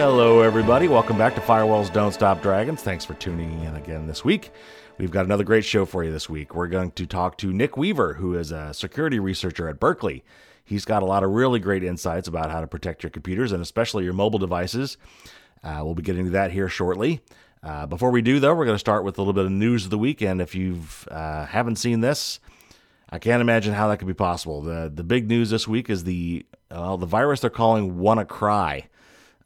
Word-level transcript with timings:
Hello, 0.00 0.40
everybody. 0.40 0.88
Welcome 0.88 1.18
back 1.18 1.34
to 1.34 1.42
Firewalls 1.42 1.92
Don't 1.92 2.12
Stop 2.12 2.40
Dragons. 2.40 2.80
Thanks 2.80 3.04
for 3.04 3.12
tuning 3.12 3.62
in 3.64 3.76
again 3.76 4.06
this 4.06 4.24
week. 4.24 4.50
We've 4.96 5.10
got 5.10 5.26
another 5.26 5.44
great 5.44 5.62
show 5.62 5.84
for 5.84 6.02
you 6.02 6.10
this 6.10 6.26
week. 6.26 6.54
We're 6.54 6.68
going 6.68 6.92
to 6.92 7.04
talk 7.04 7.36
to 7.36 7.52
Nick 7.52 7.76
Weaver, 7.76 8.14
who 8.14 8.34
is 8.34 8.50
a 8.50 8.72
security 8.72 9.18
researcher 9.18 9.68
at 9.68 9.78
Berkeley. 9.78 10.24
He's 10.64 10.86
got 10.86 11.02
a 11.02 11.06
lot 11.06 11.22
of 11.22 11.32
really 11.32 11.60
great 11.60 11.84
insights 11.84 12.28
about 12.28 12.50
how 12.50 12.62
to 12.62 12.66
protect 12.66 13.02
your 13.02 13.10
computers 13.10 13.52
and 13.52 13.60
especially 13.60 14.04
your 14.04 14.14
mobile 14.14 14.38
devices. 14.38 14.96
Uh, 15.62 15.82
we'll 15.84 15.94
be 15.94 16.02
getting 16.02 16.24
to 16.24 16.30
that 16.30 16.50
here 16.50 16.70
shortly. 16.70 17.20
Uh, 17.62 17.84
before 17.84 18.10
we 18.10 18.22
do, 18.22 18.40
though, 18.40 18.54
we're 18.54 18.64
going 18.64 18.74
to 18.76 18.78
start 18.78 19.04
with 19.04 19.18
a 19.18 19.20
little 19.20 19.34
bit 19.34 19.44
of 19.44 19.52
news 19.52 19.84
of 19.84 19.90
the 19.90 19.98
week. 19.98 20.22
And 20.22 20.40
if 20.40 20.54
you 20.54 20.80
uh, 21.10 21.44
haven't 21.44 21.76
seen 21.76 22.00
this, 22.00 22.40
I 23.10 23.18
can't 23.18 23.42
imagine 23.42 23.74
how 23.74 23.88
that 23.88 23.98
could 23.98 24.08
be 24.08 24.14
possible. 24.14 24.62
the 24.62 24.90
The 24.92 25.04
big 25.04 25.28
news 25.28 25.50
this 25.50 25.68
week 25.68 25.90
is 25.90 26.04
the 26.04 26.46
the 26.70 26.96
virus 26.96 27.40
they're 27.40 27.50
calling 27.50 27.96
WannaCry. 27.96 28.84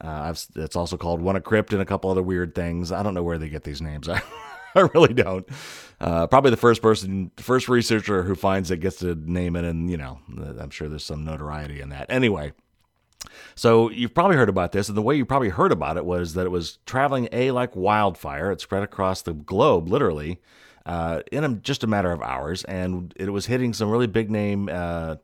Uh, 0.00 0.34
it's 0.56 0.76
also 0.76 0.96
called 0.96 1.22
WannaCrypt 1.22 1.72
and 1.72 1.80
a 1.80 1.84
couple 1.86 2.10
other 2.10 2.22
weird 2.22 2.54
things. 2.54 2.92
I 2.92 3.02
don't 3.02 3.14
know 3.14 3.22
where 3.22 3.38
they 3.38 3.48
get 3.48 3.64
these 3.64 3.80
names. 3.80 4.08
I, 4.10 4.22
I 4.74 4.80
really 4.94 5.14
don't. 5.14 5.48
Uh, 6.00 6.26
probably 6.26 6.50
the 6.50 6.56
first 6.56 6.82
person, 6.82 7.30
first 7.36 7.68
researcher 7.68 8.22
who 8.24 8.34
finds 8.34 8.70
it 8.70 8.78
gets 8.78 8.96
to 8.96 9.14
name 9.14 9.56
it, 9.56 9.64
and 9.64 9.90
you 9.90 9.96
know, 9.96 10.18
I'm 10.58 10.70
sure 10.70 10.88
there's 10.88 11.04
some 11.04 11.24
notoriety 11.24 11.80
in 11.80 11.90
that. 11.90 12.06
Anyway, 12.08 12.52
so 13.54 13.90
you've 13.90 14.14
probably 14.14 14.36
heard 14.36 14.48
about 14.48 14.72
this, 14.72 14.88
and 14.88 14.96
the 14.96 15.02
way 15.02 15.14
you 15.14 15.24
probably 15.24 15.50
heard 15.50 15.72
about 15.72 15.96
it 15.96 16.04
was 16.04 16.34
that 16.34 16.46
it 16.46 16.50
was 16.50 16.78
traveling 16.86 17.28
a 17.32 17.52
like 17.52 17.76
wildfire. 17.76 18.50
It 18.50 18.60
spread 18.60 18.82
across 18.82 19.22
the 19.22 19.32
globe, 19.32 19.88
literally, 19.88 20.40
uh, 20.86 21.20
in 21.30 21.44
a, 21.44 21.54
just 21.54 21.84
a 21.84 21.86
matter 21.86 22.12
of 22.12 22.20
hours, 22.20 22.64
and 22.64 23.12
it 23.16 23.30
was 23.30 23.46
hitting 23.46 23.72
some 23.72 23.90
really 23.90 24.08
big 24.08 24.30
name 24.30 24.68
uh, 24.70 25.16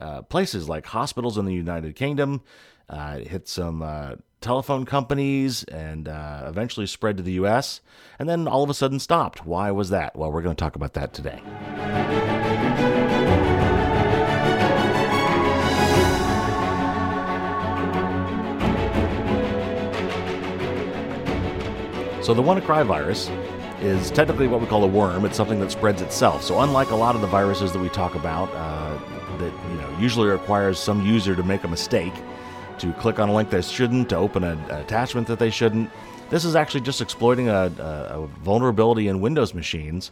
uh, 0.00 0.22
places 0.22 0.68
like 0.68 0.86
hospitals 0.86 1.38
in 1.38 1.44
the 1.44 1.54
United 1.54 1.96
Kingdom. 1.96 2.42
Uh, 2.92 3.16
it 3.20 3.28
hit 3.28 3.48
some 3.48 3.80
uh, 3.80 4.16
telephone 4.42 4.84
companies 4.84 5.64
and 5.64 6.08
uh, 6.08 6.44
eventually 6.46 6.86
spread 6.86 7.16
to 7.16 7.22
the 7.22 7.32
U.S. 7.32 7.80
and 8.18 8.28
then 8.28 8.46
all 8.46 8.62
of 8.62 8.68
a 8.68 8.74
sudden 8.74 8.98
stopped. 8.98 9.46
Why 9.46 9.70
was 9.70 9.88
that? 9.90 10.14
Well, 10.14 10.30
we're 10.30 10.42
going 10.42 10.54
to 10.54 10.60
talk 10.60 10.76
about 10.76 10.92
that 10.92 11.14
today. 11.14 11.40
So 22.22 22.34
the 22.34 22.42
WannaCry 22.42 22.86
virus 22.86 23.28
is 23.80 24.10
technically 24.12 24.46
what 24.46 24.60
we 24.60 24.66
call 24.66 24.84
a 24.84 24.86
worm. 24.86 25.24
It's 25.24 25.36
something 25.36 25.58
that 25.60 25.72
spreads 25.72 26.02
itself. 26.02 26.42
So 26.44 26.60
unlike 26.60 26.90
a 26.90 26.94
lot 26.94 27.14
of 27.16 27.20
the 27.20 27.26
viruses 27.26 27.72
that 27.72 27.80
we 27.80 27.88
talk 27.88 28.14
about, 28.14 28.48
uh, 28.54 28.98
that 29.38 29.52
you 29.70 29.76
know 29.76 29.96
usually 29.98 30.28
requires 30.28 30.78
some 30.78 31.04
user 31.04 31.34
to 31.34 31.42
make 31.42 31.64
a 31.64 31.68
mistake, 31.68 32.12
to 32.82 32.92
click 32.94 33.20
on 33.20 33.28
a 33.28 33.34
link 33.34 33.48
they 33.48 33.62
shouldn't, 33.62 34.08
to 34.08 34.16
open 34.16 34.42
a, 34.42 34.52
an 34.52 34.80
attachment 34.80 35.28
that 35.28 35.38
they 35.38 35.50
shouldn't. 35.50 35.88
This 36.30 36.44
is 36.44 36.56
actually 36.56 36.80
just 36.80 37.00
exploiting 37.00 37.48
a, 37.48 37.72
a, 37.78 38.22
a 38.22 38.26
vulnerability 38.42 39.06
in 39.06 39.20
Windows 39.20 39.54
machines 39.54 40.10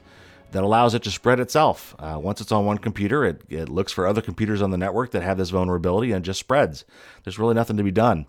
that 0.52 0.62
allows 0.62 0.94
it 0.94 1.02
to 1.02 1.10
spread 1.10 1.40
itself. 1.40 1.96
Uh, 1.98 2.18
once 2.22 2.40
it's 2.40 2.52
on 2.52 2.64
one 2.64 2.78
computer, 2.78 3.24
it, 3.24 3.42
it 3.48 3.68
looks 3.68 3.90
for 3.90 4.06
other 4.06 4.22
computers 4.22 4.62
on 4.62 4.70
the 4.70 4.78
network 4.78 5.10
that 5.10 5.22
have 5.22 5.36
this 5.36 5.50
vulnerability 5.50 6.12
and 6.12 6.24
just 6.24 6.38
spreads. 6.38 6.84
There's 7.24 7.40
really 7.40 7.54
nothing 7.54 7.76
to 7.76 7.82
be 7.82 7.90
done. 7.90 8.26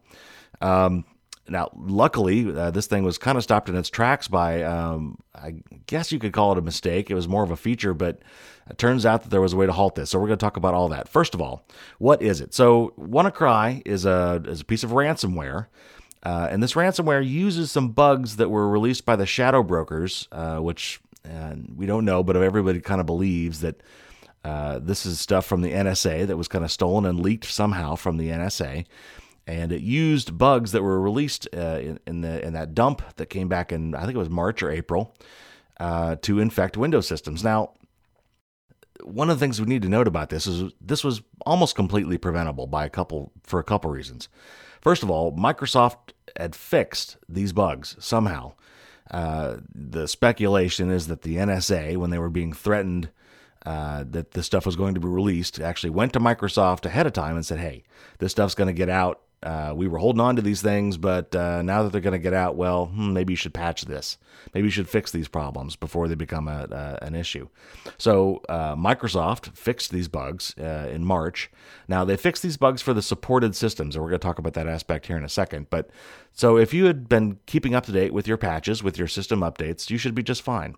Um, 0.60 1.06
now, 1.52 1.70
luckily, 1.76 2.56
uh, 2.56 2.72
this 2.72 2.88
thing 2.88 3.04
was 3.04 3.18
kind 3.18 3.38
of 3.38 3.44
stopped 3.44 3.70
in 3.70 3.76
its 3.76 3.90
tracks 3.90 4.28
by, 4.28 4.64
um, 4.64 5.18
I 5.36 5.56
guess 5.86 6.12
you 6.12 6.18
could 6.18 6.34
call 6.34 6.54
it 6.54 6.58
a 6.58 6.62
mistake. 6.62 7.12
It 7.12 7.16
was 7.16 7.28
more 7.28 7.44
of 7.44 7.52
a 7.52 7.58
feature, 7.58 7.94
but 7.94 8.22
it 8.70 8.78
turns 8.78 9.06
out 9.06 9.24
that 9.24 9.30
there 9.30 9.42
was 9.42 9.54
a 9.54 9.58
way 9.58 9.66
to 9.66 9.72
halt 9.74 9.96
this. 9.96 10.10
So 10.10 10.20
we're 10.20 10.28
going 10.28 10.40
to 10.40 10.44
talk 10.44 10.58
about 10.58 10.74
all 10.74 10.88
that. 10.90 11.10
First 11.10 11.34
of 11.34 11.42
all, 11.42 11.66
what 12.00 12.22
is 12.22 12.42
it? 12.42 12.54
So 12.54 12.94
WannaCry 12.98 13.82
is 13.86 14.06
a 14.06 14.42
is 14.46 14.62
a 14.62 14.66
piece 14.66 14.84
of 14.84 14.92
ransomware. 14.92 15.68
Uh, 16.24 16.48
and 16.50 16.62
this 16.62 16.74
ransomware 16.74 17.28
uses 17.28 17.72
some 17.72 17.90
bugs 17.90 18.38
that 18.38 18.50
were 18.50 18.70
released 18.70 19.06
by 19.06 19.16
the 19.16 19.26
shadow 19.26 19.64
brokers, 19.64 20.28
uh, 20.32 20.58
which 20.58 21.02
we 21.76 21.86
don't 21.86 22.06
know, 22.06 22.24
but 22.24 22.36
everybody 22.36 22.80
kind 22.80 23.00
of 23.00 23.06
believes 23.06 23.62
that 23.62 23.82
uh, 24.44 24.80
this 24.80 25.06
is 25.06 25.20
stuff 25.20 25.46
from 25.46 25.62
the 25.62 25.72
NSA 25.72 26.26
that 26.28 26.38
was 26.38 26.48
kind 26.48 26.64
of 26.64 26.72
stolen 26.72 27.06
and 27.06 27.20
leaked 27.20 27.46
somehow 27.46 27.96
from 27.96 28.18
the 28.18 28.30
NSA 28.30 28.86
and 29.52 29.72
it 29.72 29.82
used 29.82 30.38
bugs 30.38 30.72
that 30.72 30.82
were 30.82 31.02
released 31.02 31.48
uh, 31.54 31.80
in, 31.82 32.00
in, 32.08 32.22
the 32.22 32.46
in 32.46 32.54
that 32.54 32.74
dump 32.74 33.02
that 33.18 33.28
came 33.28 33.50
back 33.50 33.72
in 33.72 33.94
I 33.94 34.02
think 34.02 34.16
it 34.16 34.20
was 34.20 34.30
March 34.30 34.64
or 34.64 34.72
April 34.72 35.14
uh, 35.80 36.16
to 36.22 36.40
infect 36.40 36.78
Windows 36.78 37.08
systems. 37.08 37.44
Now, 37.44 37.74
one 39.04 39.30
of 39.30 39.38
the 39.38 39.44
things 39.44 39.60
we 39.60 39.68
need 39.68 39.82
to 39.82 39.90
note 39.90 40.08
about 40.08 40.30
this 40.30 40.48
is 40.48 40.72
this 40.80 41.04
was 41.04 41.22
almost 41.46 41.76
completely 41.76 42.18
preventable 42.18 42.68
by 42.68 42.86
a 42.86 42.90
couple 42.90 43.32
for 43.44 43.60
a 43.60 43.64
couple 43.64 43.92
reasons. 43.92 44.30
First 44.80 45.04
of 45.04 45.10
all, 45.10 45.36
Microsoft 45.36 46.14
had 46.38 46.56
fixed 46.56 47.18
these 47.28 47.52
bugs 47.52 47.98
somehow. 48.00 48.54
Uh, 49.10 49.58
the 49.76 50.08
speculation 50.08 50.90
is 50.90 51.08
that 51.08 51.24
the 51.24 51.36
NSA, 51.36 51.98
when 51.98 52.10
they 52.10 52.20
were 52.20 52.30
being 52.30 52.54
threatened 52.54 53.10
uh, 53.66 54.06
that 54.10 54.32
this 54.32 54.46
stuff 54.46 54.66
was 54.66 54.78
going 54.78 54.94
to 54.94 55.02
be 55.02 55.08
released, 55.08 55.60
actually 55.60 55.90
went 55.90 56.14
to 56.14 56.20
Microsoft 56.20 56.86
ahead 56.86 57.06
of 57.06 57.14
time 57.14 57.36
and 57.36 57.46
said, 57.46 57.60
"Hey, 57.60 57.84
this 58.20 58.32
stuff's 58.32 58.56
going 58.56 58.68
to 58.68 58.74
get 58.74 58.90
out 58.90 59.22
uh, 59.44 59.74
we 59.76 59.88
were 59.88 59.98
holding 59.98 60.20
on 60.20 60.36
to 60.36 60.42
these 60.42 60.62
things, 60.62 60.98
but 60.98 61.36
uh, 61.36 61.62
now 61.62 61.82
that 61.84 61.92
they're 61.92 62.02
going 62.02 62.12
to 62.14 62.20
get 62.20 62.34
out, 62.34 62.56
well, 62.56 62.88
hmm, 62.88 63.14
maybe 63.14 63.34
you 63.34 63.38
should 63.38 63.54
patch 63.54 63.86
this. 63.86 64.18
Maybe 64.54 64.68
you 64.68 64.72
should 64.72 64.90
fix 64.90 65.12
these 65.12 65.28
problems 65.28 65.76
before 65.76 66.08
they 66.08 66.16
become 66.16 66.48
a, 66.48 67.00
an 67.02 67.16
issue. 67.16 67.48
So 67.98 68.42
uh, 68.50 68.76
Microsoft 68.76 69.58
fixed 69.58 69.92
these 69.92 70.08
bugs 70.08 70.56
uh, 70.60 70.90
in 70.92 71.06
March. 71.06 71.50
Now 71.88 72.06
they 72.06 72.18
fixed 72.18 72.44
these 72.44 72.58
bugs 72.58 72.82
for 72.82 72.94
the 72.94 73.02
supported 73.02 73.56
systems, 73.56 73.96
and 73.96 74.04
we're 74.04 74.12
going 74.12 74.20
to 74.20 74.28
talk 74.28 74.40
about 74.40 74.54
that 74.54 74.68
aspect 74.68 75.08
here 75.08 75.18
in 75.18 75.24
a 75.24 75.30
second. 75.30 75.68
But 75.70 75.90
so 76.34 76.58
if 76.58 76.74
you 76.74 76.86
had 76.86 77.10
been 77.10 77.40
keeping 77.46 77.74
up 77.74 77.86
to 77.88 77.92
date 77.92 78.14
with 78.14 78.28
your 78.28 78.38
patches, 78.38 78.84
with 78.84 78.98
your 78.98 79.08
system 79.08 79.42
updates, 79.42 79.90
you 79.90 79.98
should 79.98 80.16
be 80.16 80.24
just 80.24 80.42
fine. 80.42 80.76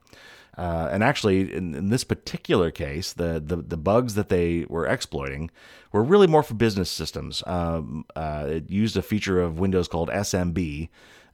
Uh, 0.58 0.88
and 0.92 1.04
actually, 1.04 1.52
in, 1.54 1.74
in, 1.74 1.90
this 1.90 2.04
particular 2.04 2.70
case, 2.70 3.14
the, 3.14 3.42
the, 3.44 3.56
the 3.56 3.78
bugs 3.78 4.14
that 4.14 4.30
they 4.30 4.66
were 4.70 4.86
exploiting 4.86 5.50
were 5.92 6.04
really 6.04 6.28
more 6.28 6.44
for 6.44 6.54
business 6.54 6.92
systems. 6.92 7.42
Um, 7.48 8.06
uh, 8.16 8.46
it 8.48 8.70
used 8.70 8.96
a 8.96 9.02
feature 9.02 9.42
of 9.42 9.58
Windows 9.58 9.88
called 9.88 10.10
SMB, 10.10 10.90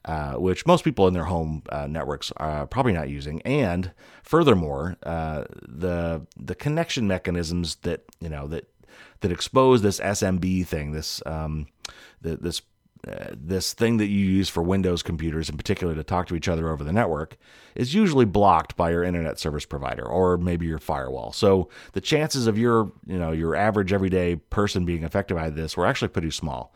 uh, 0.05 0.33
which 0.33 0.65
most 0.65 0.85
people 0.85 1.07
in 1.07 1.13
their 1.13 1.25
home 1.25 1.63
uh, 1.69 1.87
networks 1.87 2.31
are 2.37 2.65
probably 2.65 2.93
not 2.93 3.09
using. 3.09 3.41
And 3.41 3.91
furthermore, 4.23 4.95
uh, 5.03 5.43
the 5.67 6.25
the 6.37 6.55
connection 6.55 7.07
mechanisms 7.07 7.75
that 7.83 8.05
you 8.21 8.29
know 8.29 8.47
that 8.47 8.69
that 9.19 9.31
expose 9.31 9.81
this 9.81 9.99
SMB 9.99 10.65
thing, 10.65 10.93
this 10.93 11.21
um, 11.25 11.67
the, 12.21 12.37
this 12.37 12.61
uh, 13.07 13.27
this 13.33 13.73
thing 13.73 13.97
that 13.97 14.07
you 14.07 14.25
use 14.25 14.49
for 14.49 14.61
Windows 14.61 15.01
computers 15.01 15.49
in 15.49 15.57
particular 15.57 15.95
to 15.95 16.03
talk 16.03 16.27
to 16.27 16.35
each 16.35 16.47
other 16.47 16.69
over 16.69 16.83
the 16.83 16.91
network 16.91 17.37
is 17.75 17.93
usually 17.93 18.25
blocked 18.25 18.75
by 18.75 18.91
your 18.91 19.03
internet 19.03 19.39
service 19.39 19.65
provider 19.65 20.05
or 20.05 20.37
maybe 20.37 20.65
your 20.65 20.79
firewall. 20.79 21.31
So 21.31 21.69
the 21.93 22.01
chances 22.01 22.45
of 22.45 22.57
your, 22.57 22.91
you 23.05 23.17
know, 23.17 23.31
your 23.31 23.55
average 23.55 23.93
everyday 23.93 24.35
person 24.35 24.85
being 24.85 25.03
affected 25.03 25.35
by 25.35 25.49
this 25.49 25.77
were 25.77 25.85
actually 25.85 26.09
pretty 26.09 26.31
small. 26.31 26.73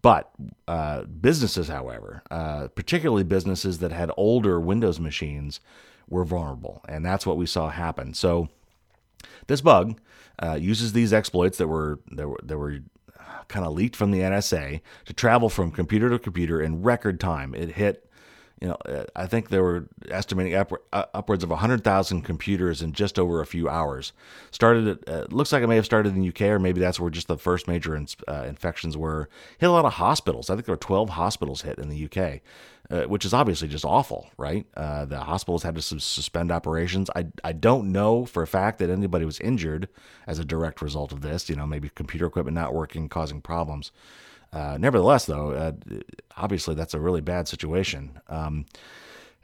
But 0.00 0.30
uh, 0.68 1.04
businesses, 1.04 1.68
however, 1.68 2.22
uh, 2.30 2.68
particularly 2.68 3.24
businesses 3.24 3.78
that 3.78 3.90
had 3.90 4.10
older 4.16 4.60
Windows 4.60 5.00
machines, 5.00 5.60
were 6.08 6.24
vulnerable, 6.24 6.84
and 6.88 7.04
that's 7.04 7.26
what 7.26 7.36
we 7.36 7.46
saw 7.46 7.68
happen. 7.68 8.14
So 8.14 8.48
this 9.46 9.60
bug 9.60 9.98
uh, 10.42 10.54
uses 10.54 10.92
these 10.92 11.12
exploits 11.12 11.58
that 11.58 11.68
were 11.68 12.00
that 12.12 12.28
were, 12.28 12.40
that 12.42 12.58
were 12.58 12.80
kind 13.48 13.64
of 13.64 13.72
leaked 13.72 13.96
from 13.96 14.10
the 14.10 14.20
NSA 14.20 14.80
to 15.04 15.12
travel 15.12 15.48
from 15.48 15.70
computer 15.70 16.08
to 16.10 16.18
computer 16.18 16.60
in 16.60 16.82
record 16.82 17.20
time. 17.20 17.54
It 17.54 17.72
hit, 17.72 18.08
you 18.60 18.68
know, 18.68 18.76
uh, 18.86 19.04
I 19.14 19.26
think 19.26 19.48
they 19.48 19.58
were 19.58 19.88
estimating 20.10 20.54
up, 20.54 20.72
uh, 20.92 21.04
upwards 21.12 21.44
of 21.44 21.50
100,000 21.50 22.22
computers 22.22 22.82
in 22.82 22.92
just 22.92 23.18
over 23.18 23.40
a 23.40 23.46
few 23.46 23.68
hours. 23.68 24.12
Started, 24.50 25.08
uh, 25.08 25.26
looks 25.30 25.52
like 25.52 25.62
it 25.62 25.66
may 25.66 25.76
have 25.76 25.84
started 25.84 26.14
in 26.14 26.20
the 26.20 26.28
UK, 26.28 26.42
or 26.42 26.58
maybe 26.58 26.80
that's 26.80 27.00
where 27.00 27.10
just 27.10 27.28
the 27.28 27.36
first 27.36 27.68
major 27.68 27.94
in, 27.96 28.06
uh, 28.28 28.44
infections 28.46 28.96
were. 28.96 29.28
Hit 29.58 29.66
a 29.66 29.72
lot 29.72 29.84
of 29.84 29.94
hospitals. 29.94 30.50
I 30.50 30.54
think 30.54 30.66
there 30.66 30.72
were 30.74 30.78
12 30.78 31.10
hospitals 31.10 31.62
hit 31.62 31.78
in 31.78 31.88
the 31.88 32.04
UK 32.04 32.40
uh, 32.90 33.04
which 33.04 33.24
is 33.24 33.32
obviously 33.32 33.68
just 33.68 33.84
awful, 33.84 34.30
right? 34.36 34.66
Uh, 34.76 35.04
the 35.04 35.20
hospitals 35.20 35.62
had 35.62 35.74
to 35.74 35.82
suspend 35.82 36.52
operations. 36.52 37.08
I, 37.16 37.26
I 37.42 37.52
don't 37.52 37.92
know 37.92 38.26
for 38.26 38.42
a 38.42 38.46
fact 38.46 38.78
that 38.78 38.90
anybody 38.90 39.24
was 39.24 39.40
injured 39.40 39.88
as 40.26 40.38
a 40.38 40.44
direct 40.44 40.82
result 40.82 41.12
of 41.12 41.22
this. 41.22 41.48
You 41.48 41.56
know, 41.56 41.66
maybe 41.66 41.88
computer 41.94 42.26
equipment 42.26 42.54
not 42.54 42.74
working, 42.74 43.08
causing 43.08 43.40
problems. 43.40 43.90
Uh, 44.54 44.78
nevertheless, 44.78 45.26
though, 45.26 45.50
uh, 45.50 45.72
obviously 46.36 46.74
that's 46.76 46.94
a 46.94 47.00
really 47.00 47.20
bad 47.20 47.48
situation. 47.48 48.20
Um, 48.28 48.66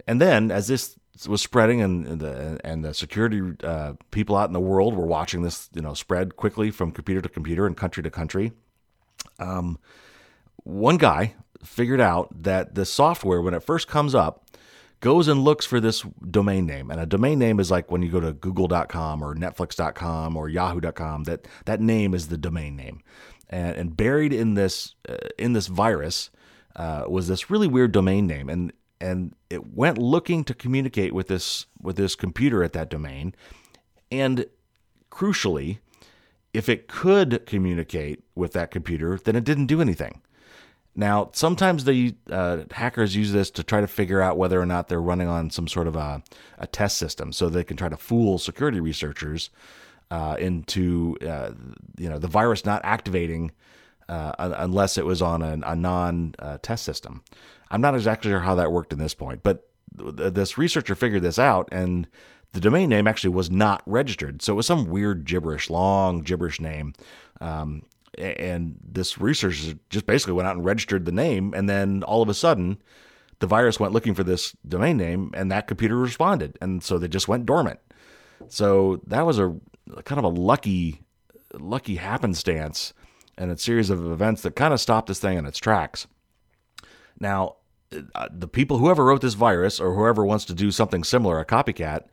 and 0.06 0.20
then 0.20 0.52
as 0.52 0.68
this 0.68 0.96
was 1.28 1.42
spreading, 1.42 1.82
and 1.82 2.20
the 2.20 2.60
and 2.64 2.84
the 2.84 2.94
security 2.94 3.42
uh, 3.64 3.94
people 4.12 4.36
out 4.36 4.48
in 4.48 4.52
the 4.52 4.60
world 4.60 4.94
were 4.94 5.06
watching 5.06 5.42
this, 5.42 5.68
you 5.74 5.82
know, 5.82 5.94
spread 5.94 6.36
quickly 6.36 6.70
from 6.70 6.92
computer 6.92 7.20
to 7.20 7.28
computer 7.28 7.66
and 7.66 7.76
country 7.76 8.02
to 8.02 8.10
country. 8.10 8.52
Um, 9.38 9.78
one 10.62 10.96
guy 10.96 11.34
figured 11.62 12.00
out 12.00 12.42
that 12.42 12.74
the 12.74 12.86
software, 12.86 13.42
when 13.42 13.52
it 13.52 13.62
first 13.62 13.88
comes 13.88 14.14
up, 14.14 14.46
goes 15.00 15.28
and 15.28 15.42
looks 15.42 15.66
for 15.66 15.80
this 15.80 16.04
domain 16.30 16.66
name. 16.66 16.90
And 16.90 17.00
a 17.00 17.06
domain 17.06 17.38
name 17.38 17.58
is 17.58 17.70
like 17.70 17.90
when 17.90 18.02
you 18.02 18.10
go 18.10 18.20
to 18.20 18.32
google.com 18.32 19.22
or 19.22 19.34
netflix.com 19.34 20.36
or 20.36 20.48
yahoo.com, 20.48 21.24
that, 21.24 21.48
that 21.64 21.80
name 21.80 22.14
is 22.14 22.28
the 22.28 22.38
domain 22.38 22.76
name. 22.76 23.00
And, 23.52 23.76
and 23.76 23.96
buried 23.96 24.32
in 24.32 24.54
this, 24.54 24.94
uh, 25.08 25.16
in 25.36 25.54
this 25.54 25.66
virus 25.66 26.30
uh, 26.76 27.04
was 27.08 27.26
this 27.26 27.50
really 27.50 27.66
weird 27.66 27.92
domain 27.92 28.26
name, 28.26 28.48
and 28.48 28.72
and 29.00 29.34
it 29.48 29.74
went 29.74 29.98
looking 29.98 30.44
to 30.44 30.54
communicate 30.54 31.12
with 31.12 31.26
this 31.26 31.66
with 31.82 31.96
this 31.96 32.14
computer 32.14 32.62
at 32.62 32.72
that 32.74 32.90
domain, 32.90 33.34
and 34.12 34.46
crucially, 35.10 35.78
if 36.54 36.68
it 36.68 36.86
could 36.86 37.44
communicate 37.46 38.22
with 38.34 38.52
that 38.52 38.70
computer, 38.70 39.18
then 39.24 39.36
it 39.36 39.44
didn't 39.44 39.66
do 39.66 39.80
anything. 39.80 40.22
Now, 40.94 41.30
sometimes 41.32 41.84
the 41.84 42.14
uh, 42.30 42.64
hackers 42.70 43.16
use 43.16 43.32
this 43.32 43.50
to 43.52 43.62
try 43.62 43.80
to 43.80 43.86
figure 43.86 44.20
out 44.20 44.38
whether 44.38 44.60
or 44.60 44.66
not 44.66 44.88
they're 44.88 45.00
running 45.00 45.28
on 45.28 45.50
some 45.50 45.66
sort 45.66 45.86
of 45.86 45.96
a, 45.96 46.22
a 46.58 46.66
test 46.66 46.98
system, 46.98 47.32
so 47.32 47.48
they 47.48 47.64
can 47.64 47.76
try 47.76 47.88
to 47.88 47.96
fool 47.96 48.38
security 48.38 48.80
researchers 48.80 49.50
uh, 50.10 50.36
into 50.38 51.16
uh, 51.26 51.52
you 51.98 52.08
know 52.08 52.18
the 52.18 52.28
virus 52.28 52.64
not 52.64 52.80
activating 52.84 53.52
uh, 54.08 54.32
unless 54.58 54.98
it 54.98 55.04
was 55.04 55.22
on 55.22 55.40
a, 55.40 55.58
a 55.64 55.76
non-test 55.76 56.84
system. 56.84 57.22
I'm 57.70 57.80
not 57.80 57.94
exactly 57.94 58.30
sure 58.30 58.40
how 58.40 58.56
that 58.56 58.72
worked 58.72 58.92
in 58.92 58.98
this 58.98 59.14
point, 59.14 59.42
but 59.44 59.68
this 59.94 60.58
researcher 60.58 60.94
figured 60.94 61.22
this 61.22 61.38
out, 61.38 61.68
and 61.70 62.08
the 62.52 62.60
domain 62.60 62.88
name 62.88 63.06
actually 63.06 63.30
was 63.30 63.50
not 63.50 63.82
registered. 63.86 64.42
So 64.42 64.52
it 64.52 64.56
was 64.56 64.66
some 64.66 64.86
weird 64.86 65.24
gibberish, 65.24 65.70
long 65.70 66.22
gibberish 66.22 66.60
name. 66.60 66.94
Um, 67.40 67.82
and 68.18 68.76
this 68.82 69.18
researcher 69.18 69.78
just 69.88 70.06
basically 70.06 70.34
went 70.34 70.48
out 70.48 70.56
and 70.56 70.64
registered 70.64 71.04
the 71.04 71.12
name, 71.12 71.54
and 71.54 71.68
then 71.68 72.02
all 72.02 72.22
of 72.22 72.28
a 72.28 72.34
sudden, 72.34 72.82
the 73.38 73.46
virus 73.46 73.78
went 73.78 73.92
looking 73.92 74.14
for 74.14 74.24
this 74.24 74.56
domain 74.66 74.96
name, 74.96 75.30
and 75.34 75.50
that 75.52 75.68
computer 75.68 75.96
responded, 75.96 76.58
and 76.60 76.82
so 76.82 76.98
they 76.98 77.08
just 77.08 77.28
went 77.28 77.46
dormant. 77.46 77.78
So 78.48 79.00
that 79.06 79.24
was 79.24 79.38
a 79.38 79.56
kind 80.04 80.18
of 80.18 80.24
a 80.24 80.28
lucky, 80.28 81.02
lucky 81.54 81.96
happenstance 81.96 82.92
and 83.36 83.50
a 83.50 83.58
series 83.58 83.90
of 83.90 84.10
events 84.10 84.42
that 84.42 84.56
kind 84.56 84.74
of 84.74 84.80
stopped 84.80 85.08
this 85.08 85.20
thing 85.20 85.38
in 85.38 85.46
its 85.46 85.58
tracks. 85.58 86.06
Now, 87.18 87.56
uh, 88.14 88.28
the 88.30 88.48
people, 88.48 88.78
whoever 88.78 89.04
wrote 89.04 89.20
this 89.20 89.34
virus 89.34 89.80
or 89.80 89.94
whoever 89.94 90.24
wants 90.24 90.44
to 90.46 90.54
do 90.54 90.70
something 90.70 91.04
similar, 91.04 91.40
a 91.40 91.44
copycat, 91.44 92.04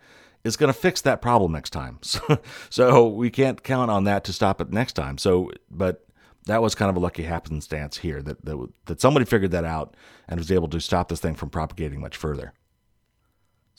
is 0.44 0.58
going 0.58 0.72
to 0.72 0.80
fix 0.80 1.02
that 1.02 1.22
problem 1.22 1.52
next 1.52 1.72
time. 1.72 2.00
So, 2.08 2.40
so 2.70 3.08
we 3.08 3.30
can't 3.30 3.64
count 3.64 3.92
on 3.92 4.06
that 4.06 4.24
to 4.26 4.34
stop 4.34 4.62
it 4.62 4.72
next 4.72 4.94
time. 4.94 5.18
So, 5.18 5.52
but 5.70 6.06
that 6.46 6.62
was 6.62 6.76
kind 6.76 6.90
of 6.90 6.96
a 6.96 7.00
lucky 7.00 7.24
happenstance 7.24 7.98
here 7.98 8.22
that, 8.22 8.44
that, 8.46 8.70
that 8.86 9.02
somebody 9.02 9.26
figured 9.26 9.52
that 9.52 9.66
out 9.66 9.96
and 10.28 10.40
was 10.40 10.52
able 10.52 10.70
to 10.70 10.80
stop 10.80 11.10
this 11.10 11.20
thing 11.20 11.36
from 11.36 11.50
propagating 11.50 12.00
much 12.00 12.18
further. 12.18 12.54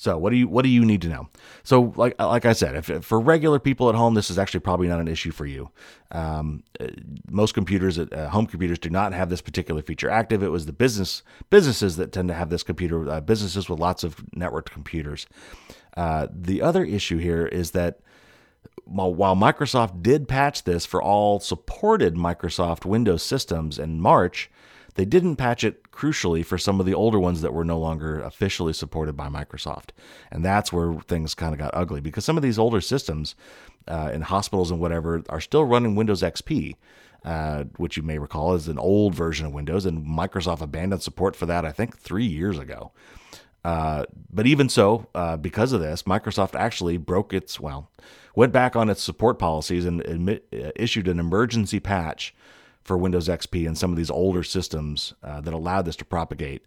So 0.01 0.17
what 0.17 0.31
do 0.31 0.37
you 0.37 0.47
what 0.47 0.63
do 0.63 0.69
you 0.69 0.85
need 0.85 1.03
to 1.03 1.09
know? 1.09 1.29
So 1.65 1.93
like 1.97 2.15
like 2.21 2.47
I 2.47 2.53
said, 2.53 2.77
if, 2.77 2.89
if 2.89 3.05
for 3.05 3.19
regular 3.19 3.59
people 3.59 3.89
at 3.89 3.97
home, 3.97 4.15
this 4.15 4.31
is 4.31 4.39
actually 4.39 4.61
probably 4.61 4.87
not 4.87 5.01
an 5.01 5.09
issue 5.09 5.33
for 5.33 5.45
you. 5.45 5.71
Um, 6.13 6.63
uh, 6.79 6.87
most 7.29 7.53
computers, 7.53 7.99
uh, 7.99 8.29
home 8.31 8.47
computers, 8.47 8.79
do 8.79 8.91
not 8.91 9.13
have 9.13 9.29
this 9.29 9.41
particular 9.41 9.83
feature 9.83 10.09
active. 10.09 10.41
It 10.45 10.53
was 10.53 10.67
the 10.67 10.73
business 10.73 11.25
businesses 11.51 11.97
that 11.97 12.13
tend 12.13 12.29
to 12.29 12.35
have 12.35 12.49
this 12.49 12.63
computer. 12.63 13.11
Uh, 13.11 13.21
businesses 13.21 13.69
with 13.69 13.81
lots 13.81 14.05
of 14.05 14.15
networked 14.37 14.71
computers. 14.71 15.27
Uh, 15.97 16.29
the 16.31 16.63
other 16.63 16.85
issue 16.85 17.19
here 17.19 17.47
is 17.47 17.73
that 17.73 17.99
while, 18.85 19.13
while 19.13 19.35
Microsoft 19.35 20.01
did 20.01 20.29
patch 20.29 20.63
this 20.63 20.87
for 20.87 21.03
all 21.03 21.41
supported 21.41 22.15
Microsoft 22.15 22.85
Windows 22.85 23.25
systems 23.25 23.81
in 23.81 24.01
March, 24.01 24.49
they 24.99 25.05
didn't 25.05 25.37
patch 25.37 25.63
it 25.63 25.93
crucially 25.93 26.45
for 26.45 26.59
some 26.59 26.81
of 26.81 26.87
the 26.87 26.93
older 26.93 27.21
ones 27.21 27.41
that 27.41 27.55
were 27.55 27.65
no 27.65 27.79
longer 27.79 28.21
officially 28.21 28.73
supported 28.73 29.17
by 29.17 29.29
Microsoft. 29.29 29.91
And 30.33 30.45
that's 30.45 30.73
where 30.73 30.95
things 31.07 31.37
kind 31.37 31.53
of 31.53 31.59
got 31.61 31.71
ugly 31.73 32.01
because 32.01 32.25
some 32.25 32.37
of 32.37 32.43
these 32.43 32.59
older 32.59 32.81
systems 32.81 33.37
uh, 33.87 34.11
in 34.13 34.23
hospitals 34.23 34.73
and 34.73 34.81
whatever 34.81 35.23
are 35.29 35.41
still 35.41 35.65
running 35.65 35.95
Windows 35.95 36.21
XP. 36.21 36.75
Uh, 37.25 37.65
which 37.79 37.97
you 37.97 38.03
may 38.03 38.17
recall 38.17 38.55
is 38.55 38.69
an 38.69 38.79
old 38.79 39.13
version 39.13 39.45
of 39.45 39.53
Windows, 39.53 39.85
and 39.85 40.07
Microsoft 40.07 40.61
abandoned 40.61 41.03
support 41.03 41.35
for 41.35 41.47
that, 41.47 41.65
I 41.65 41.73
think, 41.73 41.99
three 41.99 42.25
years 42.25 42.61
ago. 42.61 42.93
Uh, 43.65 44.05
but 44.33 44.47
even 44.47 44.69
so, 44.69 45.09
uh, 45.17 45.37
because 45.37 45.73
of 45.73 45.81
this, 45.81 46.05
Microsoft 46.05 46.55
actually 46.55 46.97
broke 46.97 47.35
its, 47.35 47.59
well, 47.59 47.91
went 48.37 48.53
back 48.53 48.77
on 48.77 48.89
its 48.89 49.03
support 49.03 49.37
policies 49.37 49.85
and 49.85 50.01
admit, 50.03 50.47
uh, 50.55 50.71
issued 50.77 51.09
an 51.09 51.19
emergency 51.19 51.81
patch 51.81 52.37
for 52.89 52.99
Windows 52.99 53.29
XP 53.29 53.67
and 53.67 53.77
some 53.77 53.91
of 53.93 53.97
these 53.97 54.11
older 54.11 54.43
systems 54.43 55.15
uh, 55.23 55.41
that 55.43 55.53
allowed 55.53 55.85
this 55.85 55.95
to 55.97 56.05
propagate. 56.05 56.65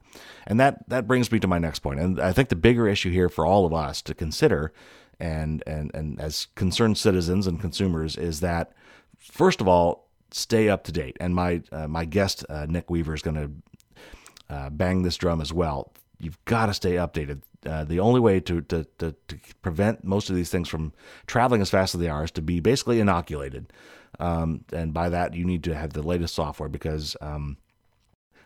And 0.47 0.59
that 0.59 0.87
that 0.87 1.07
brings 1.07 1.31
me 1.31 1.39
to 1.39 1.47
my 1.47 1.57
next 1.57 1.79
point. 1.79 1.99
And 1.99 2.21
I 2.21 2.31
think 2.31 2.49
the 2.49 2.55
bigger 2.55 2.87
issue 2.87 3.09
here 3.11 3.27
for 3.27 3.45
all 3.45 3.65
of 3.65 3.73
us 3.73 4.01
to 4.03 4.13
consider 4.13 4.71
and 5.19 5.63
and 5.67 5.91
and 5.93 6.21
as 6.21 6.47
concerned 6.55 6.97
citizens 6.97 7.47
and 7.47 7.59
consumers 7.59 8.15
is 8.15 8.39
that 8.39 8.71
first 9.17 9.61
of 9.61 9.67
all, 9.67 10.07
stay 10.29 10.69
up 10.69 10.83
to 10.85 10.91
date. 10.91 11.17
And 11.19 11.35
my 11.35 11.63
uh, 11.71 11.87
my 11.87 12.05
guest 12.05 12.45
uh, 12.49 12.67
Nick 12.69 12.89
Weaver 12.89 13.15
is 13.15 13.23
going 13.23 13.35
to 13.35 14.55
uh, 14.55 14.69
bang 14.69 15.01
this 15.01 15.17
drum 15.17 15.41
as 15.41 15.51
well. 15.51 15.91
You've 16.19 16.43
got 16.45 16.67
to 16.67 16.73
stay 16.73 16.93
updated. 16.93 17.41
Uh, 17.65 17.83
the 17.83 17.99
only 17.99 18.19
way 18.19 18.39
to, 18.39 18.61
to, 18.61 18.85
to, 18.97 19.15
to, 19.27 19.37
prevent 19.61 20.03
most 20.03 20.31
of 20.31 20.35
these 20.35 20.49
things 20.49 20.67
from 20.67 20.93
traveling 21.27 21.61
as 21.61 21.69
fast 21.69 21.93
as 21.93 22.01
they 22.01 22.09
are 22.09 22.23
is 22.23 22.31
to 22.31 22.41
be 22.41 22.59
basically 22.59 22.99
inoculated. 22.99 23.71
Um, 24.19 24.65
and 24.71 24.93
by 24.93 25.09
that, 25.09 25.33
you 25.33 25.45
need 25.45 25.63
to 25.63 25.75
have 25.75 25.93
the 25.93 26.03
latest 26.03 26.35
software 26.35 26.69
because 26.69 27.15
um, 27.21 27.57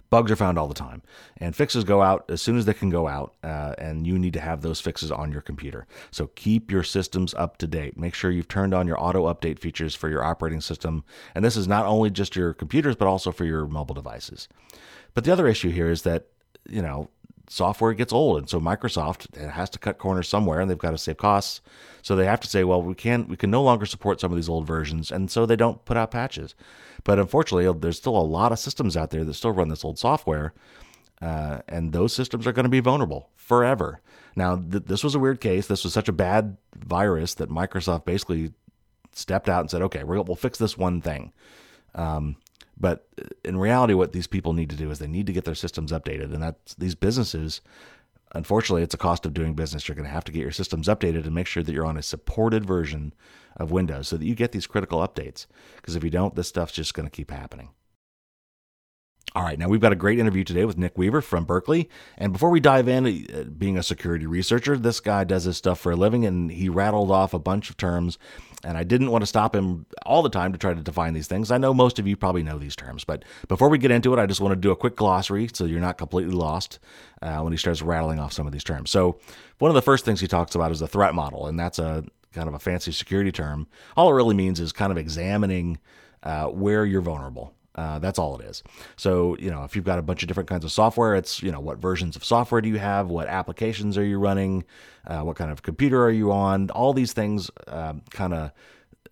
bugs 0.10 0.32
are 0.32 0.36
found 0.36 0.58
all 0.58 0.68
the 0.68 0.74
time. 0.74 1.02
And 1.38 1.56
fixes 1.56 1.84
go 1.84 2.02
out 2.02 2.26
as 2.30 2.42
soon 2.42 2.58
as 2.58 2.66
they 2.66 2.74
can 2.74 2.90
go 2.90 3.08
out. 3.08 3.36
Uh, 3.44 3.74
and 3.78 4.08
you 4.08 4.18
need 4.18 4.34
to 4.34 4.40
have 4.40 4.62
those 4.62 4.80
fixes 4.80 5.12
on 5.12 5.32
your 5.32 5.42
computer. 5.42 5.88
So 6.12 6.28
keep 6.36 6.72
your 6.72 6.84
systems 6.84 7.34
up 7.34 7.58
to 7.58 7.68
date. 7.68 7.98
Make 7.98 8.14
sure 8.14 8.32
you've 8.32 8.48
turned 8.48 8.74
on 8.74 8.88
your 8.88 9.02
auto 9.02 9.26
update 9.34 9.60
features 9.60 9.96
for 9.96 10.10
your 10.10 10.24
operating 10.24 10.62
system. 10.62 11.04
And 11.34 11.44
this 11.44 11.58
is 11.58 11.68
not 11.68 11.86
only 11.86 12.10
just 12.10 12.36
your 12.36 12.54
computers, 12.54 12.96
but 12.96 13.08
also 13.08 13.32
for 13.32 13.46
your 13.46 13.66
mobile 13.66 13.96
devices. 13.96 14.48
But 15.14 15.24
the 15.24 15.34
other 15.34 15.48
issue 15.48 15.70
here 15.70 15.90
is 15.90 16.04
that, 16.04 16.28
you 16.70 16.82
know, 16.82 17.10
software 17.50 17.94
gets 17.94 18.14
old, 18.14 18.38
and 18.38 18.50
so 18.50 18.60
Microsoft 18.60 19.36
has 19.36 19.70
to 19.72 19.80
cut 19.80 19.98
corners 19.98 20.28
somewhere, 20.28 20.60
and 20.60 20.70
they've 20.70 20.78
got 20.78 20.92
to 20.92 20.98
save 20.98 21.18
costs. 21.18 21.62
So 22.02 22.16
they 22.16 22.26
have 22.26 22.40
to 22.42 22.48
say, 22.48 22.64
well, 22.64 22.82
we 22.82 22.96
can 22.96 23.28
we 23.28 23.38
can 23.38 23.52
no 23.52 23.64
longer 23.64 23.86
support 23.86 24.20
some 24.20 24.32
of 24.32 24.36
these 24.36 24.50
old 24.50 24.68
versions, 24.68 25.12
and 25.12 25.30
so 25.30 25.46
they 25.46 25.56
don't 25.56 25.84
put 25.86 25.98
out 25.98 26.12
patches. 26.12 26.56
But 27.04 27.20
unfortunately, 27.20 27.72
there's 27.80 27.98
still 27.98 28.18
a 28.18 28.20
lot 28.20 28.52
of 28.52 28.60
systems 28.60 28.96
out 28.98 29.12
there 29.12 29.24
that 29.24 29.34
still 29.34 29.52
run 29.52 29.70
this 29.70 29.86
old 29.86 30.00
software, 30.00 30.54
uh, 31.22 31.60
and 31.68 31.94
those 31.94 32.14
systems 32.14 32.48
are 32.48 32.52
going 32.52 32.66
to 32.66 32.70
be 32.70 32.80
vulnerable 32.80 33.30
forever. 33.36 34.02
Now, 34.36 34.58
th- 34.58 34.84
this 34.86 35.04
was 35.04 35.16
a 35.16 35.20
weird 35.20 35.40
case. 35.40 35.68
This 35.68 35.84
was 35.84 35.94
such 35.94 36.10
a 36.10 36.14
bad 36.14 36.58
virus 36.76 37.36
that 37.36 37.50
Microsoft 37.50 38.06
basically 38.06 38.54
stepped 39.14 39.50
out 39.50 39.62
and 39.62 39.72
said, 39.72 39.82
okay, 39.82 40.04
we'll 40.04 40.36
fix 40.36 40.58
this 40.58 40.78
one 40.78 41.02
thing. 41.02 41.32
Um, 41.94 42.36
but 42.78 43.08
in 43.44 43.58
reality, 43.58 43.94
what 43.94 44.14
these 44.14 44.28
people 44.28 44.54
need 44.54 44.70
to 44.70 44.76
do 44.76 44.92
is 44.92 45.00
they 45.00 45.08
need 45.08 45.28
to 45.28 45.34
get 45.34 45.46
their 45.46 45.56
systems 45.56 45.92
updated, 45.92 46.34
and 46.34 46.44
that's 46.44 46.76
these 46.76 46.96
businesses. 46.96 47.62
Unfortunately, 48.34 48.84
it's 48.84 48.94
a 48.94 48.98
cost 48.98 49.26
of 49.26 49.34
doing 49.34 49.54
business. 49.54 49.88
You're 49.88 49.96
going 49.96 50.08
to 50.08 50.12
have 50.12 50.26
to 50.26 50.32
get 50.32 50.42
your 50.42 50.52
systems 50.52 50.88
updated 50.88 51.26
and 51.26 51.34
make 51.34 51.48
sure 51.48 51.64
that 51.64 51.72
you're 51.72 51.86
on 51.86 51.98
a 51.98 52.04
supported 52.04 52.66
version 52.66 53.14
of 53.56 53.72
Windows 53.72 54.10
so 54.10 54.18
that 54.18 54.26
you 54.26 54.36
get 54.36 54.52
these 54.52 54.68
critical 54.68 55.00
updates. 55.00 55.46
Because 55.78 55.96
if 55.96 56.04
you 56.04 56.10
don't, 56.10 56.36
this 56.36 56.50
stuff's 56.50 56.74
just 56.74 56.94
going 56.94 57.08
to 57.08 57.16
keep 57.16 57.32
happening. 57.32 57.70
All 59.34 59.44
right, 59.44 59.60
now 59.60 59.68
we've 59.68 59.82
got 59.82 59.92
a 59.92 59.98
great 59.98 60.18
interview 60.18 60.46
today 60.46 60.64
with 60.64 60.78
Nick 60.78 60.98
Weaver 60.98 61.22
from 61.22 61.44
Berkeley. 61.44 61.90
And 62.18 62.32
before 62.32 62.50
we 62.50 62.62
dive 62.62 62.88
in, 62.88 63.06
uh, 63.06 63.44
being 63.44 63.78
a 63.78 63.84
security 63.84 64.26
researcher, 64.26 64.78
this 64.78 65.02
guy 65.02 65.26
does 65.26 65.44
this 65.44 65.58
stuff 65.58 65.80
for 65.80 65.92
a 65.92 65.96
living 65.96 66.26
and 66.26 66.50
he 66.50 66.70
rattled 66.70 67.12
off 67.12 67.34
a 67.34 67.40
bunch 67.40 67.70
of 67.70 67.76
terms. 67.76 68.18
And 68.64 68.78
I 68.78 68.84
didn't 68.84 69.12
want 69.12 69.24
to 69.24 69.28
stop 69.28 69.54
him 69.54 69.88
all 70.06 70.24
the 70.24 70.30
time 70.30 70.54
to 70.54 70.58
try 70.58 70.74
to 70.74 70.82
define 70.82 71.14
these 71.14 71.28
things. 71.28 71.52
I 71.52 71.58
know 71.58 71.74
most 71.74 72.00
of 72.00 72.08
you 72.08 72.16
probably 72.16 72.44
know 72.44 72.58
these 72.58 72.78
terms, 72.78 73.04
but 73.04 73.26
before 73.50 73.68
we 73.68 73.78
get 73.78 73.92
into 73.92 74.14
it, 74.14 74.20
I 74.20 74.26
just 74.26 74.40
want 74.40 74.54
to 74.54 74.60
do 74.60 74.72
a 74.72 74.76
quick 74.76 74.96
glossary 74.96 75.50
so 75.52 75.66
you're 75.66 75.82
not 75.82 75.98
completely 75.98 76.34
lost 76.34 76.80
uh, 77.22 77.40
when 77.40 77.52
he 77.52 77.58
starts 77.58 77.82
rattling 77.82 78.20
off 78.20 78.32
some 78.32 78.48
of 78.48 78.54
these 78.54 78.64
terms. 78.64 78.90
So, 78.90 79.20
one 79.58 79.70
of 79.70 79.76
the 79.76 79.82
first 79.82 80.06
things 80.06 80.22
he 80.22 80.28
talks 80.28 80.56
about 80.56 80.72
is 80.72 80.80
the 80.80 80.88
threat 80.88 81.14
model, 81.14 81.48
and 81.48 81.60
that's 81.60 81.80
a 81.80 82.06
kind 82.34 82.48
of 82.48 82.54
a 82.54 82.60
fancy 82.60 82.92
security 82.92 83.32
term. 83.32 83.68
All 83.98 84.10
it 84.10 84.14
really 84.14 84.36
means 84.36 84.60
is 84.60 84.72
kind 84.72 84.92
of 84.92 84.98
examining 84.98 85.80
uh, 86.24 86.48
where 86.48 86.86
you're 86.86 87.02
vulnerable. 87.02 87.55
Uh, 87.76 88.00
that's 88.00 88.18
all 88.18 88.40
it 88.40 88.46
is. 88.46 88.64
So, 88.96 89.36
you 89.38 89.52
know, 89.52 89.64
if 89.66 89.76
you've 89.76 89.86
got 89.86 90.00
a 90.00 90.02
bunch 90.02 90.24
of 90.24 90.28
different 90.28 90.50
kinds 90.50 90.64
of 90.64 90.72
software, 90.72 91.14
it's, 91.14 91.44
you 91.44 91.52
know, 91.52 91.60
what 91.60 91.78
versions 91.78 92.16
of 92.16 92.24
software 92.24 92.62
do 92.62 92.70
you 92.70 92.78
have? 92.78 93.10
What 93.10 93.28
applications 93.28 93.98
are 93.98 94.06
you 94.06 94.18
running? 94.18 94.64
Uh, 95.06 95.22
what 95.22 95.36
kind 95.36 95.52
of 95.52 95.62
computer 95.62 96.04
are 96.04 96.12
you 96.12 96.32
on? 96.32 96.70
All 96.70 96.94
these 96.94 97.12
things 97.12 97.52
um, 97.68 98.02
kind 98.12 98.34
of 98.34 98.52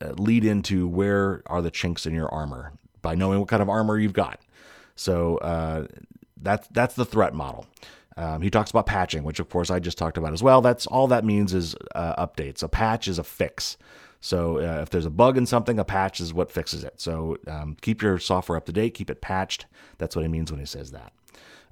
uh, 0.01 0.13
lead 0.13 0.46
into 0.46 0.88
where 0.88 1.43
are 1.48 1.62
the 1.62 1.72
chinks 1.72 2.05
in 2.05 2.13
your 2.13 2.29
armor 2.29 2.74
by 3.01 3.15
knowing 3.15 3.39
what 3.39 3.50
kind 3.50 3.62
of 3.62 3.70
armor 3.70 4.00
you've 4.00 4.13
got. 4.13 4.39
So, 4.96 5.38
uh, 5.38 5.88
that's, 6.41 6.67
that's 6.70 6.96
the 6.96 7.05
threat 7.05 7.34
model. 7.34 7.65
Um, 8.15 8.41
he 8.41 8.50
talks 8.50 8.70
about 8.70 8.86
patching, 8.86 9.24
which 9.24 9.39
of 9.39 9.50
course 9.50 9.72
I 9.72 9.79
just 9.79 9.98
talked 9.98 10.17
about 10.17 10.34
as 10.34 10.43
well. 10.43 10.62
That's 10.62 10.86
all 10.86 11.08
that 11.08 11.25
means 11.25 11.53
is 11.53 11.75
uh, 11.96 12.25
updates. 12.25 12.63
A 12.63 12.67
patch 12.67 13.08
is 13.08 13.17
a 13.20 13.24
fix. 13.24 13.77
So 14.24 14.60
uh, 14.60 14.82
if 14.82 14.89
there's 14.89 15.06
a 15.06 15.10
bug 15.10 15.38
in 15.38 15.46
something, 15.46 15.77
a 15.77 15.84
patch 15.84 16.22
is 16.22 16.34
what 16.34 16.50
fixes 16.50 16.86
it. 16.86 17.01
So 17.01 17.38
um, 17.46 17.75
keep 17.82 18.01
your 18.01 18.18
software 18.20 18.58
up 18.58 18.65
to 18.68 18.72
date, 18.72 18.94
keep 18.94 19.10
it 19.10 19.20
patched. 19.20 19.65
That's 19.98 20.15
what 20.15 20.22
he 20.22 20.30
means 20.30 20.50
when 20.50 20.62
he 20.62 20.65
says 20.65 20.92
that. 20.92 21.12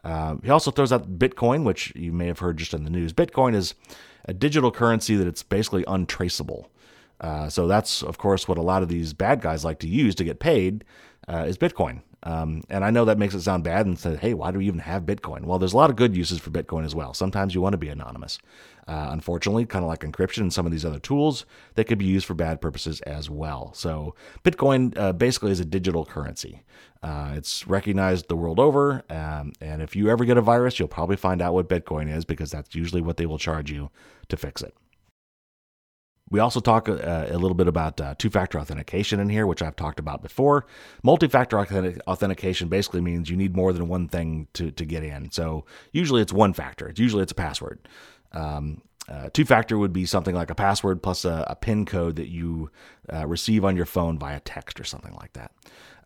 Um, 0.03 0.41
he 0.43 0.49
also 0.49 0.69
throws 0.69 0.91
out 0.91 1.17
Bitcoin, 1.17 1.63
which 1.63 1.95
you 1.95 2.11
may 2.11 2.27
have 2.27 2.39
heard 2.39 2.57
just 2.57 2.73
in 2.73 2.83
the 2.83 2.89
news. 2.89 3.13
Bitcoin 3.13 3.55
is 3.55 3.73
a 4.25 4.33
digital 4.33 4.69
currency 4.69 5.15
that 5.15 5.27
it's 5.27 5.43
basically 5.43 5.85
untraceable. 5.87 6.69
Uh, 7.21 7.47
so 7.47 7.67
that's, 7.67 8.03
of 8.03 8.17
course, 8.17 8.49
what 8.49 8.57
a 8.57 8.61
lot 8.61 8.83
of 8.83 8.89
these 8.89 9.13
bad 9.13 9.39
guys 9.39 9.63
like 9.63 9.79
to 9.79 9.87
use 9.87 10.13
to 10.15 10.25
get 10.25 10.39
paid 10.39 10.83
uh, 11.29 11.45
is 11.47 11.57
Bitcoin. 11.57 12.01
Um, 12.23 12.63
and 12.69 12.83
I 12.83 12.91
know 12.91 13.05
that 13.05 13.17
makes 13.17 13.33
it 13.33 13.41
sound 13.41 13.63
bad 13.63 13.85
and 13.85 13.97
say, 13.97 14.17
hey, 14.17 14.33
why 14.33 14.51
do 14.51 14.59
we 14.59 14.67
even 14.67 14.81
have 14.81 15.03
Bitcoin? 15.03 15.45
Well, 15.45 15.57
there's 15.57 15.73
a 15.73 15.77
lot 15.77 15.89
of 15.89 15.95
good 15.95 16.15
uses 16.15 16.39
for 16.39 16.51
Bitcoin 16.51 16.83
as 16.83 16.93
well. 16.93 17.13
Sometimes 17.13 17.55
you 17.55 17.61
want 17.61 17.73
to 17.73 17.77
be 17.77 17.89
anonymous. 17.89 18.39
Uh, 18.87 19.09
unfortunately, 19.11 19.65
kind 19.65 19.83
of 19.83 19.89
like 19.89 20.01
encryption 20.01 20.39
and 20.39 20.53
some 20.53 20.65
of 20.65 20.71
these 20.71 20.85
other 20.85 20.99
tools, 20.99 21.45
they 21.75 21.83
could 21.83 21.97
be 21.97 22.05
used 22.05 22.25
for 22.25 22.33
bad 22.33 22.59
purposes 22.59 22.99
as 23.01 23.29
well. 23.29 23.71
So, 23.73 24.15
Bitcoin 24.43 24.97
uh, 24.97 25.13
basically 25.13 25.51
is 25.51 25.59
a 25.59 25.65
digital 25.65 26.05
currency. 26.05 26.63
Uh, 27.03 27.33
it's 27.35 27.67
recognized 27.67 28.27
the 28.27 28.35
world 28.35 28.59
over. 28.59 29.03
Um, 29.09 29.53
and 29.59 29.81
if 29.81 29.95
you 29.95 30.09
ever 30.09 30.25
get 30.25 30.37
a 30.37 30.41
virus, 30.41 30.77
you'll 30.77 30.87
probably 30.87 31.15
find 31.15 31.41
out 31.41 31.53
what 31.53 31.67
Bitcoin 31.67 32.13
is 32.13 32.25
because 32.25 32.51
that's 32.51 32.75
usually 32.75 33.01
what 33.01 33.17
they 33.17 33.25
will 33.25 33.39
charge 33.39 33.71
you 33.71 33.89
to 34.29 34.37
fix 34.37 34.61
it. 34.61 34.75
We 36.31 36.39
also 36.39 36.61
talk 36.61 36.87
uh, 36.89 36.93
a 37.29 37.37
little 37.37 37.53
bit 37.53 37.67
about 37.67 37.99
uh, 38.01 38.15
two 38.17 38.29
factor 38.29 38.59
authentication 38.59 39.19
in 39.19 39.29
here, 39.29 39.45
which 39.45 39.61
I've 39.61 39.75
talked 39.75 39.99
about 39.99 40.23
before. 40.23 40.65
Multi 41.03 41.27
factor 41.27 41.59
authentication 41.59 42.69
basically 42.69 43.01
means 43.01 43.29
you 43.29 43.35
need 43.35 43.55
more 43.55 43.73
than 43.73 43.89
one 43.89 44.07
thing 44.07 44.47
to, 44.53 44.71
to 44.71 44.85
get 44.85 45.03
in. 45.03 45.29
So 45.31 45.65
usually 45.91 46.21
it's 46.21 46.33
one 46.33 46.53
factor, 46.53 46.87
it's 46.87 46.99
usually 46.99 47.21
it's 47.21 47.33
a 47.33 47.35
password. 47.35 47.87
Um, 48.31 48.81
uh, 49.09 49.29
two 49.33 49.43
factor 49.43 49.77
would 49.77 49.91
be 49.91 50.05
something 50.05 50.33
like 50.33 50.49
a 50.49 50.55
password 50.55 51.03
plus 51.03 51.25
a, 51.25 51.45
a 51.49 51.55
PIN 51.55 51.85
code 51.85 52.15
that 52.15 52.29
you 52.29 52.71
uh, 53.11 53.27
receive 53.27 53.65
on 53.65 53.75
your 53.75 53.85
phone 53.85 54.17
via 54.17 54.39
text 54.39 54.79
or 54.79 54.85
something 54.85 55.13
like 55.15 55.33
that. 55.33 55.51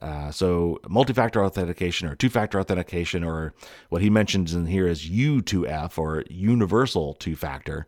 Uh, 0.02 0.32
so 0.32 0.80
multi-factor 0.90 1.44
authentication 1.44 2.08
or 2.08 2.16
two-factor 2.16 2.60
authentication 2.60 3.24
or 3.24 3.54
what 3.90 4.02
he 4.02 4.10
mentions 4.10 4.54
in 4.54 4.66
here 4.66 4.88
is 4.88 5.08
U2F 5.08 5.98
or 5.98 6.24
universal 6.30 7.14
two-factor 7.14 7.88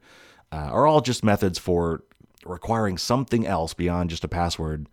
uh, 0.51 0.55
are 0.55 0.87
all 0.87 1.01
just 1.01 1.23
methods 1.23 1.59
for 1.59 2.03
requiring 2.49 2.97
something 2.97 3.45
else 3.45 3.73
beyond 3.73 4.09
just 4.09 4.23
a 4.23 4.27
password 4.27 4.87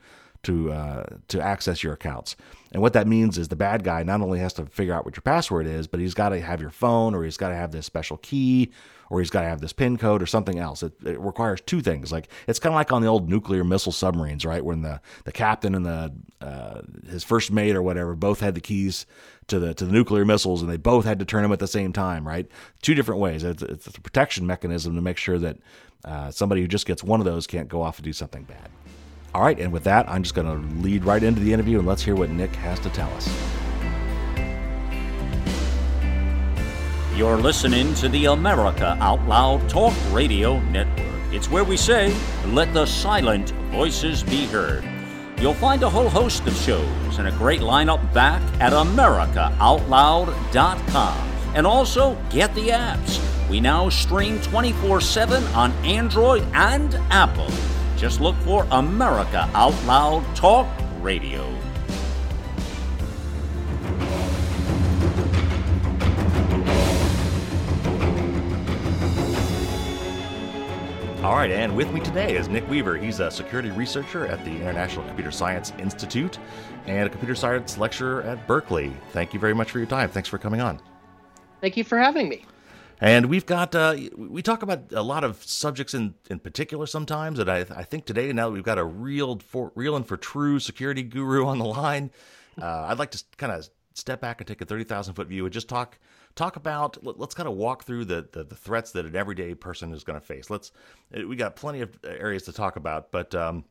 to 0.44 0.72
uh, 0.72 1.04
to 1.28 1.40
access 1.40 1.82
your 1.82 1.92
accounts. 1.92 2.36
And 2.72 2.82
what 2.82 2.92
that 2.94 3.06
means 3.06 3.38
is 3.38 3.48
the 3.48 3.56
bad 3.56 3.84
guy 3.84 4.02
not 4.02 4.20
only 4.20 4.40
has 4.40 4.52
to 4.54 4.66
figure 4.66 4.94
out 4.94 5.04
what 5.04 5.16
your 5.16 5.22
password 5.22 5.66
is, 5.66 5.86
but 5.86 6.00
he's 6.00 6.14
got 6.14 6.30
to 6.30 6.40
have 6.40 6.60
your 6.60 6.70
phone, 6.70 7.14
or 7.14 7.22
he's 7.22 7.36
got 7.36 7.50
to 7.50 7.54
have 7.54 7.70
this 7.70 7.86
special 7.86 8.16
key, 8.16 8.72
or 9.10 9.20
he's 9.20 9.30
got 9.30 9.42
to 9.42 9.48
have 9.48 9.60
this 9.60 9.72
pin 9.72 9.96
code, 9.96 10.20
or 10.20 10.26
something 10.26 10.58
else. 10.58 10.82
It, 10.82 10.92
it 11.04 11.20
requires 11.20 11.60
two 11.60 11.80
things. 11.80 12.10
Like 12.10 12.28
it's 12.48 12.58
kind 12.58 12.72
of 12.72 12.76
like 12.76 12.92
on 12.92 13.02
the 13.02 13.08
old 13.08 13.28
nuclear 13.28 13.62
missile 13.62 13.92
submarines, 13.92 14.44
right? 14.44 14.64
When 14.64 14.82
the 14.82 15.00
the 15.24 15.32
captain 15.32 15.74
and 15.74 15.86
the 15.86 16.12
uh, 16.40 16.82
his 17.08 17.22
first 17.22 17.52
mate 17.52 17.76
or 17.76 17.82
whatever 17.82 18.16
both 18.16 18.40
had 18.40 18.54
the 18.54 18.60
keys 18.60 19.06
to 19.46 19.58
the 19.58 19.74
to 19.74 19.84
the 19.86 19.92
nuclear 19.92 20.24
missiles, 20.24 20.60
and 20.60 20.70
they 20.70 20.76
both 20.76 21.04
had 21.04 21.18
to 21.20 21.24
turn 21.24 21.42
them 21.42 21.52
at 21.52 21.60
the 21.60 21.68
same 21.68 21.92
time, 21.92 22.26
right? 22.26 22.48
Two 22.82 22.94
different 22.94 23.20
ways. 23.20 23.44
It's, 23.44 23.62
it's 23.62 23.86
a 23.86 24.00
protection 24.00 24.46
mechanism 24.46 24.96
to 24.96 25.00
make 25.00 25.18
sure 25.18 25.38
that 25.38 25.58
uh, 26.04 26.30
somebody 26.30 26.60
who 26.60 26.68
just 26.68 26.86
gets 26.86 27.04
one 27.04 27.20
of 27.20 27.26
those 27.26 27.46
can't 27.46 27.68
go 27.68 27.82
off 27.82 27.98
and 27.98 28.04
do 28.04 28.12
something 28.12 28.42
bad. 28.44 28.68
All 29.34 29.42
right, 29.42 29.58
and 29.58 29.72
with 29.72 29.82
that, 29.84 30.08
I'm 30.08 30.22
just 30.22 30.34
going 30.36 30.46
to 30.46 30.54
lead 30.80 31.04
right 31.04 31.20
into 31.20 31.40
the 31.40 31.52
interview 31.52 31.80
and 31.80 31.88
let's 31.88 32.02
hear 32.02 32.14
what 32.14 32.30
Nick 32.30 32.54
has 32.54 32.78
to 32.80 32.90
tell 32.90 33.10
us. 33.14 33.28
You're 37.16 37.36
listening 37.36 37.94
to 37.94 38.08
the 38.08 38.26
America 38.26 38.96
Out 39.00 39.26
Loud 39.26 39.68
Talk 39.68 39.92
Radio 40.12 40.60
Network. 40.60 41.08
It's 41.32 41.50
where 41.50 41.64
we 41.64 41.76
say, 41.76 42.14
let 42.46 42.72
the 42.72 42.86
silent 42.86 43.50
voices 43.72 44.22
be 44.22 44.46
heard. 44.46 44.84
You'll 45.40 45.54
find 45.54 45.82
a 45.82 45.90
whole 45.90 46.08
host 46.08 46.46
of 46.46 46.54
shows 46.54 47.18
and 47.18 47.26
a 47.26 47.32
great 47.32 47.60
lineup 47.60 48.14
back 48.14 48.40
at 48.60 48.72
AmericaOutloud.com. 48.72 51.30
And 51.56 51.66
also, 51.66 52.16
get 52.30 52.54
the 52.54 52.68
apps. 52.68 53.18
We 53.50 53.60
now 53.60 53.88
stream 53.88 54.40
24 54.42 55.00
7 55.00 55.42
on 55.54 55.72
Android 55.84 56.44
and 56.52 56.94
Apple. 57.10 57.50
Just 57.96 58.20
look 58.20 58.36
for 58.36 58.66
America 58.70 59.48
Out 59.54 59.74
Loud 59.84 60.24
Talk 60.36 60.66
Radio. 61.00 61.42
All 71.24 71.36
right, 71.36 71.50
and 71.50 71.74
with 71.74 71.90
me 71.90 72.00
today 72.00 72.36
is 72.36 72.48
Nick 72.48 72.68
Weaver. 72.68 72.98
He's 72.98 73.18
a 73.20 73.30
security 73.30 73.70
researcher 73.70 74.26
at 74.26 74.44
the 74.44 74.50
International 74.50 75.06
Computer 75.06 75.30
Science 75.30 75.72
Institute 75.78 76.38
and 76.86 77.06
a 77.06 77.08
computer 77.08 77.34
science 77.34 77.78
lecturer 77.78 78.22
at 78.24 78.46
Berkeley. 78.46 78.92
Thank 79.12 79.32
you 79.32 79.40
very 79.40 79.54
much 79.54 79.70
for 79.70 79.78
your 79.78 79.86
time. 79.86 80.10
Thanks 80.10 80.28
for 80.28 80.36
coming 80.36 80.60
on. 80.60 80.80
Thank 81.62 81.78
you 81.78 81.84
for 81.84 81.96
having 81.96 82.28
me. 82.28 82.44
And 83.00 83.26
we've 83.26 83.46
got 83.46 83.74
uh, 83.74 83.96
we 84.16 84.42
talk 84.42 84.62
about 84.62 84.92
a 84.92 85.02
lot 85.02 85.24
of 85.24 85.42
subjects 85.42 85.94
in, 85.94 86.14
in 86.30 86.38
particular 86.38 86.86
sometimes, 86.86 87.38
and 87.38 87.50
I, 87.50 87.66
I 87.74 87.82
think 87.82 88.06
today 88.06 88.32
now 88.32 88.48
that 88.48 88.52
we've 88.52 88.62
got 88.62 88.78
a 88.78 88.84
real 88.84 89.38
for 89.38 89.72
real 89.74 89.96
and 89.96 90.06
for 90.06 90.16
true 90.16 90.60
security 90.60 91.02
guru 91.02 91.46
on 91.46 91.58
the 91.58 91.64
line, 91.64 92.10
uh, 92.60 92.86
I'd 92.88 92.98
like 92.98 93.10
to 93.12 93.22
kind 93.36 93.52
of 93.52 93.68
step 93.94 94.20
back 94.20 94.40
and 94.40 94.46
take 94.46 94.60
a 94.60 94.64
thirty 94.64 94.84
thousand 94.84 95.14
foot 95.14 95.26
view 95.26 95.44
and 95.44 95.52
just 95.52 95.68
talk 95.68 95.98
talk 96.34 96.56
about 96.56 97.04
let, 97.04 97.20
us 97.20 97.34
kind 97.34 97.48
of 97.48 97.54
walk 97.56 97.84
through 97.84 98.04
the, 98.04 98.28
the, 98.32 98.44
the 98.44 98.56
threats 98.56 98.92
that 98.92 99.04
an 99.04 99.16
everyday 99.16 99.54
person 99.54 99.92
is 99.92 100.04
going 100.04 100.18
to 100.18 100.24
face. 100.24 100.48
Let's 100.48 100.72
we 101.12 101.36
got 101.36 101.56
plenty 101.56 101.80
of 101.80 101.98
areas 102.04 102.44
to 102.44 102.52
talk 102.52 102.76
about, 102.76 103.10
but 103.10 103.34
um, 103.34 103.64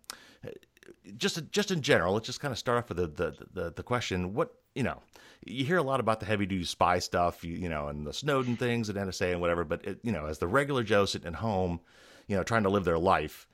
just 1.18 1.42
just 1.51 1.72
in 1.72 1.82
general, 1.82 2.13
let's 2.13 2.25
just 2.25 2.39
kind 2.39 2.51
of 2.51 2.58
start 2.58 2.77
off 2.77 2.89
with 2.89 2.98
the 2.98 3.08
the, 3.08 3.48
the, 3.53 3.72
the 3.72 3.84
question: 3.84 4.34
what 4.34 4.53
you 4.75 4.84
know 4.84 5.01
you 5.46 5.65
hear 5.65 5.77
a 5.77 5.84
lot 5.84 6.00
about 6.00 6.20
the 6.20 6.25
heavy 6.25 6.46
duty 6.46 6.63
spy 6.63 7.00
stuff, 7.00 7.44
you, 7.44 7.56
you 7.56 7.70
know, 7.70 7.88
and 7.88 8.06
the 8.06 8.13
Snowden 8.13 8.56
things 8.56 8.89
at 8.89 8.96
NSA 8.96 9.32
and 9.32 9.42
whatever. 9.42 9.63
But 9.63 9.86
it, 9.86 10.00
you 10.03 10.12
know, 10.12 10.25
as 10.25 10.39
the 10.39 10.48
regular 10.48 10.84
Joe 10.84 11.06
sitting 11.06 11.27
at 11.27 11.36
home, 11.36 11.80
you 12.27 12.36
know, 12.36 12.44
trying 12.44 12.63
to 12.63 12.70
live 12.70 12.86
their 12.86 12.98
life, 12.98 13.48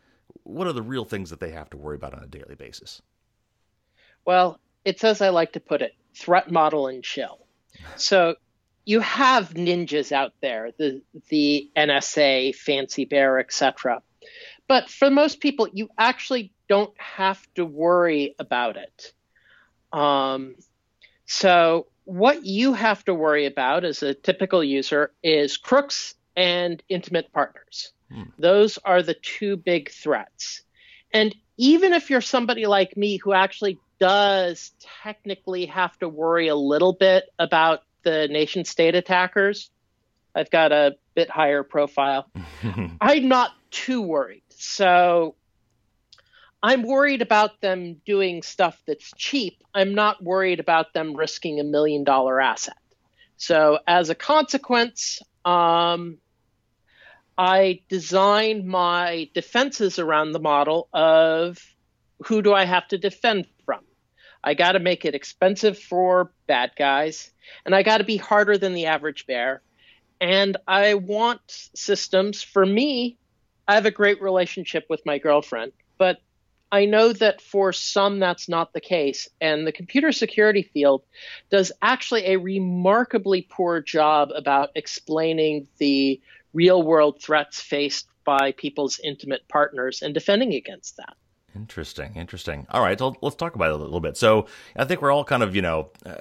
what 0.44 0.68
are 0.68 0.74
the 0.74 0.82
real 0.82 1.06
things 1.06 1.30
that 1.32 1.40
they 1.40 1.52
have 1.52 1.70
to 1.72 1.78
worry 1.78 1.96
about 1.96 2.14
on 2.14 2.24
a 2.24 2.28
daily 2.28 2.56
basis? 2.56 3.02
Well, 4.26 4.60
it's 4.86 5.04
as 5.04 5.22
I 5.22 5.30
like 5.30 5.54
to 5.54 5.60
put 5.60 5.82
it: 5.82 5.94
threat 6.16 6.52
model 6.52 6.88
and 6.88 7.04
chill. 7.04 7.40
So 7.96 8.36
you 8.86 9.00
have 9.00 9.54
ninjas 9.54 10.12
out 10.12 10.34
there, 10.42 10.72
the 10.78 11.02
the 11.30 11.70
NSA, 11.76 12.56
Fancy 12.56 13.06
Bear, 13.06 13.40
etc. 13.40 14.02
But 14.68 14.90
for 14.90 15.10
most 15.10 15.40
people, 15.40 15.68
you 15.72 15.90
actually 15.98 16.54
don't 16.68 16.94
have 17.00 17.42
to 17.56 17.66
worry 17.66 18.36
about 18.38 18.78
it. 18.78 19.14
Um, 19.92 20.56
so, 21.30 21.86
what 22.06 22.44
you 22.44 22.74
have 22.74 23.06
to 23.06 23.14
worry 23.14 23.46
about 23.46 23.86
as 23.86 24.02
a 24.02 24.16
typical 24.16 24.64
user 24.64 25.12
is 25.22 25.58
crooks 25.58 26.16
and 26.36 26.82
intimate 26.90 27.32
partners. 27.32 27.94
Hmm. 28.12 28.24
Those 28.40 28.80
are 28.80 29.04
the 29.04 29.14
two 29.14 29.56
big 29.56 29.92
threats. 29.92 30.64
And 31.14 31.36
even 31.56 31.94
if 31.94 32.10
you're 32.10 32.22
somebody 32.22 32.66
like 32.66 32.98
me 32.98 33.18
who 33.18 33.32
actually 33.32 33.78
does 34.00 34.72
technically 35.04 35.68
have 35.68 35.98
to 36.00 36.10
worry 36.10 36.48
a 36.48 36.56
little 36.56 36.94
bit 36.94 37.26
about 37.38 37.84
the 38.02 38.28
nation 38.28 38.66
state 38.66 38.96
attackers, 38.96 39.70
I've 40.34 40.50
got 40.50 40.72
a 40.72 40.96
bit 41.14 41.30
higher 41.30 41.62
profile. 41.62 42.28
I'm 43.02 43.28
not 43.28 43.52
too 43.70 44.02
worried. 44.02 44.42
So 44.50 45.36
I'm 46.62 46.84
worried 46.84 47.22
about 47.22 47.62
them 47.62 48.02
doing 48.06 48.42
stuff 48.42 48.82
that's 48.86 49.12
cheap. 49.16 49.64
I'm 49.74 49.96
not 49.96 50.24
worried 50.24 50.60
about 50.60 50.94
them 50.94 51.16
risking 51.16 51.60
a 51.60 51.64
million 51.64 52.04
dollar 52.04 52.42
asset. 52.42 52.76
So, 53.38 53.80
as 53.88 54.10
a 54.10 54.16
consequence, 54.16 55.22
um, 55.46 56.18
I 57.38 57.82
designed 57.88 58.66
my 58.66 59.30
defenses 59.34 59.98
around 59.98 60.34
the 60.34 60.40
model 60.40 60.90
of 60.92 61.58
who 62.26 62.42
do 62.42 62.54
I 62.54 62.66
have 62.66 62.86
to 62.90 62.98
defend 62.98 63.48
from? 63.66 63.80
I 64.44 64.54
got 64.54 64.74
to 64.74 64.80
make 64.80 65.06
it 65.06 65.16
expensive 65.16 65.80
for 65.80 66.34
bad 66.48 66.72
guys, 66.78 67.32
and 67.66 67.74
I 67.74 67.84
got 67.84 68.00
to 68.00 68.04
be 68.04 68.18
harder 68.18 68.58
than 68.58 68.74
the 68.74 68.88
average 68.88 69.26
bear. 69.26 69.62
And 70.20 70.58
I 70.68 70.96
want 70.96 71.40
systems. 71.48 72.44
For 72.44 72.66
me, 72.66 73.18
I 73.70 73.76
have 73.76 73.86
a 73.86 73.92
great 73.92 74.22
relationship 74.22 74.86
with 74.90 75.06
my 75.06 75.18
girlfriend, 75.18 75.72
but 75.98 76.20
I 76.72 76.86
know 76.86 77.14
that 77.14 77.42
for 77.42 77.74
some 77.74 78.20
that's 78.20 78.48
not 78.48 78.74
the 78.74 78.82
case, 78.82 79.28
and 79.42 79.66
the 79.66 79.72
computer 79.72 80.12
security 80.12 80.64
field 80.64 81.04
does 81.50 81.72
actually 81.82 82.26
a 82.28 82.38
remarkably 82.38 83.42
poor 83.50 83.82
job 83.82 84.30
about 84.36 84.70
explaining 84.76 85.68
the 85.80 86.22
real 86.54 86.84
world 86.84 87.22
threats 87.22 87.62
faced 87.62 88.08
by 88.24 88.52
people's 88.52 89.00
intimate 89.04 89.48
partners 89.48 90.02
and 90.02 90.14
defending 90.14 90.54
against 90.54 90.98
that. 90.98 91.16
Interesting, 91.56 92.14
interesting. 92.16 92.68
All 92.70 92.82
right, 92.82 92.98
so 92.98 93.16
let's 93.22 93.36
talk 93.36 93.56
about 93.56 93.72
it 93.72 93.74
a 93.74 93.78
little 93.78 94.00
bit. 94.00 94.18
So 94.18 94.46
I 94.76 94.86
think 94.86 95.02
we're 95.02 95.12
all 95.12 95.24
kind 95.24 95.42
of, 95.42 95.56
you 95.56 95.64
know, 95.64 95.90
uh, 96.06 96.16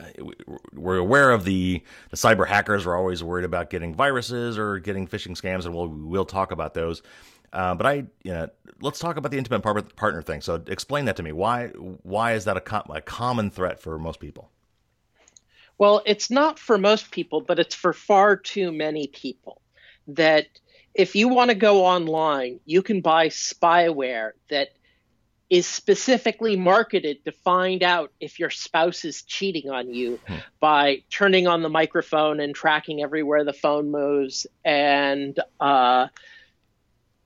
we're 0.72 0.96
aware 0.96 1.30
of 1.30 1.44
the 1.44 1.82
the 2.10 2.16
cyber 2.16 2.46
hackers. 2.46 2.86
We're 2.86 2.96
always 2.96 3.22
worried 3.22 3.44
about 3.44 3.68
getting 3.68 3.94
viruses 3.94 4.56
or 4.58 4.78
getting 4.78 5.06
phishing 5.06 5.38
scams, 5.38 5.66
and 5.66 5.74
we'll 5.74 5.88
we'll 5.88 6.24
talk 6.24 6.50
about 6.50 6.72
those. 6.72 7.02
Uh, 7.52 7.74
but 7.74 7.86
I, 7.86 7.92
you 8.22 8.32
know, 8.32 8.48
let's 8.80 8.98
talk 8.98 9.16
about 9.16 9.30
the 9.30 9.38
intimate 9.38 9.60
partner 9.60 10.22
thing. 10.22 10.40
So 10.40 10.62
explain 10.66 11.06
that 11.06 11.16
to 11.16 11.22
me. 11.22 11.32
Why 11.32 11.68
why 11.68 12.32
is 12.34 12.44
that 12.44 12.56
a, 12.56 12.60
com- 12.60 12.90
a 12.90 13.00
common 13.00 13.50
threat 13.50 13.80
for 13.80 13.98
most 13.98 14.20
people? 14.20 14.50
Well, 15.78 16.02
it's 16.06 16.30
not 16.30 16.58
for 16.58 16.76
most 16.76 17.10
people, 17.10 17.40
but 17.40 17.58
it's 17.58 17.74
for 17.74 17.92
far 17.92 18.36
too 18.36 18.72
many 18.72 19.06
people. 19.06 19.62
That 20.08 20.46
if 20.94 21.14
you 21.14 21.28
want 21.28 21.50
to 21.50 21.54
go 21.54 21.84
online, 21.84 22.60
you 22.64 22.82
can 22.82 23.00
buy 23.00 23.28
spyware 23.28 24.32
that 24.50 24.70
is 25.50 25.66
specifically 25.66 26.56
marketed 26.56 27.24
to 27.24 27.32
find 27.32 27.82
out 27.82 28.12
if 28.20 28.38
your 28.38 28.50
spouse 28.50 29.04
is 29.04 29.22
cheating 29.22 29.70
on 29.70 29.92
you 29.92 30.18
hmm. 30.26 30.36
by 30.60 31.02
turning 31.10 31.46
on 31.46 31.62
the 31.62 31.70
microphone 31.70 32.38
and 32.40 32.54
tracking 32.54 33.02
everywhere 33.02 33.44
the 33.44 33.52
phone 33.52 33.90
moves 33.90 34.46
and 34.64 35.40
uh, 35.58 36.06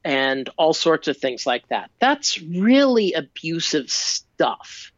and 0.05 0.49
all 0.57 0.75
sorts 0.75 1.09
of 1.09 1.17
things 1.17 1.47
like 1.47 1.69
that. 1.69 1.91
That's 1.99 2.41
really 2.41 3.13
abusive 3.13 3.91
stuff. 3.91 4.93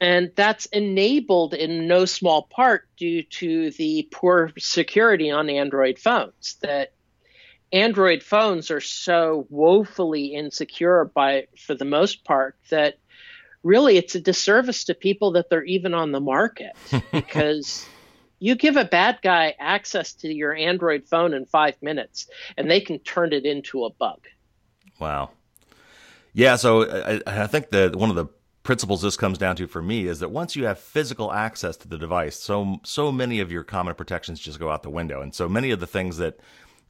And 0.00 0.32
that's 0.34 0.66
enabled 0.66 1.54
in 1.54 1.86
no 1.86 2.04
small 2.04 2.42
part 2.42 2.88
due 2.96 3.22
to 3.22 3.70
the 3.70 4.08
poor 4.12 4.50
security 4.58 5.30
on 5.30 5.48
Android 5.48 5.98
phones. 5.98 6.56
That 6.62 6.92
Android 7.72 8.22
phones 8.22 8.70
are 8.70 8.80
so 8.80 9.46
woefully 9.50 10.26
insecure 10.34 11.04
by 11.06 11.46
for 11.58 11.74
the 11.74 11.84
most 11.84 12.24
part 12.24 12.56
that 12.70 12.98
really 13.62 13.96
it's 13.96 14.14
a 14.14 14.20
disservice 14.20 14.84
to 14.84 14.94
people 14.94 15.32
that 15.32 15.48
they're 15.48 15.64
even 15.64 15.94
on 15.94 16.12
the 16.12 16.20
market 16.20 16.76
because 17.12 17.86
you 18.38 18.54
give 18.54 18.76
a 18.76 18.84
bad 18.84 19.18
guy 19.22 19.54
access 19.58 20.12
to 20.12 20.32
your 20.32 20.54
Android 20.54 21.08
phone 21.08 21.34
in 21.34 21.46
5 21.46 21.82
minutes 21.82 22.28
and 22.56 22.70
they 22.70 22.80
can 22.80 22.98
turn 22.98 23.32
it 23.32 23.46
into 23.46 23.84
a 23.84 23.90
bug. 23.90 24.20
Wow. 24.98 25.30
Yeah, 26.32 26.56
so 26.56 26.82
I, 26.84 27.20
I 27.26 27.46
think 27.46 27.70
that 27.70 27.94
one 27.94 28.10
of 28.10 28.16
the 28.16 28.26
principles 28.62 29.02
this 29.02 29.16
comes 29.16 29.38
down 29.38 29.56
to 29.56 29.66
for 29.66 29.82
me 29.82 30.06
is 30.06 30.20
that 30.20 30.30
once 30.30 30.56
you 30.56 30.64
have 30.64 30.78
physical 30.78 31.32
access 31.32 31.76
to 31.76 31.88
the 31.88 31.98
device, 31.98 32.38
so 32.38 32.78
so 32.82 33.12
many 33.12 33.40
of 33.40 33.52
your 33.52 33.62
common 33.62 33.94
protections 33.94 34.40
just 34.40 34.58
go 34.58 34.70
out 34.70 34.82
the 34.82 34.90
window, 34.90 35.20
and 35.20 35.34
so 35.34 35.48
many 35.48 35.70
of 35.70 35.80
the 35.80 35.86
things 35.86 36.16
that 36.16 36.40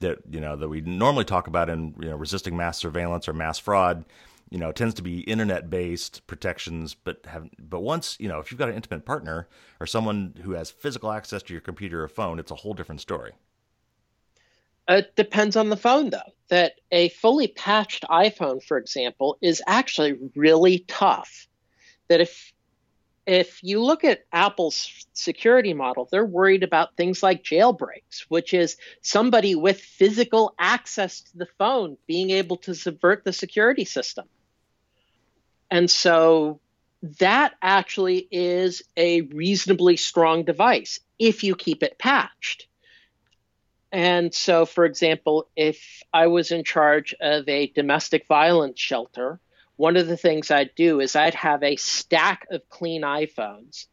that 0.01 0.19
you 0.31 0.41
know 0.41 0.57
that 0.57 0.69
we 0.69 0.81
normally 0.81 1.25
talk 1.25 1.47
about 1.47 1.69
in 1.69 1.95
you 2.01 2.09
know 2.09 2.17
resisting 2.17 2.57
mass 2.57 2.79
surveillance 2.79 3.29
or 3.29 3.33
mass 3.33 3.59
fraud 3.59 4.05
you 4.51 4.59
know 4.59 4.73
tends 4.73 4.95
to 4.95 5.03
be 5.03 5.21
internet 5.21 5.71
based 5.71 6.27
protections 6.27 6.95
but 6.95 7.25
have 7.27 7.49
but 7.59 7.81
once 7.81 8.17
you 8.21 8.29
know 8.29 8.39
if 8.39 8.51
you've 8.51 8.59
got 8.59 8.69
an 8.69 8.75
intimate 8.75 9.05
partner 9.05 9.49
or 9.81 9.87
someone 9.87 10.35
who 10.43 10.53
has 10.53 10.71
physical 10.71 11.11
access 11.11 11.43
to 11.43 11.53
your 11.53 11.61
computer 11.61 12.03
or 12.05 12.09
phone 12.09 12.39
it's 12.39 12.51
a 12.51 12.57
whole 12.57 12.75
different 12.75 13.01
story 13.01 13.33
it 14.89 15.15
depends 15.17 15.57
on 15.57 15.71
the 15.71 15.77
phone 15.77 16.11
though 16.11 16.33
that 16.49 16.75
a 16.91 17.09
fully 17.11 17.49
patched 17.49 18.05
iphone 18.05 18.63
for 18.63 18.77
example 18.77 19.39
is 19.41 19.63
actually 19.67 20.15
really 20.35 20.81
tough 20.87 21.47
that 22.09 22.21
if 22.21 22.53
if 23.27 23.63
you 23.63 23.83
look 23.83 24.05
at 24.05 24.27
Apple's 24.33 25.07
security 25.15 25.73
model, 25.73 26.09
they're 26.11 26.27
worried 26.27 26.63
about 26.63 26.97
things 26.97 27.23
like 27.23 27.43
jailbreaks, 27.43 28.27
which 28.29 28.53
is 28.53 28.77
somebody 29.01 29.55
with 29.55 29.81
physical 29.81 30.55
access 30.59 31.23
to 31.23 31.39
the 31.39 31.49
phone 31.59 31.97
being 32.07 32.31
able 32.31 32.59
to 32.59 32.75
subvert 32.75 33.25
the 33.25 33.33
security 33.33 33.85
system. 33.85 34.27
And 35.71 35.91
so 35.91 36.61
that 37.19 37.55
actually 37.63 38.29
is 38.31 38.83
a 38.97 39.23
reasonably 39.23 39.97
strong 39.97 40.45
device 40.45 41.01
if 41.19 41.45
you 41.45 41.55
keep 41.55 41.83
it 41.83 41.99
patched. 41.99 42.67
And 43.95 44.35
so, 44.35 44.67
for 44.67 44.85
example, 44.85 45.47
if 45.55 46.03
I 46.13 46.27
was 46.27 46.51
in 46.51 46.65
charge 46.65 47.15
of 47.21 47.49
a 47.49 47.69
domestic 47.69 48.27
violence 48.27 48.81
shelter, 48.81 49.39
one 49.77 49.97
of 49.97 50.09
the 50.09 50.17
things 50.17 50.51
I'd 50.51 50.75
do 50.75 50.99
is 50.99 51.15
I'd 51.15 51.37
have 51.37 51.63
a 51.63 51.77
stack 51.77 52.45
of 52.51 52.69
clean 52.69 53.03
iPhones. 53.03 53.87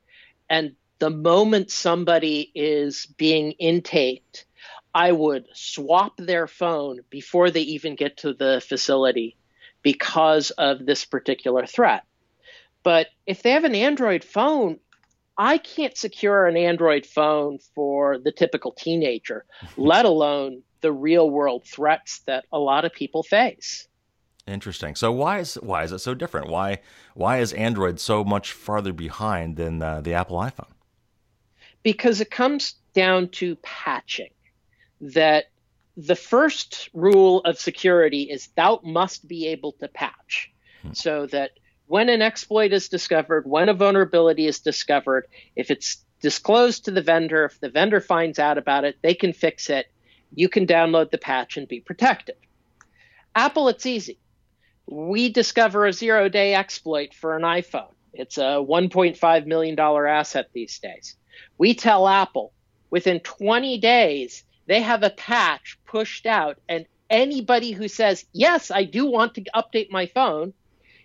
And 0.49 0.71
the 0.97 1.11
moment 1.11 1.69
somebody 1.69 2.51
is 2.55 3.05
being 3.15 3.53
intaked, 3.59 4.45
I 4.91 5.11
would 5.11 5.45
swap 5.53 6.17
their 6.17 6.47
phone 6.47 7.01
before 7.11 7.51
they 7.51 7.61
even 7.61 7.95
get 7.95 8.17
to 8.17 8.33
the 8.33 8.59
facility 8.67 9.37
because 9.83 10.49
of 10.49 10.83
this 10.83 11.05
particular 11.05 11.67
threat. 11.67 12.05
But 12.81 13.09
if 13.27 13.43
they 13.43 13.51
have 13.51 13.65
an 13.65 13.75
Android 13.75 14.23
phone, 14.23 14.79
I 15.41 15.57
can't 15.57 15.97
secure 15.97 16.45
an 16.45 16.55
Android 16.55 17.03
phone 17.03 17.57
for 17.73 18.19
the 18.19 18.31
typical 18.31 18.73
teenager, 18.73 19.43
let 19.75 20.05
alone 20.05 20.61
the 20.81 20.91
real 20.91 21.31
world 21.31 21.65
threats 21.65 22.19
that 22.27 22.45
a 22.51 22.59
lot 22.59 22.85
of 22.85 22.93
people 22.93 23.23
face. 23.23 23.87
Interesting. 24.45 24.93
So 24.93 25.11
why 25.11 25.39
is 25.39 25.55
why 25.55 25.83
is 25.83 25.91
it 25.91 25.99
so 25.99 26.13
different? 26.13 26.47
Why 26.49 26.79
why 27.15 27.39
is 27.39 27.53
Android 27.53 27.99
so 27.99 28.23
much 28.23 28.51
farther 28.51 28.93
behind 28.93 29.55
than 29.55 29.81
uh, 29.81 30.01
the 30.01 30.13
Apple 30.13 30.37
iPhone? 30.37 30.69
Because 31.81 32.21
it 32.21 32.29
comes 32.29 32.75
down 32.93 33.29
to 33.29 33.55
patching. 33.57 34.29
That 34.99 35.45
the 35.97 36.15
first 36.15 36.89
rule 36.93 37.41
of 37.45 37.57
security 37.57 38.23
is 38.23 38.49
thou 38.55 38.79
must 38.83 39.27
be 39.27 39.47
able 39.47 39.71
to 39.79 39.87
patch, 39.87 40.51
hmm. 40.83 40.93
so 40.93 41.25
that 41.27 41.51
when 41.91 42.09
an 42.09 42.21
exploit 42.21 42.73
is 42.73 42.89
discovered, 42.89 43.45
when 43.45 43.69
a 43.69 43.73
vulnerability 43.73 44.47
is 44.47 44.59
discovered, 44.59 45.27
if 45.55 45.69
it's 45.69 46.03
disclosed 46.21 46.85
to 46.85 46.91
the 46.91 47.01
vendor, 47.01 47.45
if 47.45 47.59
the 47.59 47.69
vendor 47.69 47.99
finds 47.99 48.39
out 48.39 48.57
about 48.57 48.85
it, 48.85 48.97
they 49.01 49.13
can 49.13 49.33
fix 49.33 49.69
it. 49.69 49.87
You 50.33 50.47
can 50.47 50.65
download 50.65 51.11
the 51.11 51.17
patch 51.17 51.57
and 51.57 51.67
be 51.67 51.81
protected. 51.81 52.35
Apple, 53.35 53.67
it's 53.67 53.85
easy 53.85 54.17
we 54.91 55.29
discover 55.29 55.85
a 55.85 55.93
zero 55.93 56.27
day 56.27 56.53
exploit 56.53 57.13
for 57.13 57.35
an 57.35 57.43
iPhone. 57.43 57.91
It's 58.13 58.37
a 58.37 58.61
$1.5 58.61 59.45
million 59.45 59.79
asset 59.79 60.49
these 60.53 60.77
days. 60.79 61.15
We 61.57 61.73
tell 61.73 62.07
Apple 62.07 62.51
within 62.89 63.21
20 63.21 63.77
days, 63.79 64.43
they 64.67 64.81
have 64.81 65.03
a 65.03 65.09
patch 65.09 65.79
pushed 65.85 66.25
out, 66.25 66.59
and 66.67 66.85
anybody 67.09 67.71
who 67.71 67.87
says, 67.87 68.25
Yes, 68.33 68.69
I 68.69 68.83
do 68.83 69.05
want 69.05 69.35
to 69.35 69.43
update 69.55 69.89
my 69.91 70.07
phone, 70.07 70.53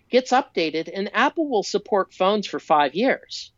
gets 0.09 0.31
updated, 0.31 0.89
and 0.93 1.09
Apple 1.13 1.47
will 1.47 1.63
support 1.63 2.13
phones 2.13 2.47
for 2.47 2.59
five 2.59 2.95
years. 2.95 3.51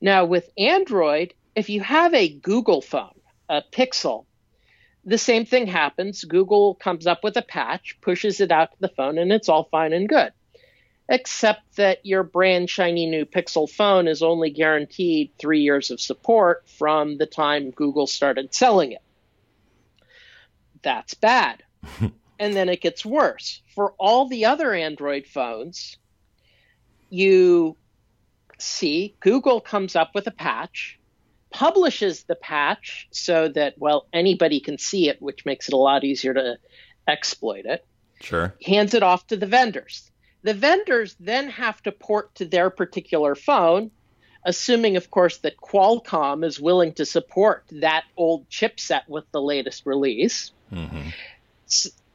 Now, 0.00 0.24
with 0.24 0.50
Android, 0.58 1.34
if 1.54 1.68
you 1.68 1.80
have 1.80 2.12
a 2.14 2.28
Google 2.28 2.80
phone, 2.80 3.20
a 3.48 3.62
Pixel, 3.72 4.26
the 5.04 5.18
same 5.18 5.46
thing 5.46 5.66
happens. 5.66 6.24
Google 6.24 6.74
comes 6.74 7.06
up 7.06 7.24
with 7.24 7.36
a 7.36 7.42
patch, 7.42 7.98
pushes 8.00 8.40
it 8.40 8.52
out 8.52 8.72
to 8.72 8.80
the 8.80 8.88
phone, 8.88 9.18
and 9.18 9.32
it's 9.32 9.48
all 9.48 9.64
fine 9.64 9.92
and 9.92 10.08
good. 10.08 10.32
Except 11.08 11.76
that 11.76 12.06
your 12.06 12.22
brand 12.22 12.70
shiny 12.70 13.06
new 13.06 13.24
Pixel 13.24 13.68
phone 13.68 14.06
is 14.08 14.22
only 14.22 14.50
guaranteed 14.50 15.32
three 15.38 15.62
years 15.62 15.90
of 15.90 16.00
support 16.00 16.68
from 16.68 17.18
the 17.18 17.26
time 17.26 17.70
Google 17.70 18.06
started 18.06 18.54
selling 18.54 18.92
it. 18.92 19.02
That's 20.82 21.14
bad. 21.14 21.62
and 22.38 22.54
then 22.54 22.68
it 22.68 22.80
gets 22.80 23.04
worse. 23.04 23.62
For 23.74 23.92
all 23.98 24.28
the 24.28 24.46
other 24.46 24.72
Android 24.72 25.26
phones, 25.26 25.96
you 27.10 27.76
see 28.58 29.14
Google 29.20 29.60
comes 29.60 29.96
up 29.96 30.14
with 30.14 30.26
a 30.26 30.32
patch 30.32 30.98
publishes 31.52 32.24
the 32.24 32.34
patch 32.34 33.06
so 33.12 33.48
that, 33.48 33.74
well, 33.78 34.06
anybody 34.12 34.58
can 34.58 34.78
see 34.78 35.08
it, 35.08 35.22
which 35.22 35.44
makes 35.44 35.68
it 35.68 35.74
a 35.74 35.76
lot 35.76 36.02
easier 36.02 36.34
to 36.34 36.58
exploit 37.06 37.66
it. 37.66 37.84
Sure. 38.20 38.54
Hands 38.64 38.92
it 38.94 39.02
off 39.02 39.26
to 39.28 39.36
the 39.36 39.46
vendors. 39.46 40.10
The 40.42 40.54
vendors 40.54 41.14
then 41.20 41.50
have 41.50 41.80
to 41.82 41.92
port 41.92 42.34
to 42.36 42.44
their 42.44 42.70
particular 42.70 43.34
phone, 43.34 43.90
assuming, 44.44 44.96
of 44.96 45.10
course, 45.10 45.38
that 45.38 45.56
Qualcomm 45.56 46.44
is 46.44 46.58
willing 46.58 46.94
to 46.94 47.06
support 47.06 47.64
that 47.70 48.04
old 48.16 48.48
chipset 48.48 49.02
with 49.08 49.30
the 49.30 49.40
latest 49.40 49.86
release. 49.86 50.50
Mm-hmm. 50.72 51.10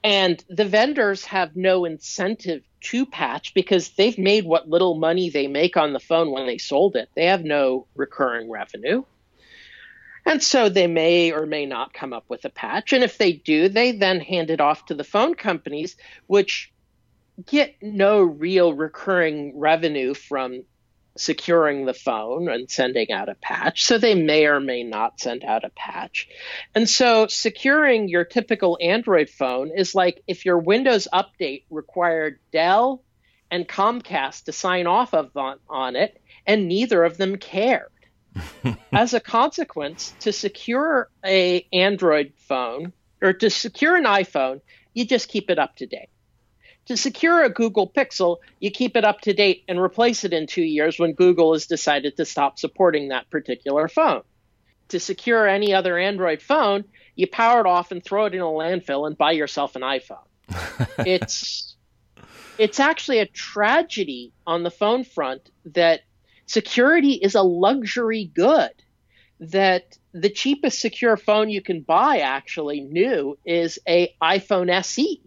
And 0.04 0.44
the 0.50 0.66
vendors 0.66 1.26
have 1.26 1.56
no 1.56 1.86
incentive 1.86 2.64
to 2.82 3.06
patch 3.06 3.54
because 3.54 3.90
they've 3.90 4.18
made 4.18 4.46
what 4.46 4.70
little 4.70 4.96
money 4.96 5.30
they 5.30 5.48
make 5.48 5.76
on 5.76 5.94
the 5.94 6.00
phone 6.00 6.32
when 6.32 6.46
they 6.46 6.58
sold 6.58 6.96
it. 6.96 7.10
They 7.16 7.26
have 7.26 7.44
no 7.44 7.88
recurring 7.96 8.50
revenue. 8.50 9.04
And 10.26 10.44
so 10.44 10.70
they 10.70 10.88
may 10.88 11.32
or 11.32 11.46
may 11.46 11.66
not 11.66 11.94
come 11.94 12.14
up 12.14 12.26
with 12.28 12.44
a 12.46 12.50
patch. 12.50 12.94
And 12.94 13.04
if 13.04 13.18
they 13.18 13.32
do, 13.32 13.70
they 13.70 13.94
then 13.94 14.20
hand 14.20 14.50
it 14.50 14.60
off 14.60 14.86
to 14.88 14.94
the 14.94 15.06
phone 15.06 15.36
companies, 15.36 15.96
which 16.28 16.72
get 17.46 17.76
no 17.82 18.22
real 18.22 18.74
recurring 18.74 19.58
revenue 19.58 20.14
from 20.14 20.64
securing 21.18 21.86
the 21.86 21.94
phone 21.94 22.50
and 22.50 22.70
sending 22.70 23.12
out 23.12 23.30
a 23.30 23.36
patch. 23.36 23.86
So 23.86 23.98
they 23.98 24.16
may 24.16 24.46
or 24.46 24.60
may 24.60 24.84
not 24.84 25.20
send 25.20 25.44
out 25.44 25.64
a 25.64 25.70
patch. 25.70 26.28
And 26.76 26.90
so 26.90 27.28
securing 27.28 28.08
your 28.08 28.24
typical 28.24 28.78
Android 28.82 29.30
phone 29.30 29.72
is 29.76 29.96
like 29.96 30.24
if 30.28 30.46
your 30.46 30.60
Windows 30.60 31.08
update 31.14 31.64
required 31.70 32.40
Dell 32.52 33.04
and 33.50 33.68
Comcast 33.68 34.46
to 34.46 34.52
sign 34.52 34.88
off 34.88 35.14
of 35.14 35.36
on, 35.36 35.60
on 35.70 35.96
it, 35.96 36.22
and 36.46 36.68
neither 36.68 37.04
of 37.04 37.18
them 37.18 37.38
cared. 37.38 37.92
As 38.94 39.14
a 39.14 39.20
consequence, 39.20 40.14
to 40.20 40.32
secure 40.32 41.10
a 41.26 41.66
Android 41.74 42.34
phone 42.38 42.94
or 43.22 43.34
to 43.34 43.50
secure 43.50 43.96
an 43.96 44.04
iPhone, 44.04 44.62
you 44.94 45.06
just 45.06 45.30
keep 45.30 45.50
it 45.50 45.60
up 45.60 45.76
to 45.78 45.86
date. 45.86 46.10
To 46.88 46.96
secure 46.96 47.44
a 47.44 47.50
Google 47.50 47.90
Pixel, 47.90 48.38
you 48.60 48.72
keep 48.72 48.96
it 48.96 49.04
up 49.04 49.20
to 49.22 49.34
date 49.34 49.66
and 49.68 49.80
replace 49.80 50.24
it 50.24 50.32
in 50.32 50.48
two 50.48 50.64
years 50.64 50.98
when 50.98 51.14
Google 51.14 51.54
has 51.54 51.68
decided 51.68 52.16
to 52.16 52.26
stop 52.26 52.58
supporting 52.58 53.10
that 53.10 53.30
particular 53.30 53.90
phone. 53.90 54.24
To 54.90 55.00
secure 55.00 55.46
any 55.48 55.74
other 55.74 55.98
Android 55.98 56.42
phone, 56.42 56.86
you 57.16 57.28
power 57.28 57.60
it 57.60 57.66
off 57.66 57.92
and 57.92 58.02
throw 58.02 58.26
it 58.26 58.34
in 58.34 58.40
a 58.40 58.46
landfill 58.46 59.06
and 59.06 59.18
buy 59.18 59.32
yourself 59.32 59.76
an 59.76 59.82
iPhone. 59.82 60.24
it's 61.06 61.76
it's 62.58 62.80
actually 62.80 63.20
a 63.20 63.26
tragedy 63.26 64.32
on 64.46 64.64
the 64.64 64.72
phone 64.72 65.04
front 65.04 65.50
that 65.66 66.02
security 66.46 67.14
is 67.14 67.36
a 67.36 67.44
luxury 67.44 68.32
good. 68.34 68.72
That 69.40 69.98
the 70.14 70.30
cheapest 70.30 70.80
secure 70.80 71.16
phone 71.18 71.50
you 71.50 71.62
can 71.62 71.82
buy, 71.82 72.20
actually 72.20 72.80
new, 72.80 73.38
is 73.46 73.78
a 73.88 74.16
iPhone 74.22 74.72
SE, 74.72 75.22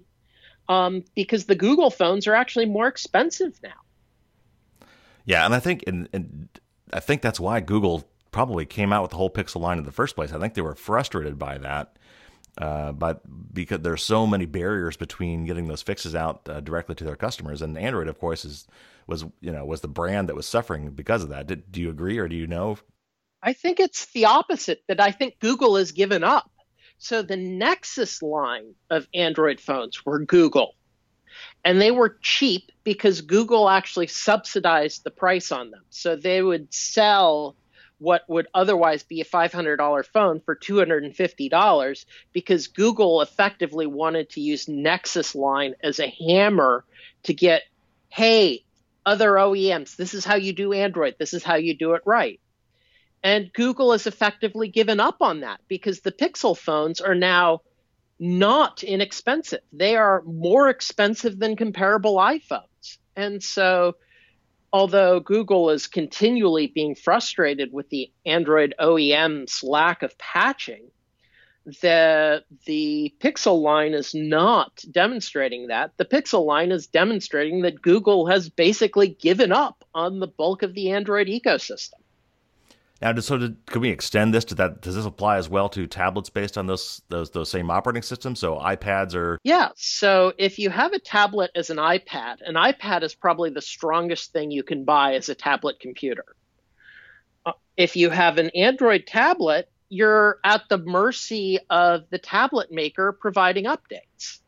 um, 0.71 1.05
because 1.17 1.47
the 1.47 1.57
Google 1.57 1.91
phones 1.91 2.29
are 2.29 2.35
actually 2.35 2.67
more 2.67 2.87
expensive 2.87 3.59
now. 3.61 4.87
Yeah, 5.25 5.45
and 5.45 5.53
I 5.53 5.59
think 5.59 5.83
and, 5.87 6.09
and 6.13 6.49
I 6.93 7.01
think 7.01 7.23
that's 7.23 7.41
why 7.41 7.61
Google 7.61 8.09
probably 8.31 8.65
came 8.65 8.93
out 8.93 9.03
with 9.03 9.11
the 9.11 9.17
whole 9.17 9.31
Pixel 9.31 9.61
line 9.61 9.79
in 9.79 9.85
the 9.85 9.93
first 9.93 10.15
place. 10.15 10.33
I 10.33 10.39
think 10.39 10.55
they 10.55 10.63
were 10.63 10.77
frustrated 10.77 11.39
by 11.41 11.59
that, 11.59 11.97
uh, 12.57 12.93
but 12.93 13.21
because 13.53 13.81
there's 13.81 14.05
so 14.05 14.29
many 14.29 14.47
barriers 14.47 14.97
between 14.97 15.45
getting 15.45 15.67
those 15.67 15.83
fixes 15.83 16.15
out 16.15 16.49
uh, 16.49 16.61
directly 16.61 16.95
to 16.95 17.05
their 17.05 17.17
customers, 17.17 17.63
and 17.63 17.77
Android, 17.77 18.07
of 18.07 18.21
course, 18.21 18.45
is 18.45 18.69
was 19.09 19.25
you 19.41 19.51
know 19.51 19.65
was 19.65 19.81
the 19.81 19.89
brand 19.89 20.29
that 20.29 20.37
was 20.37 20.47
suffering 20.47 20.91
because 20.91 21.25
of 21.25 21.31
that. 21.31 21.49
Did, 21.49 21.73
do 21.73 21.81
you 21.81 21.91
agree, 21.91 22.19
or 22.19 22.29
do 22.29 22.37
you 22.37 22.47
know? 22.47 22.79
I 23.43 23.55
think 23.55 23.81
it's 23.81 24.07
the 24.13 24.27
opposite. 24.27 24.85
That 24.87 25.01
I 25.01 25.11
think 25.11 25.41
Google 25.41 25.77
has 25.77 25.91
given 25.91 26.23
up. 26.23 26.49
So 27.01 27.23
the 27.23 27.37
Nexus 27.37 28.23
line 28.23 28.75
of 28.91 29.09
Android 29.15 29.59
phones 29.59 30.05
were 30.05 30.19
Google 30.19 30.75
and 31.65 31.81
they 31.81 31.91
were 31.91 32.19
cheap 32.21 32.71
because 32.85 33.23
Google 33.23 33.69
actually 33.69 34.07
subsidized 34.07 35.03
the 35.03 35.11
price 35.11 35.51
on 35.51 35.71
them. 35.71 35.83
So 35.89 36.15
they 36.15 36.43
would 36.43 36.73
sell 36.75 37.57
what 37.99 38.23
would 38.29 38.49
otherwise 38.53 39.03
be 39.03 39.23
a 39.23 39.25
$500 39.25 40.07
phone 40.07 40.41
for 40.41 40.55
$250 40.55 42.05
because 42.33 42.67
Google 42.69 43.23
effectively 43.23 43.87
wanted 43.87 44.29
to 44.31 44.43
use 44.43 44.69
Nexus 44.69 45.35
line 45.35 45.77
as 45.83 46.01
a 46.01 46.15
hammer 46.27 46.85
to 47.23 47.33
get, 47.33 47.63
hey, 48.11 48.65
other 49.07 49.33
OEMs, 49.33 49.97
this 49.97 50.13
is 50.13 50.27
how 50.27 50.37
you 50.37 50.53
do 50.53 50.75
Android, 50.75 51.17
this 51.19 51.33
is 51.33 51.43
how 51.43 51.57
you 51.57 51.75
do 51.75 51.95
it 51.95 52.03
right. 52.05 52.41
And 53.23 53.53
Google 53.53 53.93
has 53.93 54.07
effectively 54.07 54.69
given 54.69 54.99
up 54.99 55.21
on 55.21 55.41
that 55.41 55.61
because 55.69 56.01
the 56.01 56.13
Pixel 56.13 56.57
phones 56.57 57.01
are 57.01 57.15
now 57.15 57.61
not 58.19 58.83
inexpensive. 58.83 59.61
They 59.73 59.97
are 59.97 60.23
more 60.23 60.69
expensive 60.69 61.39
than 61.39 61.57
comparable 61.57 62.17
iPhones. 62.17 62.99
And 63.17 63.43
so, 63.43 63.97
although 64.73 65.21
Google 65.21 65.71
is 65.71 65.87
continually 65.87 66.67
being 66.67 66.95
frustrated 66.95 67.73
with 67.73 67.89
the 67.91 68.11
Android 68.25 68.75
OEM's 68.79 69.63
lack 69.63 70.03
of 70.03 70.17
patching, 70.19 70.91
the 71.83 72.43
the 72.67 73.15
Pixel 73.21 73.61
line 73.61 73.93
is 73.93 74.15
not 74.15 74.83
demonstrating 74.91 75.69
that. 75.69 75.93
The 75.99 76.05
Pixel 76.05 76.45
line 76.47 76.73
is 76.73 76.87
demonstrating 76.87 77.63
that 77.63 77.83
Google 77.83 78.27
has 78.27 78.49
basically 78.49 79.09
given 79.09 79.53
up 79.53 79.85
on 79.95 80.21
the 80.21 80.27
bulk 80.27 80.63
of 80.63 80.75
the 80.75 80.91
Android 80.91 81.27
ecosystem. 81.29 82.00
Now, 83.01 83.17
so 83.17 83.39
did, 83.39 83.65
can 83.67 83.81
we 83.81 83.89
extend 83.89 84.35
this 84.35 84.45
to 84.47 84.55
that? 84.57 84.83
Does 84.83 84.95
this 84.95 85.07
apply 85.07 85.39
as 85.39 85.49
well 85.49 85.71
to 85.71 85.87
tablets 85.87 86.29
based 86.29 86.59
on 86.59 86.67
those 86.67 87.01
those 87.09 87.31
those 87.31 87.51
same 87.51 87.71
operating 87.71 88.03
systems? 88.03 88.39
So 88.39 88.57
iPads 88.57 89.15
are 89.15 89.39
yeah. 89.43 89.71
So 89.77 90.35
if 90.37 90.59
you 90.59 90.69
have 90.69 90.93
a 90.93 90.99
tablet 90.99 91.51
as 91.55 91.71
an 91.71 91.79
iPad, 91.79 92.37
an 92.45 92.57
iPad 92.57 93.03
is 93.03 93.15
probably 93.15 93.51
the 93.51 93.63
strongest 93.63 94.33
thing 94.33 94.51
you 94.51 94.63
can 94.63 94.85
buy 94.85 95.15
as 95.15 95.31
a 95.31 95.35
tablet 95.35 95.81
computer. 95.81 96.25
Uh, 97.47 97.53
if 97.77 97.97
you 97.97 98.11
have 98.11 98.37
an 98.37 98.51
Android 98.51 99.07
tablet, 99.07 99.71
you're 99.89 100.39
at 100.45 100.63
the 100.69 100.79
mercy 100.79 101.59
of 101.71 102.03
the 102.11 102.19
tablet 102.19 102.71
maker 102.71 103.13
providing 103.13 103.65
updates. 103.65 104.41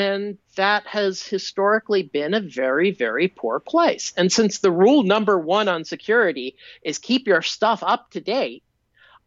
And 0.00 0.38
that 0.56 0.86
has 0.86 1.22
historically 1.22 2.02
been 2.02 2.32
a 2.32 2.40
very, 2.40 2.90
very 2.90 3.28
poor 3.28 3.60
place. 3.60 4.14
And 4.16 4.32
since 4.32 4.58
the 4.58 4.72
rule 4.72 5.02
number 5.02 5.38
one 5.38 5.68
on 5.68 5.84
security 5.84 6.56
is 6.82 6.98
keep 6.98 7.26
your 7.26 7.42
stuff 7.42 7.82
up 7.82 8.10
to 8.12 8.20
date, 8.22 8.62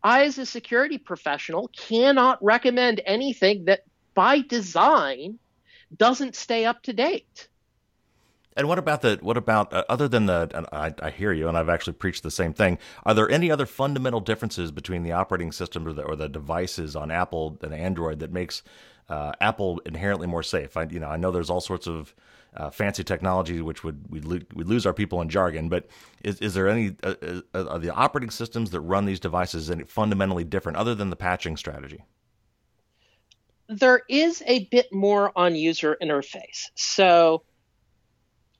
I, 0.01 0.23
as 0.23 0.39
a 0.39 0.47
security 0.47 0.97
professional, 0.97 1.69
cannot 1.77 2.43
recommend 2.43 3.01
anything 3.05 3.65
that 3.65 3.83
by 4.15 4.41
design 4.41 5.37
doesn't 5.95 6.35
stay 6.35 6.65
up 6.65 6.81
to 6.83 6.93
date. 6.93 7.47
And 8.55 8.67
what 8.67 8.77
about 8.77 9.01
the 9.01 9.17
what 9.21 9.37
about 9.37 9.73
uh, 9.73 9.83
other 9.89 10.07
than 10.07 10.27
the? 10.27 10.67
I, 10.71 10.93
I, 11.01 11.09
hear 11.09 11.33
you, 11.33 11.47
and 11.47 11.57
I've 11.57 11.69
actually 11.69 11.93
preached 11.93 12.23
the 12.23 12.31
same 12.31 12.53
thing. 12.53 12.77
Are 13.03 13.13
there 13.13 13.29
any 13.29 13.49
other 13.49 13.65
fundamental 13.65 14.19
differences 14.19 14.71
between 14.71 15.03
the 15.03 15.11
operating 15.11 15.51
system 15.51 15.87
or 15.87 15.93
the, 15.93 16.03
or 16.03 16.15
the 16.15 16.29
devices 16.29 16.95
on 16.95 17.09
Apple 17.09 17.57
and 17.61 17.73
Android 17.73 18.19
that 18.19 18.31
makes 18.31 18.61
uh, 19.09 19.31
Apple 19.41 19.81
inherently 19.85 20.27
more 20.27 20.43
safe. 20.43 20.77
I, 20.77 20.83
you 20.83 20.99
know, 20.99 21.07
I 21.07 21.17
know 21.17 21.31
there's 21.31 21.49
all 21.49 21.61
sorts 21.61 21.87
of 21.87 22.13
uh, 22.55 22.69
fancy 22.69 23.03
technology 23.03 23.61
which 23.61 23.83
would 23.83 24.05
we 24.09 24.19
lo- 24.21 24.39
would 24.53 24.67
lose 24.67 24.85
our 24.85 24.93
people 24.93 25.21
in 25.21 25.29
jargon, 25.29 25.69
but 25.69 25.87
is, 26.23 26.39
is 26.39 26.53
there 26.53 26.69
any 26.69 26.95
uh, 27.03 27.15
uh, 27.53 27.65
are 27.65 27.79
the 27.79 27.93
operating 27.93 28.29
systems 28.29 28.69
that 28.71 28.81
run 28.81 29.05
these 29.05 29.19
devices 29.19 29.71
any 29.71 29.83
fundamentally 29.83 30.43
different 30.43 30.77
other 30.77 30.93
than 30.93 31.09
the 31.09 31.15
patching 31.15 31.57
strategy? 31.57 32.03
There 33.67 34.01
is 34.07 34.43
a 34.45 34.65
bit 34.65 34.93
more 34.93 35.31
on 35.35 35.55
user 35.55 35.97
interface. 36.01 36.69
So 36.75 37.43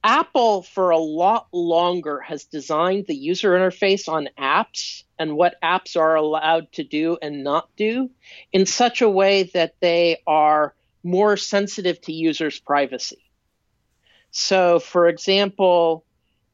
Apple, 0.04 0.64
for 0.64 0.90
a 0.90 0.98
lot 0.98 1.48
longer, 1.54 2.20
has 2.20 2.44
designed 2.44 3.08
the 3.08 3.16
user 3.16 3.52
interface 3.52 4.10
on 4.10 4.28
apps 4.38 5.04
and 5.18 5.38
what 5.38 5.56
apps 5.64 5.96
are 5.96 6.16
allowed 6.16 6.70
to 6.74 6.84
do 6.84 7.18
and 7.22 7.44
not 7.44 7.70
do 7.78 8.10
in 8.52 8.66
such 8.66 9.02
a 9.02 9.10
way 9.10 9.44
that 9.54 9.76
they 9.80 10.18
are 10.28 10.76
more 11.04 11.38
sensitive 11.38 12.02
to 12.02 12.12
users' 12.12 12.60
privacy. 12.60 13.24
So, 14.32 14.80
for 14.80 15.08
example, 15.08 16.06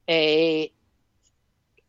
a 0.08 0.72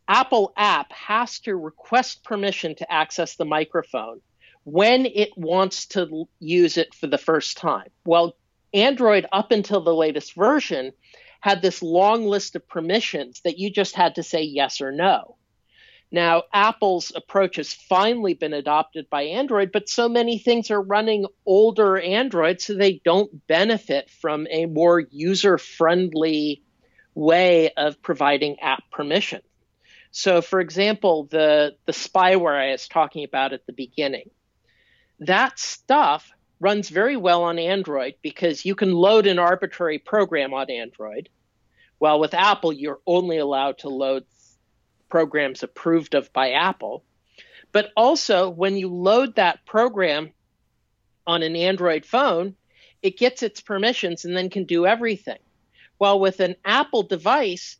Apple 0.07 0.51
app 0.57 0.91
has 0.91 1.39
to 1.41 1.55
request 1.55 2.23
permission 2.23 2.75
to 2.75 2.91
access 2.91 3.35
the 3.35 3.45
microphone 3.45 4.19
when 4.63 5.05
it 5.05 5.29
wants 5.37 5.85
to 5.87 6.27
use 6.39 6.77
it 6.77 6.93
for 6.93 7.07
the 7.07 7.17
first 7.17 7.57
time. 7.57 7.87
Well, 8.05 8.35
Android, 8.73 9.25
up 9.31 9.51
until 9.51 9.81
the 9.81 9.93
latest 9.93 10.33
version, 10.33 10.91
had 11.41 11.61
this 11.61 11.81
long 11.81 12.25
list 12.25 12.55
of 12.55 12.67
permissions 12.67 13.41
that 13.41 13.59
you 13.59 13.69
just 13.69 13.95
had 13.95 14.15
to 14.15 14.23
say 14.23 14.43
yes 14.43 14.79
or 14.79 14.91
no. 14.91 15.35
Now, 16.11 16.43
Apple's 16.53 17.13
approach 17.15 17.55
has 17.55 17.73
finally 17.73 18.33
been 18.33 18.53
adopted 18.53 19.09
by 19.09 19.23
Android, 19.23 19.71
but 19.71 19.87
so 19.87 20.09
many 20.09 20.37
things 20.37 20.69
are 20.69 20.81
running 20.81 21.25
older 21.45 21.97
Android, 21.97 22.59
so 22.59 22.73
they 22.73 23.01
don't 23.03 23.47
benefit 23.47 24.09
from 24.09 24.45
a 24.49 24.65
more 24.65 24.99
user 24.99 25.57
friendly 25.57 26.63
way 27.15 27.71
of 27.71 28.01
providing 28.01 28.59
app 28.59 28.83
permission. 28.91 29.41
So, 30.11 30.41
for 30.41 30.59
example, 30.59 31.29
the, 31.31 31.77
the 31.85 31.93
spyware 31.93 32.59
I 32.59 32.73
was 32.73 32.89
talking 32.89 33.23
about 33.23 33.53
at 33.53 33.65
the 33.65 33.73
beginning, 33.73 34.29
that 35.19 35.59
stuff 35.59 36.29
runs 36.61 36.89
very 36.89 37.17
well 37.17 37.43
on 37.43 37.57
Android 37.57 38.13
because 38.21 38.65
you 38.65 38.75
can 38.75 38.93
load 38.93 39.25
an 39.25 39.39
arbitrary 39.39 39.97
program 39.97 40.53
on 40.53 40.69
Android. 40.69 41.27
While 41.97 42.19
with 42.19 42.35
Apple, 42.35 42.71
you're 42.71 43.01
only 43.07 43.39
allowed 43.39 43.79
to 43.79 43.89
load 43.89 44.25
programs 45.09 45.63
approved 45.63 46.13
of 46.13 46.31
by 46.33 46.51
Apple. 46.51 47.03
But 47.71 47.91
also, 47.97 48.49
when 48.49 48.77
you 48.77 48.89
load 48.89 49.35
that 49.35 49.65
program 49.65 50.31
on 51.25 51.41
an 51.41 51.55
Android 51.55 52.05
phone, 52.05 52.55
it 53.01 53.17
gets 53.17 53.41
its 53.41 53.59
permissions 53.59 54.23
and 54.25 54.37
then 54.37 54.51
can 54.51 54.65
do 54.65 54.85
everything. 54.85 55.39
While 55.97 56.19
with 56.19 56.39
an 56.41 56.55
Apple 56.63 57.03
device, 57.03 57.77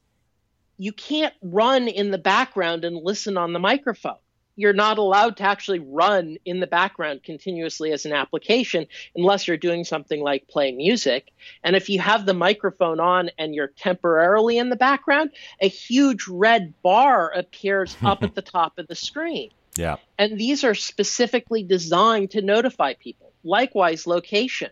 you 0.77 0.91
can't 0.91 1.35
run 1.43 1.87
in 1.87 2.09
the 2.09 2.17
background 2.17 2.83
and 2.83 2.95
listen 2.97 3.37
on 3.37 3.53
the 3.53 3.59
microphone 3.59 4.17
you're 4.61 4.73
not 4.73 4.99
allowed 4.99 5.37
to 5.37 5.43
actually 5.43 5.79
run 5.79 6.37
in 6.45 6.59
the 6.59 6.67
background 6.67 7.23
continuously 7.23 7.91
as 7.91 8.05
an 8.05 8.13
application 8.13 8.85
unless 9.15 9.47
you're 9.47 9.57
doing 9.57 9.83
something 9.83 10.21
like 10.21 10.47
play 10.47 10.71
music. 10.71 11.31
And 11.63 11.75
if 11.75 11.89
you 11.89 11.99
have 11.99 12.27
the 12.27 12.35
microphone 12.35 12.99
on 12.99 13.31
and 13.39 13.55
you're 13.55 13.67
temporarily 13.67 14.59
in 14.59 14.69
the 14.69 14.75
background, 14.75 15.31
a 15.59 15.67
huge 15.67 16.27
red 16.27 16.75
bar 16.83 17.31
appears 17.33 17.97
up 18.03 18.21
at 18.23 18.35
the 18.35 18.43
top 18.43 18.77
of 18.77 18.87
the 18.87 18.95
screen. 18.95 19.49
Yeah. 19.75 19.95
And 20.19 20.39
these 20.39 20.63
are 20.63 20.75
specifically 20.75 21.63
designed 21.63 22.31
to 22.31 22.41
notify 22.41 22.93
people. 22.93 23.31
Likewise, 23.43 24.05
location. 24.05 24.69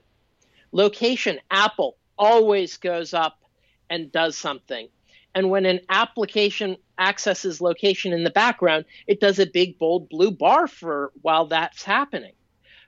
Location, 0.71 1.39
Apple 1.49 1.97
always 2.15 2.77
goes 2.77 3.15
up 3.15 3.39
and 3.89 4.11
does 4.11 4.37
something. 4.37 4.87
And 5.35 5.49
when 5.49 5.65
an 5.65 5.81
application 5.89 6.77
accesses 6.97 7.61
location 7.61 8.13
in 8.13 8.23
the 8.23 8.29
background, 8.29 8.85
it 9.07 9.19
does 9.19 9.39
a 9.39 9.45
big 9.45 9.77
bold 9.77 10.09
blue 10.09 10.31
bar 10.31 10.67
for 10.67 11.11
while 11.21 11.45
that's 11.45 11.83
happening. 11.83 12.33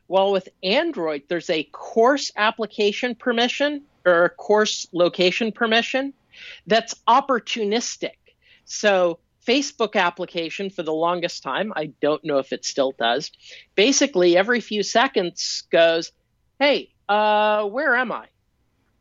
Well, 0.07 0.31
with 0.31 0.49
Android, 0.61 1.23
there's 1.29 1.49
a 1.49 1.63
coarse 1.71 2.31
application 2.35 3.15
permission 3.15 3.83
or 4.05 4.35
coarse 4.37 4.87
location 4.91 5.51
permission 5.51 6.13
that's 6.67 6.95
opportunistic. 7.07 8.15
So 8.65 9.19
Facebook 9.45 9.95
application 9.95 10.69
for 10.69 10.83
the 10.83 10.93
longest 10.93 11.43
time, 11.43 11.71
I 11.75 11.91
don't 12.01 12.23
know 12.23 12.39
if 12.39 12.51
it 12.51 12.65
still 12.65 12.93
does, 12.97 13.31
basically 13.75 14.37
every 14.37 14.59
few 14.59 14.83
seconds 14.83 15.63
goes, 15.71 16.11
hey, 16.59 16.91
uh, 17.07 17.65
where 17.65 17.95
am 17.95 18.11
I? 18.11 18.27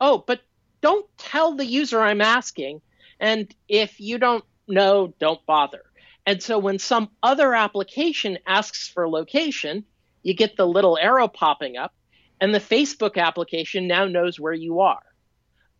Oh, 0.00 0.24
but 0.26 0.40
don't 0.80 1.06
tell 1.18 1.54
the 1.54 1.66
user 1.66 2.00
I'm 2.00 2.20
asking. 2.20 2.80
And 3.20 3.54
if 3.68 4.00
you 4.00 4.18
don't 4.18 4.44
know, 4.66 5.14
don't 5.20 5.44
bother. 5.46 5.82
And 6.26 6.42
so 6.42 6.58
when 6.58 6.78
some 6.78 7.10
other 7.22 7.54
application 7.54 8.38
asks 8.46 8.88
for 8.88 9.08
location, 9.08 9.84
you 10.22 10.34
get 10.34 10.56
the 10.56 10.66
little 10.66 10.98
arrow 10.98 11.28
popping 11.28 11.76
up, 11.76 11.94
and 12.40 12.54
the 12.54 12.58
Facebook 12.58 13.16
application 13.16 13.86
now 13.86 14.06
knows 14.06 14.40
where 14.40 14.54
you 14.54 14.80
are. 14.80 15.02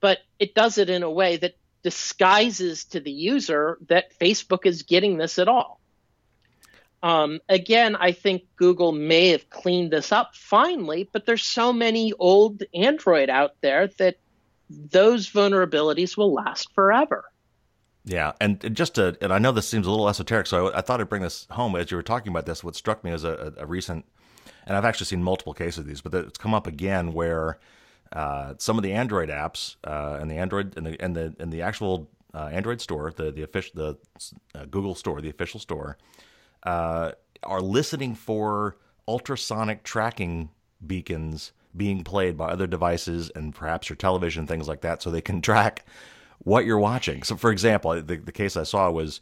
But 0.00 0.18
it 0.38 0.55
does 0.55 0.79
it 0.79 0.90
in 0.90 1.03
a 1.03 1.11
way 1.11 1.37
that 1.38 1.57
disguises 1.83 2.85
to 2.87 3.00
the 3.00 3.11
user 3.11 3.79
that 3.88 4.18
Facebook 4.18 4.66
is 4.66 4.83
getting 4.83 5.16
this 5.16 5.38
at 5.38 5.48
all. 5.48 5.81
Um, 7.03 7.40
again, 7.48 7.96
I 7.96 8.12
think 8.12 8.42
Google 8.57 8.92
may 8.92 9.29
have 9.29 9.48
cleaned 9.48 9.90
this 9.90 10.12
up 10.12 10.35
finally, 10.35 11.09
but 11.11 11.24
there's 11.24 11.42
so 11.42 11.72
many 11.72 12.12
old 12.18 12.62
Android 12.74 13.31
out 13.31 13.55
there 13.62 13.88
that 13.98 14.16
those 14.68 15.31
vulnerabilities 15.31 16.16
will 16.16 16.35
last 16.35 16.72
forever. 16.74 17.24
Yeah, 18.11 18.33
and 18.40 18.75
just 18.75 18.96
to, 18.96 19.16
and 19.20 19.33
I 19.33 19.38
know 19.38 19.53
this 19.53 19.68
seems 19.68 19.87
a 19.87 19.90
little 19.90 20.09
esoteric, 20.09 20.49
so 20.49 20.66
I, 20.66 20.79
I 20.79 20.81
thought 20.81 21.01
I'd 21.01 21.09
bring 21.09 21.23
this 21.23 21.46
home 21.53 21.77
as 21.77 21.92
you 21.92 21.96
were 21.96 22.03
talking 22.03 22.33
about 22.33 22.44
this. 22.44 22.64
What 22.64 22.75
struck 22.75 23.05
me 23.05 23.12
as 23.12 23.23
a, 23.23 23.55
a, 23.57 23.66
recent, 23.66 24.05
and 24.66 24.77
I've 24.77 24.85
actually 24.85 25.07
seen 25.07 25.23
multiple 25.23 25.55
cases 25.55 25.79
of 25.79 25.87
these, 25.87 26.01
but 26.01 26.12
it's 26.14 26.37
come 26.37 26.53
up 26.53 26.66
again 26.66 27.12
where 27.12 27.61
uh, 28.12 28.55
some 28.59 28.77
of 28.77 28.83
the 28.83 28.92
Android 28.92 29.29
apps 29.29 29.77
uh, 29.85 30.18
and 30.20 30.29
the 30.29 30.35
Android 30.35 30.77
and 30.77 30.87
the 30.87 31.01
and 31.01 31.14
the 31.14 31.37
and 31.38 31.53
the 31.53 31.62
actual 31.62 32.11
uh, 32.35 32.46
Android 32.46 32.81
store, 32.81 33.12
the 33.14 33.31
the 33.31 33.44
official 33.44 33.73
the 33.77 33.99
uh, 34.59 34.64
Google 34.64 34.96
store, 34.96 35.20
the 35.20 35.31
official 35.31 35.61
store, 35.61 35.96
uh, 36.64 37.12
are 37.44 37.61
listening 37.61 38.16
for 38.16 38.77
ultrasonic 39.07 39.85
tracking 39.85 40.51
beacons 40.85 41.53
being 41.77 42.03
played 42.03 42.37
by 42.37 42.49
other 42.49 42.66
devices 42.66 43.31
and 43.37 43.55
perhaps 43.55 43.88
your 43.88 43.96
television, 43.96 44.49
things 44.49 44.66
like 44.66 44.81
that, 44.81 45.01
so 45.01 45.12
they 45.12 45.20
can 45.20 45.40
track 45.42 45.85
what 46.40 46.64
you're 46.64 46.79
watching. 46.79 47.22
So, 47.22 47.37
for 47.37 47.50
example, 47.50 47.92
the, 48.03 48.16
the 48.16 48.33
case 48.33 48.57
I 48.57 48.64
saw 48.64 48.90
was 48.90 49.20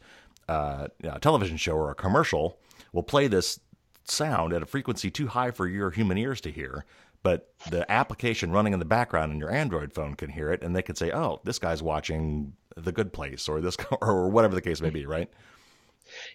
uh, 0.48 0.88
a 1.02 1.20
television 1.20 1.57
show 1.57 1.72
or 1.72 1.90
a 1.90 1.94
commercial 1.94 2.59
will 2.92 3.02
play 3.02 3.28
this 3.28 3.61
sound 4.04 4.52
at 4.52 4.62
a 4.62 4.66
frequency 4.66 5.11
too 5.11 5.26
high 5.26 5.50
for 5.50 5.66
your 5.66 5.90
human 5.90 6.16
ears 6.16 6.40
to 6.42 6.50
hear, 6.50 6.85
but 7.22 7.52
the 7.70 7.90
application 7.90 8.52
running 8.52 8.72
in 8.72 8.78
the 8.78 8.85
background 8.85 9.33
in 9.33 9.38
your 9.38 9.50
Android 9.50 9.92
phone 9.92 10.14
can 10.14 10.31
hear 10.31 10.50
it, 10.52 10.62
and 10.62 10.74
they 10.74 10.83
can 10.83 10.94
say, 10.94 11.11
"Oh, 11.12 11.40
this 11.44 11.59
guy's 11.59 11.83
watching 11.83 12.54
The 12.76 12.92
Good 12.92 13.12
Place," 13.12 13.48
or 13.48 13.61
this, 13.61 13.76
or 14.00 14.28
whatever 14.28 14.54
the 14.54 14.62
case 14.62 14.81
may 14.81 14.90
be, 14.90 15.04
right? 15.04 15.28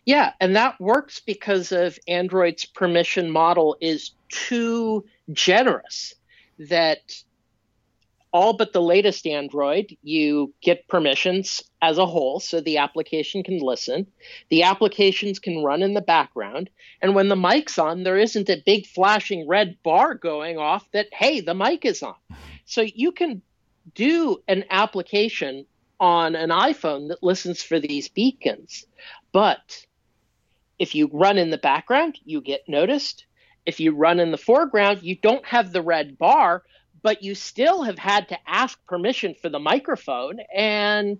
Yeah, 0.06 0.34
and 0.39 0.56
that 0.56 0.80
works 0.80 1.19
because 1.19 1.72
of 1.72 1.98
Android's 2.08 2.65
permission 2.65 3.32
model 3.32 3.76
is 3.82 4.12
too 4.30 5.04
generous 5.32 6.13
that 6.60 7.24
all 8.34 8.54
but 8.54 8.74
the 8.74 8.82
latest 8.82 9.28
Android, 9.28 9.96
you 10.02 10.54
get 10.62 10.88
permissions 10.88 11.63
as 11.82 12.00
a 12.00 12.06
whole, 12.06 12.39
so 12.39 12.60
the 12.60 12.80
application 12.80 13.43
can 13.43 13.60
listen. 13.60 14.08
The 14.50 14.63
applications 14.63 15.38
can 15.38 15.63
run 15.63 15.84
in 15.84 15.93
the 15.93 16.02
background. 16.02 16.72
And 17.00 17.13
when 17.13 17.30
the 17.30 17.36
mic's 17.36 17.78
on, 17.78 18.02
there 18.02 18.17
isn't 18.17 18.50
a 18.50 18.63
big 18.65 18.88
flashing 18.88 19.48
red 19.48 19.78
bar 19.84 20.15
going 20.15 20.58
off 20.58 20.89
that, 20.93 21.08
hey, 21.13 21.41
the 21.41 21.54
mic 21.54 21.86
is 21.86 22.02
on. 22.02 22.15
So 22.65 22.82
you 22.82 23.12
can 23.12 23.43
do 23.93 24.41
an 24.48 24.65
application 24.72 25.67
on 26.00 26.36
an 26.36 26.50
iPhone 26.50 27.10
that 27.10 27.22
listens 27.22 27.62
for 27.62 27.80
these 27.80 28.10
beacons. 28.10 28.86
But 29.32 29.86
if 30.80 30.96
you 30.96 31.08
run 31.13 31.38
in 31.38 31.52
the 31.52 31.58
background, 31.60 32.17
you 32.26 32.41
get 32.41 32.67
noticed. 32.67 33.26
If 33.65 33.80
you 33.80 33.96
run 33.96 34.19
in 34.19 34.32
the 34.32 34.38
foreground, 34.38 35.04
you 35.04 35.15
don't 35.15 35.46
have 35.46 35.72
the 35.72 35.84
red 35.84 36.17
bar, 36.17 36.63
but 37.04 37.22
you 37.22 37.36
still 37.36 37.84
have 37.84 38.00
had 38.00 38.30
to 38.30 38.38
ask 38.48 38.84
permission 38.88 39.36
for 39.39 39.50
the 39.50 39.60
microphone 39.60 40.39
and 40.56 41.20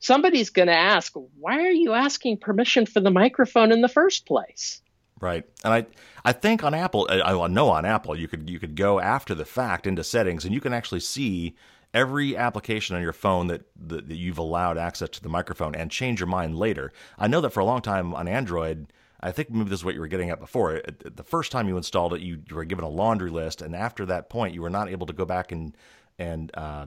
somebody's 0.00 0.50
going 0.50 0.68
to 0.68 0.76
ask 0.76 1.12
why 1.38 1.60
are 1.60 1.72
you 1.72 1.94
asking 1.94 2.36
permission 2.36 2.84
for 2.84 3.00
the 3.00 3.10
microphone 3.10 3.72
in 3.72 3.80
the 3.80 3.88
first 3.88 4.26
place? 4.26 4.82
Right. 5.20 5.44
And 5.64 5.72
i 5.72 5.86
i 6.22 6.32
think 6.32 6.62
on 6.62 6.74
apple 6.74 7.08
i 7.10 7.46
know 7.48 7.70
on 7.70 7.86
apple 7.86 8.14
you 8.14 8.28
could 8.28 8.50
you 8.50 8.58
could 8.58 8.76
go 8.76 9.00
after 9.00 9.34
the 9.34 9.46
fact 9.46 9.86
into 9.86 10.04
settings 10.04 10.44
and 10.44 10.52
you 10.52 10.60
can 10.60 10.74
actually 10.74 11.00
see 11.00 11.56
every 11.94 12.36
application 12.36 12.94
on 12.94 13.02
your 13.02 13.12
phone 13.12 13.48
that, 13.48 13.62
that, 13.76 14.08
that 14.08 14.16
you've 14.16 14.38
allowed 14.38 14.78
access 14.78 15.08
to 15.08 15.22
the 15.22 15.28
microphone 15.28 15.74
and 15.74 15.90
change 15.90 16.20
your 16.20 16.26
mind 16.28 16.56
later. 16.56 16.92
I 17.18 17.26
know 17.26 17.40
that 17.40 17.50
for 17.50 17.60
a 17.60 17.64
long 17.64 17.80
time 17.80 18.14
on 18.14 18.28
android 18.28 18.92
I 19.22 19.32
think 19.32 19.50
maybe 19.50 19.68
this 19.68 19.80
is 19.80 19.84
what 19.84 19.94
you 19.94 20.00
were 20.00 20.08
getting 20.08 20.30
at 20.30 20.40
before. 20.40 20.80
The 21.04 21.22
first 21.22 21.52
time 21.52 21.68
you 21.68 21.76
installed 21.76 22.14
it, 22.14 22.20
you, 22.20 22.42
were 22.50 22.64
given 22.64 22.84
a 22.84 22.88
laundry 22.88 23.30
list, 23.30 23.60
and 23.60 23.76
after 23.76 24.06
that 24.06 24.30
point, 24.30 24.54
you 24.54 24.62
were 24.62 24.70
not 24.70 24.88
able 24.88 25.06
to 25.06 25.12
go 25.12 25.24
back 25.24 25.52
and 25.52 25.76
and 26.18 26.50
uh, 26.54 26.86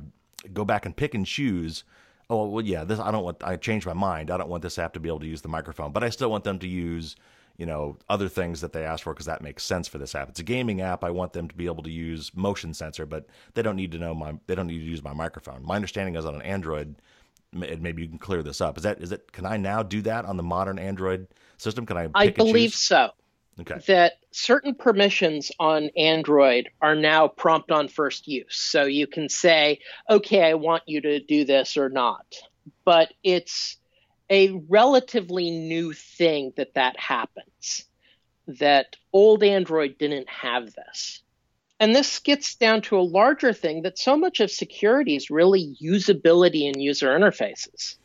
go 0.51 0.65
back 0.65 0.85
and 0.85 0.95
pick 0.95 1.13
and 1.13 1.25
choose. 1.25 1.83
Oh 2.29 2.47
well, 2.47 2.65
yeah, 2.65 2.83
this 2.83 2.99
I 2.99 3.11
don't 3.11 3.23
want. 3.23 3.43
I 3.43 3.55
changed 3.57 3.85
my 3.85 3.93
mind. 3.93 4.31
I 4.31 4.37
don't 4.37 4.49
want 4.49 4.63
this 4.63 4.79
app 4.79 4.93
to 4.93 4.99
be 4.99 5.09
able 5.09 5.19
to 5.19 5.27
use 5.27 5.41
the 5.41 5.49
microphone, 5.49 5.91
but 5.91 6.03
I 6.03 6.09
still 6.09 6.31
want 6.31 6.43
them 6.43 6.59
to 6.59 6.67
use 6.67 7.15
you 7.57 7.65
know 7.67 7.97
other 8.09 8.27
things 8.27 8.61
that 8.61 8.73
they 8.73 8.83
asked 8.83 9.03
for 9.03 9.13
because 9.13 9.27
that 9.27 9.43
makes 9.43 9.63
sense 9.63 9.87
for 9.87 9.99
this 9.99 10.15
app. 10.15 10.29
It's 10.29 10.39
a 10.39 10.43
gaming 10.43 10.81
app. 10.81 11.03
I 11.03 11.11
want 11.11 11.33
them 11.33 11.47
to 11.47 11.55
be 11.55 11.67
able 11.67 11.83
to 11.83 11.91
use 11.91 12.31
motion 12.35 12.73
sensor, 12.73 13.05
but 13.05 13.27
they 13.53 13.61
don't 13.61 13.75
need 13.75 13.91
to 13.91 13.99
know 13.99 14.15
my. 14.15 14.33
They 14.47 14.55
don't 14.55 14.67
need 14.67 14.79
to 14.79 14.85
use 14.85 15.03
my 15.03 15.13
microphone. 15.13 15.63
My 15.63 15.75
understanding 15.75 16.15
is 16.15 16.25
on 16.25 16.35
an 16.35 16.41
Android. 16.41 16.95
Maybe 17.53 18.01
you 18.01 18.09
can 18.09 18.17
clear 18.17 18.43
this 18.43 18.61
up. 18.61 18.77
Is 18.77 18.83
that 18.83 19.01
is 19.01 19.11
it? 19.11 19.31
Can 19.31 19.45
I 19.45 19.57
now 19.57 19.83
do 19.83 20.01
that 20.01 20.25
on 20.25 20.37
the 20.37 20.43
modern 20.43 20.79
Android? 20.79 21.27
system? 21.63 21.85
Can 21.85 21.97
I? 21.97 22.09
I 22.13 22.29
believe 22.29 22.73
so. 22.73 23.09
Okay. 23.59 23.79
That 23.87 24.13
certain 24.31 24.73
permissions 24.73 25.51
on 25.59 25.89
Android 25.95 26.69
are 26.81 26.95
now 26.95 27.27
prompt 27.27 27.71
on 27.71 27.87
first 27.87 28.27
use. 28.27 28.55
So 28.55 28.85
you 28.85 29.05
can 29.05 29.29
say, 29.29 29.79
okay, 30.09 30.43
I 30.43 30.55
want 30.55 30.83
you 30.87 31.01
to 31.01 31.19
do 31.19 31.45
this 31.45 31.77
or 31.77 31.89
not. 31.89 32.25
But 32.83 33.13
it's 33.23 33.77
a 34.29 34.51
relatively 34.69 35.51
new 35.51 35.93
thing 35.93 36.53
that 36.57 36.73
that 36.73 36.99
happens, 36.99 37.85
that 38.47 38.95
old 39.11 39.43
Android 39.43 39.99
didn't 39.99 40.29
have 40.29 40.73
this. 40.73 41.21
And 41.83 41.93
this 41.93 42.19
gets 42.19 42.55
down 42.55 42.81
to 42.83 42.97
a 42.97 43.01
larger 43.01 43.51
thing 43.51 43.81
that 43.81 43.99
so 43.99 44.15
much 44.15 44.39
of 44.39 44.49
security 44.49 45.17
is 45.17 45.29
really 45.29 45.75
usability 45.83 46.65
and 46.65 46.81
user 46.81 47.09
interfaces. 47.09 47.97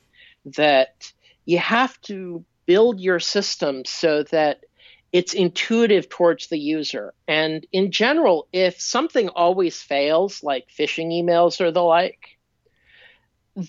That 0.56 1.12
you 1.44 1.58
have 1.58 2.00
to 2.00 2.44
build 2.66 2.98
your 2.98 3.20
system 3.20 3.84
so 3.84 4.24
that 4.32 4.64
it's 5.12 5.32
intuitive 5.32 6.08
towards 6.08 6.48
the 6.48 6.58
user. 6.58 7.14
And 7.28 7.64
in 7.70 7.92
general, 7.92 8.48
if 8.52 8.80
something 8.80 9.28
always 9.28 9.80
fails, 9.80 10.42
like 10.42 10.66
phishing 10.76 11.12
emails 11.12 11.60
or 11.60 11.70
the 11.70 11.84
like, 11.84 12.36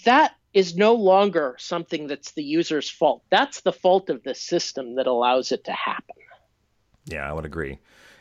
that 0.06 0.34
is 0.56 0.76
no 0.76 0.96
longer 0.96 1.56
something 1.60 2.08
that's 2.08 2.32
the 2.32 2.44
user's 2.44 2.90
fault. 2.90 3.22
That's 3.30 3.62
the 3.62 3.74
fault 3.74 4.10
of 4.10 4.24
the 4.24 4.34
system 4.34 4.96
that 4.96 5.06
allows 5.06 5.52
it 5.52 5.66
to 5.66 5.72
happen. 5.72 6.16
Yeah, 7.06 7.30
I 7.30 7.32
would 7.32 7.46
agree 7.46 7.78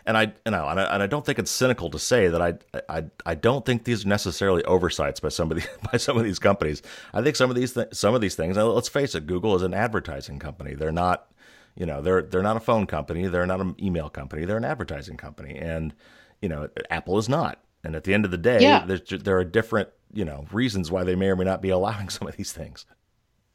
and 0.08 0.16
I, 0.16 0.32
you 0.46 0.52
know, 0.52 0.66
and 0.66 0.80
I, 0.80 0.94
and 0.94 1.02
I 1.02 1.06
don't 1.06 1.24
think 1.24 1.38
it's 1.38 1.50
cynical 1.50 1.90
to 1.90 1.98
say 1.98 2.28
that 2.28 2.40
I, 2.40 2.54
I, 2.88 3.04
I 3.26 3.34
don't 3.34 3.66
think 3.66 3.84
these 3.84 4.06
are 4.06 4.08
necessarily 4.08 4.64
oversights 4.64 5.20
by 5.20 5.28
some 5.28 5.50
of 5.52 5.58
the, 5.58 5.68
by 5.92 5.98
some 5.98 6.16
of 6.16 6.24
these 6.24 6.38
companies. 6.38 6.80
I 7.12 7.20
think 7.22 7.36
some 7.36 7.50
of 7.50 7.56
these, 7.56 7.74
th- 7.74 7.88
some 7.92 8.14
of 8.14 8.22
these 8.22 8.34
things. 8.34 8.56
Let's 8.56 8.88
face 8.88 9.14
it, 9.14 9.26
Google 9.26 9.54
is 9.54 9.60
an 9.60 9.74
advertising 9.74 10.38
company. 10.38 10.74
They're 10.74 10.90
not, 10.90 11.30
you 11.76 11.84
know, 11.84 12.00
they're 12.00 12.22
they're 12.22 12.42
not 12.42 12.56
a 12.56 12.60
phone 12.60 12.86
company. 12.86 13.26
They're 13.26 13.46
not 13.46 13.60
an 13.60 13.76
email 13.80 14.08
company. 14.08 14.46
They're 14.46 14.56
an 14.56 14.64
advertising 14.64 15.18
company, 15.18 15.56
and 15.56 15.94
you 16.40 16.48
know, 16.48 16.70
Apple 16.88 17.18
is 17.18 17.28
not. 17.28 17.60
And 17.84 17.94
at 17.94 18.04
the 18.04 18.14
end 18.14 18.24
of 18.24 18.30
the 18.30 18.38
day, 18.38 18.60
yeah. 18.60 18.86
there 18.86 19.38
are 19.38 19.44
different, 19.44 19.90
you 20.12 20.24
know, 20.24 20.46
reasons 20.50 20.90
why 20.90 21.04
they 21.04 21.14
may 21.14 21.28
or 21.28 21.36
may 21.36 21.44
not 21.44 21.60
be 21.60 21.68
allowing 21.68 22.08
some 22.08 22.26
of 22.26 22.36
these 22.36 22.52
things. 22.52 22.86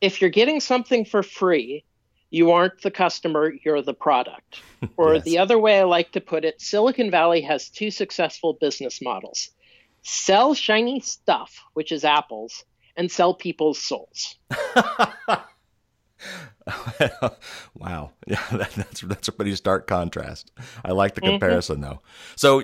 If 0.02 0.22
you're 0.22 0.30
getting 0.30 0.60
something 0.60 1.04
for 1.04 1.24
free 1.24 1.84
you 2.34 2.52
aren't 2.52 2.82
the 2.82 2.90
customer, 2.92 3.54
you're 3.64 3.82
the 3.82 3.94
product. 3.94 4.62
Or 4.98 5.14
yes. 5.14 5.24
the 5.24 5.38
other 5.38 5.58
way 5.58 5.80
I 5.80 5.84
like 5.84 6.12
to 6.12 6.20
put 6.20 6.44
it, 6.44 6.60
Silicon 6.60 7.10
Valley 7.10 7.40
has 7.40 7.70
two 7.70 7.90
successful 7.90 8.58
business 8.60 9.02
models 9.02 9.50
sell 10.02 10.54
shiny 10.54 11.00
stuff, 11.00 11.58
which 11.72 11.94
is 11.94 12.04
apples, 12.04 12.66
and 12.98 13.10
sell 13.10 13.34
people's 13.34 13.82
souls. 13.82 14.36
wow, 17.76 18.12
yeah, 18.28 18.44
that, 18.52 18.72
that's 18.76 19.00
that's 19.02 19.28
a 19.30 19.32
pretty 19.32 19.56
stark 19.56 19.88
contrast. 19.88 20.52
I 20.84 20.92
like 20.92 21.16
the 21.16 21.22
mm-hmm. 21.22 21.36
comparison 21.36 21.78
mm-hmm. 21.78 21.94
though. 21.94 22.02
So, 22.36 22.64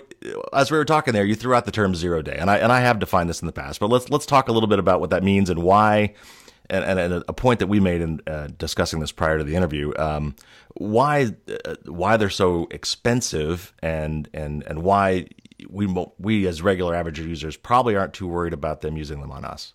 as 0.52 0.72
we 0.72 0.78
were 0.78 0.84
talking 0.84 1.14
there, 1.14 1.24
you 1.26 1.36
threw 1.36 1.56
out 1.56 1.64
the 1.64 1.72
term 1.72 1.96
zero 1.96 2.22
day, 2.22 2.36
and 2.38 2.52
I 2.52 2.58
and 2.58 2.74
I 2.74 2.82
have 2.82 3.00
defined 3.00 3.30
this 3.30 3.42
in 3.42 3.46
the 3.46 3.54
past, 3.54 3.80
but 3.80 3.90
let's 3.90 4.10
let's 4.10 4.26
talk 4.26 4.50
a 4.50 4.52
little 4.52 4.68
bit 4.68 4.80
about 4.80 5.00
what 5.00 5.12
that 5.12 5.24
means 5.24 5.50
and 5.50 5.64
why 5.64 6.16
and, 6.70 7.00
and, 7.00 7.24
a 7.28 7.34
point 7.34 7.60
that 7.60 7.68
we 7.68 7.80
made 7.80 8.02
in 8.02 8.22
uh, 8.28 8.48
discussing 8.58 9.00
this 9.00 9.12
prior 9.12 9.38
to 9.38 9.44
the 9.44 9.56
interview, 9.56 9.92
um, 9.98 10.36
why 10.76 11.34
uh, 11.66 11.76
why 11.86 12.18
they're 12.18 12.30
so 12.30 12.68
expensive, 12.72 13.74
and 13.82 14.30
and 14.34 14.64
and 14.64 14.84
why 14.84 15.28
we 15.70 15.88
we 16.18 16.48
as 16.48 16.62
regular 16.62 16.96
average 16.96 17.20
users 17.20 17.58
probably 17.58 17.96
aren't 17.96 18.14
too 18.14 18.28
worried 18.28 18.54
about 18.54 18.82
them 18.82 18.98
using 18.98 19.22
them 19.22 19.32
on 19.32 19.46
us. 19.46 19.74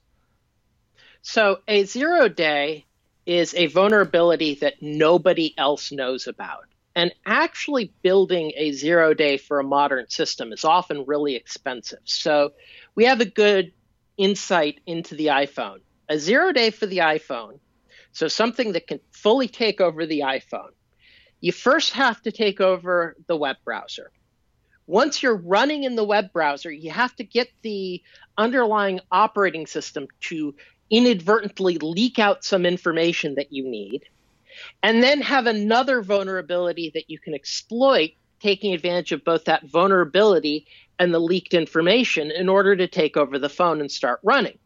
So 1.22 1.60
a 1.66 1.84
zero 1.84 2.28
day 2.28 2.84
is 3.26 3.54
a 3.54 3.66
vulnerability 3.66 4.56
that 4.56 4.82
nobody 4.82 5.54
else 5.56 5.90
knows 5.90 6.26
about. 6.26 6.64
And 6.96 7.12
actually 7.26 7.92
building 8.02 8.52
a 8.56 8.72
zero 8.72 9.14
day 9.14 9.36
for 9.36 9.58
a 9.58 9.64
modern 9.64 10.08
system 10.08 10.52
is 10.52 10.64
often 10.64 11.04
really 11.06 11.34
expensive. 11.34 12.00
So 12.04 12.52
we 12.94 13.06
have 13.06 13.20
a 13.20 13.24
good 13.24 13.72
insight 14.16 14.80
into 14.86 15.14
the 15.14 15.26
iPhone. 15.26 15.80
A 16.08 16.18
zero 16.18 16.52
day 16.52 16.70
for 16.70 16.86
the 16.86 16.98
iPhone, 16.98 17.58
so 18.12 18.28
something 18.28 18.72
that 18.72 18.86
can 18.86 19.00
fully 19.10 19.48
take 19.48 19.80
over 19.80 20.04
the 20.04 20.20
iPhone. 20.20 20.70
You 21.40 21.52
first 21.52 21.92
have 21.92 22.20
to 22.22 22.32
take 22.32 22.60
over 22.60 23.16
the 23.26 23.36
web 23.36 23.56
browser. 23.64 24.10
Once 24.86 25.22
you're 25.22 25.36
running 25.36 25.84
in 25.84 25.96
the 25.96 26.04
web 26.04 26.30
browser, 26.32 26.70
you 26.70 26.90
have 26.90 27.16
to 27.16 27.24
get 27.24 27.48
the 27.62 28.02
underlying 28.36 29.00
operating 29.10 29.66
system 29.66 30.06
to 30.20 30.54
inadvertently 30.90 31.78
leak 31.78 32.18
out 32.18 32.44
some 32.44 32.66
information 32.66 33.36
that 33.36 33.50
you 33.50 33.66
need, 33.66 34.04
and 34.82 35.02
then 35.02 35.22
have 35.22 35.46
another 35.46 36.02
vulnerability 36.02 36.90
that 36.92 37.08
you 37.08 37.18
can 37.18 37.34
exploit, 37.34 38.10
taking 38.40 38.74
advantage 38.74 39.10
of 39.12 39.24
both 39.24 39.46
that 39.46 39.66
vulnerability 39.66 40.66
and 40.98 41.14
the 41.14 41.18
leaked 41.18 41.54
information 41.54 42.30
in 42.30 42.50
order 42.50 42.76
to 42.76 42.86
take 42.86 43.16
over 43.16 43.38
the 43.38 43.48
phone 43.48 43.80
and 43.80 43.90
start 43.90 44.20
running. 44.22 44.58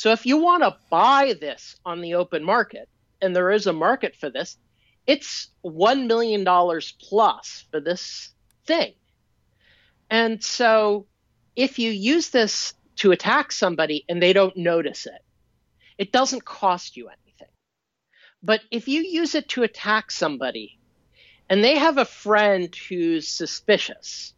So 0.00 0.12
if 0.12 0.24
you 0.24 0.38
want 0.38 0.62
to 0.62 0.78
buy 0.88 1.34
this 1.38 1.76
on 1.84 2.00
the 2.00 2.14
open 2.14 2.42
market, 2.42 2.88
and 3.20 3.36
there 3.36 3.50
is 3.50 3.66
a 3.66 3.74
market 3.74 4.16
for 4.16 4.30
this, 4.30 4.56
it's 5.06 5.50
$1 5.62 6.06
million 6.06 6.42
plus 7.02 7.66
for 7.70 7.80
this 7.80 8.30
thing. 8.64 8.94
And 10.08 10.42
so 10.42 11.04
if 11.54 11.78
you 11.78 11.90
use 11.90 12.30
this 12.30 12.72
to 12.96 13.12
attack 13.12 13.52
somebody 13.52 14.06
and 14.08 14.22
they 14.22 14.32
don't 14.32 14.56
notice 14.56 15.04
it, 15.04 15.22
it 15.98 16.12
doesn't 16.12 16.46
cost 16.46 16.96
you 16.96 17.08
anything. 17.08 17.52
But 18.42 18.62
if 18.70 18.88
you 18.88 19.02
use 19.02 19.34
it 19.34 19.50
to 19.50 19.64
attack 19.64 20.10
somebody 20.10 20.78
and 21.50 21.62
they 21.62 21.76
have 21.76 21.98
a 21.98 22.06
friend 22.06 22.74
who's 22.88 23.28
suspicious 23.28 24.32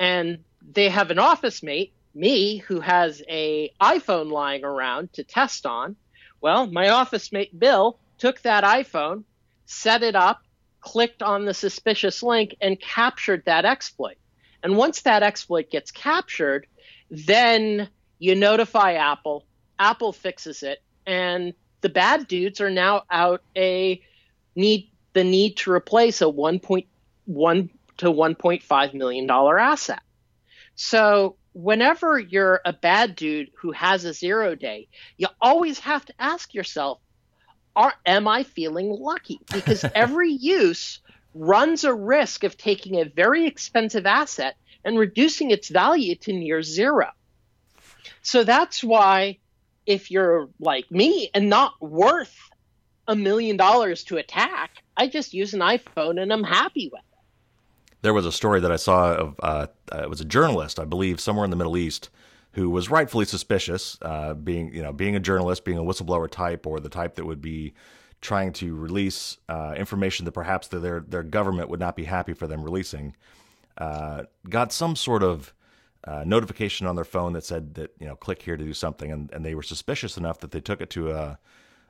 and 0.00 0.38
they 0.66 0.88
have 0.88 1.10
an 1.10 1.18
office 1.18 1.62
mate, 1.62 1.92
me, 2.16 2.58
who 2.58 2.80
has 2.80 3.22
a 3.28 3.70
iPhone 3.80 4.30
lying 4.30 4.64
around 4.64 5.12
to 5.12 5.24
test 5.24 5.66
on, 5.66 5.96
well, 6.40 6.66
my 6.66 6.88
office 6.88 7.32
mate 7.32 7.56
Bill 7.58 7.98
took 8.18 8.40
that 8.42 8.64
iPhone, 8.64 9.24
set 9.66 10.02
it 10.02 10.16
up, 10.16 10.42
clicked 10.80 11.22
on 11.22 11.44
the 11.44 11.54
suspicious 11.54 12.22
link, 12.22 12.56
and 12.60 12.80
captured 12.80 13.42
that 13.44 13.64
exploit. 13.64 14.16
And 14.62 14.76
once 14.76 15.02
that 15.02 15.22
exploit 15.22 15.70
gets 15.70 15.90
captured, 15.90 16.66
then 17.10 17.88
you 18.18 18.34
notify 18.34 18.94
Apple, 18.94 19.44
Apple 19.78 20.12
fixes 20.12 20.62
it, 20.62 20.82
and 21.06 21.52
the 21.82 21.88
bad 21.88 22.26
dudes 22.26 22.60
are 22.60 22.70
now 22.70 23.02
out 23.10 23.42
a 23.56 24.00
need 24.54 24.90
the 25.12 25.24
need 25.24 25.56
to 25.56 25.72
replace 25.72 26.20
a 26.20 26.24
1.1 26.24 26.86
to 27.98 28.06
1.5 28.06 28.94
million 28.94 29.26
dollar 29.26 29.58
asset. 29.58 30.02
So 30.74 31.36
whenever 31.56 32.18
you're 32.18 32.60
a 32.66 32.72
bad 32.72 33.16
dude 33.16 33.50
who 33.58 33.72
has 33.72 34.04
a 34.04 34.12
zero 34.12 34.54
day, 34.54 34.88
you 35.16 35.26
always 35.40 35.78
have 35.78 36.04
to 36.04 36.12
ask 36.18 36.52
yourself, 36.52 37.00
are 37.74 37.94
am 38.04 38.28
I 38.28 38.42
feeling 38.42 38.90
lucky? 38.90 39.40
Because 39.50 39.82
every 39.94 40.32
use 40.32 41.00
runs 41.34 41.84
a 41.84 41.94
risk 41.94 42.44
of 42.44 42.58
taking 42.58 42.96
a 42.96 43.04
very 43.04 43.46
expensive 43.46 44.04
asset 44.04 44.56
and 44.84 44.98
reducing 44.98 45.50
its 45.50 45.70
value 45.70 46.14
to 46.16 46.32
near 46.34 46.62
zero. 46.62 47.08
So 48.20 48.44
that's 48.44 48.84
why 48.84 49.38
if 49.86 50.10
you're 50.10 50.50
like 50.60 50.90
me 50.90 51.30
and 51.32 51.48
not 51.48 51.72
worth 51.80 52.36
a 53.08 53.16
million 53.16 53.56
dollars 53.56 54.04
to 54.04 54.18
attack, 54.18 54.72
I 54.94 55.08
just 55.08 55.32
use 55.32 55.54
an 55.54 55.60
iPhone 55.60 56.20
and 56.20 56.30
I'm 56.30 56.44
happy 56.44 56.90
with 56.92 57.00
it. 57.00 57.05
There 58.02 58.14
was 58.14 58.26
a 58.26 58.32
story 58.32 58.60
that 58.60 58.70
I 58.70 58.76
saw 58.76 59.14
of 59.14 59.40
uh, 59.42 59.66
uh, 59.92 60.02
it 60.02 60.10
was 60.10 60.20
a 60.20 60.24
journalist, 60.24 60.78
I 60.78 60.84
believe, 60.84 61.20
somewhere 61.20 61.44
in 61.44 61.50
the 61.50 61.56
Middle 61.56 61.76
East, 61.76 62.10
who 62.52 62.70
was 62.70 62.90
rightfully 62.90 63.24
suspicious, 63.24 63.98
uh, 64.02 64.34
being 64.34 64.72
you 64.74 64.82
know 64.82 64.92
being 64.92 65.16
a 65.16 65.20
journalist, 65.20 65.64
being 65.64 65.78
a 65.78 65.82
whistleblower 65.82 66.30
type, 66.30 66.66
or 66.66 66.80
the 66.80 66.88
type 66.88 67.16
that 67.16 67.24
would 67.24 67.40
be 67.40 67.74
trying 68.20 68.52
to 68.52 68.74
release 68.74 69.38
uh, 69.48 69.74
information 69.76 70.24
that 70.24 70.32
perhaps 70.32 70.68
their 70.68 71.00
their 71.00 71.22
government 71.22 71.68
would 71.68 71.80
not 71.80 71.96
be 71.96 72.04
happy 72.04 72.32
for 72.32 72.46
them 72.46 72.62
releasing. 72.62 73.14
Uh, 73.78 74.22
got 74.48 74.72
some 74.72 74.96
sort 74.96 75.22
of 75.22 75.52
uh, 76.04 76.24
notification 76.24 76.86
on 76.86 76.96
their 76.96 77.04
phone 77.04 77.32
that 77.32 77.44
said 77.44 77.74
that 77.74 77.90
you 77.98 78.06
know 78.06 78.16
click 78.16 78.42
here 78.42 78.56
to 78.56 78.64
do 78.64 78.72
something, 78.72 79.10
and, 79.10 79.30
and 79.32 79.44
they 79.44 79.54
were 79.54 79.62
suspicious 79.62 80.16
enough 80.16 80.40
that 80.40 80.50
they 80.50 80.60
took 80.60 80.80
it 80.80 80.90
to 80.90 81.10
a, 81.10 81.38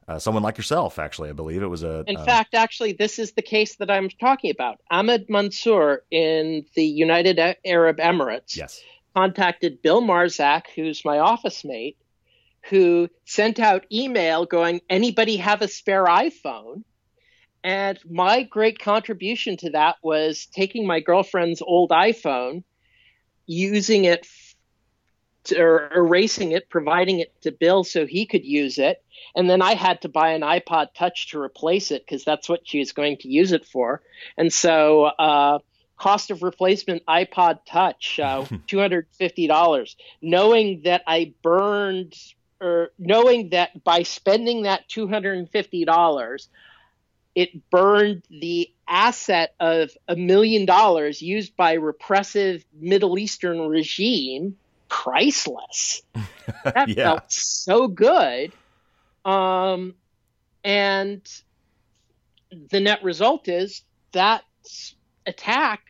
uh, 0.09 0.19
someone 0.19 0.43
like 0.43 0.57
yourself. 0.57 0.99
Actually, 0.99 1.31
I 1.31 1.33
believe 1.33 1.63
it 1.63 1.69
was 1.69 1.83
a. 1.83 2.05
In 2.07 2.17
fact, 2.17 2.55
actually, 2.55 2.93
this 2.93 3.19
is 3.19 3.33
the 3.33 3.43
case 3.43 3.77
that 3.77 3.91
I'm 3.91 4.09
talking 4.09 4.51
about. 4.51 4.81
Ahmed 4.91 5.29
Mansour 5.29 6.05
in 6.11 6.65
the 6.75 6.85
United 6.85 7.41
Arab 7.65 7.99
Emirates. 7.99 8.57
Yes. 8.57 8.81
Contacted 9.15 9.83
Bill 9.83 10.03
Marczak, 10.03 10.65
who's 10.75 11.05
my 11.05 11.19
office 11.19 11.65
mate, 11.65 11.97
who 12.69 13.09
sent 13.25 13.59
out 13.59 13.87
email 13.93 14.45
going, 14.45 14.81
"Anybody 14.89 15.37
have 15.39 15.63
a 15.63 15.69
spare 15.69 16.05
iPhone?" 16.05 16.85
And 17.65 17.99
my 18.09 18.45
great 18.45 18.79
contribution 18.79 19.57
to 19.59 19.71
that 19.71 19.97
was 20.03 20.47
taking 20.47 20.87
my 20.87 21.01
girlfriend's 21.01 21.63
old 21.63 21.91
iPhone 21.91 22.63
using 23.47 24.05
it 24.05 24.25
to, 25.47 25.61
or 25.61 25.91
erasing 25.95 26.53
it, 26.53 26.69
providing 26.69 27.21
it 27.21 27.33
to 27.43 27.53
Bill 27.53 27.85
so 27.85 28.07
he 28.07 28.27
could 28.27 28.45
use 28.45 28.79
it. 28.79 29.03
And 29.35 29.49
then 29.49 29.63
I 29.63 29.75
had 29.75 30.03
to 30.03 30.09
buy 30.09 30.31
an 30.31 30.43
iPod 30.43 30.89
Touch 30.95 31.31
to 31.31 31.41
replace 31.41 31.91
it 31.91 32.05
because 32.05 32.25
that's 32.25 32.49
what 32.49 32.61
she 32.65 32.79
was 32.79 32.93
going 32.93 33.19
to 33.19 33.29
use 33.29 33.53
it 33.53 33.67
for. 33.67 34.03
And 34.37 34.53
so, 34.53 35.05
uh, 35.05 35.59
cost 35.97 36.31
of 36.31 36.43
replacement 36.43 37.05
iPod 37.07 37.61
Touch, 37.67 38.19
uh, 38.21 38.45
$250. 38.69 39.97
Knowing 40.23 40.83
that 40.85 41.03
I 41.07 41.35
burned, 41.43 42.15
or 42.61 42.91
knowing 42.99 43.51
that 43.51 43.83
by 43.85 44.03
spending 44.03 44.63
that 44.63 44.89
$250, 44.89 46.49
it 47.35 47.71
burned 47.71 48.23
the 48.31 48.73
asset 48.89 49.55
of 49.61 49.91
a 50.09 50.17
million 50.17 50.65
dollars 50.65 51.21
used 51.21 51.55
by 51.57 51.75
repressive 51.75 52.65
Middle 52.73 53.19
Eastern 53.19 53.69
regime 53.69 54.57
priceless. 54.89 56.03
That 56.63 56.89
yeah. 56.89 57.05
felt 57.05 57.33
so 57.33 57.89
good. 57.89 58.53
Um, 59.25 59.95
and 60.63 61.21
the 62.71 62.79
net 62.79 63.03
result 63.03 63.49
is 63.49 63.83
that 64.13 64.43
attack 65.27 65.81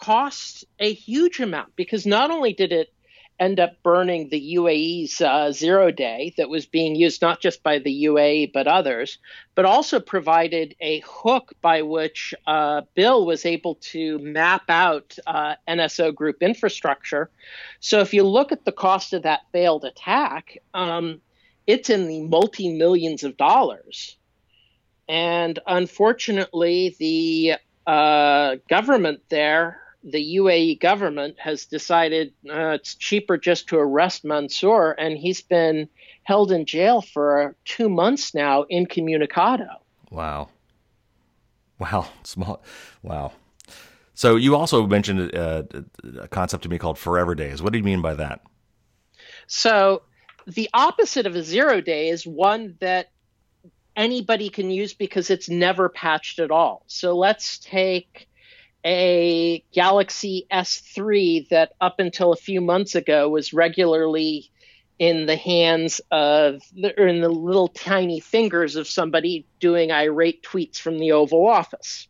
cost 0.00 0.64
a 0.78 0.92
huge 0.92 1.40
amount 1.40 1.74
because 1.74 2.06
not 2.06 2.30
only 2.30 2.52
did 2.52 2.70
it 2.70 2.93
end 3.40 3.58
up 3.58 3.82
burning 3.82 4.28
the 4.28 4.54
UAE's 4.54 5.20
uh, 5.20 5.50
zero 5.50 5.90
day 5.90 6.32
that 6.36 6.48
was 6.48 6.66
being 6.66 6.94
used 6.94 7.20
not 7.20 7.40
just 7.40 7.62
by 7.62 7.78
the 7.78 8.04
UAE 8.04 8.52
but 8.52 8.66
others, 8.66 9.18
but 9.54 9.64
also 9.64 9.98
provided 9.98 10.74
a 10.80 11.00
hook 11.00 11.52
by 11.60 11.82
which 11.82 12.34
uh, 12.46 12.82
Bill 12.94 13.26
was 13.26 13.44
able 13.44 13.76
to 13.76 14.18
map 14.20 14.64
out 14.68 15.16
uh, 15.26 15.56
NSO 15.68 16.14
group 16.14 16.42
infrastructure. 16.42 17.30
So 17.80 18.00
if 18.00 18.14
you 18.14 18.22
look 18.22 18.52
at 18.52 18.64
the 18.64 18.72
cost 18.72 19.12
of 19.12 19.22
that 19.22 19.40
failed 19.52 19.84
attack, 19.84 20.58
um, 20.72 21.20
it's 21.66 21.90
in 21.90 22.06
the 22.08 22.22
multi 22.22 22.76
millions 22.76 23.24
of 23.24 23.36
dollars. 23.36 24.16
And 25.08 25.58
unfortunately, 25.66 26.94
the 26.98 27.54
uh, 27.86 28.56
government 28.68 29.20
there 29.28 29.83
the 30.04 30.36
UAE 30.36 30.80
government 30.80 31.36
has 31.38 31.64
decided 31.64 32.34
uh, 32.48 32.70
it's 32.70 32.94
cheaper 32.94 33.38
just 33.38 33.68
to 33.68 33.78
arrest 33.78 34.24
Mansour, 34.24 34.92
and 34.92 35.16
he's 35.16 35.40
been 35.40 35.88
held 36.24 36.52
in 36.52 36.66
jail 36.66 37.00
for 37.00 37.56
two 37.64 37.88
months 37.88 38.34
now 38.34 38.64
incommunicado. 38.70 39.68
Wow. 40.10 40.50
Wow. 41.78 42.08
Small. 42.22 42.62
Wow. 43.02 43.32
So 44.12 44.36
you 44.36 44.54
also 44.54 44.86
mentioned 44.86 45.34
uh, 45.34 45.64
a 46.20 46.28
concept 46.28 46.62
to 46.64 46.68
me 46.68 46.78
called 46.78 46.98
forever 46.98 47.34
days. 47.34 47.62
What 47.62 47.72
do 47.72 47.78
you 47.78 47.84
mean 47.84 48.00
by 48.00 48.14
that? 48.14 48.42
So 49.46 50.02
the 50.46 50.68
opposite 50.72 51.26
of 51.26 51.34
a 51.34 51.42
zero 51.42 51.80
day 51.80 52.10
is 52.10 52.26
one 52.26 52.76
that 52.80 53.10
anybody 53.96 54.50
can 54.50 54.70
use 54.70 54.94
because 54.94 55.30
it's 55.30 55.48
never 55.48 55.88
patched 55.88 56.38
at 56.38 56.50
all. 56.50 56.84
So 56.86 57.16
let's 57.16 57.58
take 57.58 58.28
a 58.84 59.64
Galaxy 59.72 60.46
S3 60.52 61.48
that 61.48 61.72
up 61.80 62.00
until 62.00 62.32
a 62.32 62.36
few 62.36 62.60
months 62.60 62.94
ago 62.94 63.28
was 63.28 63.52
regularly 63.52 64.50
in 64.98 65.26
the 65.26 65.36
hands 65.36 66.00
of 66.10 66.62
or 66.96 67.08
in 67.08 67.20
the 67.20 67.28
little 67.28 67.68
tiny 67.68 68.20
fingers 68.20 68.76
of 68.76 68.86
somebody 68.86 69.46
doing 69.58 69.90
irate 69.90 70.42
tweets 70.42 70.78
from 70.78 70.98
the 70.98 71.12
Oval 71.12 71.48
Office. 71.48 72.08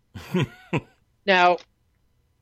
now, 1.27 1.59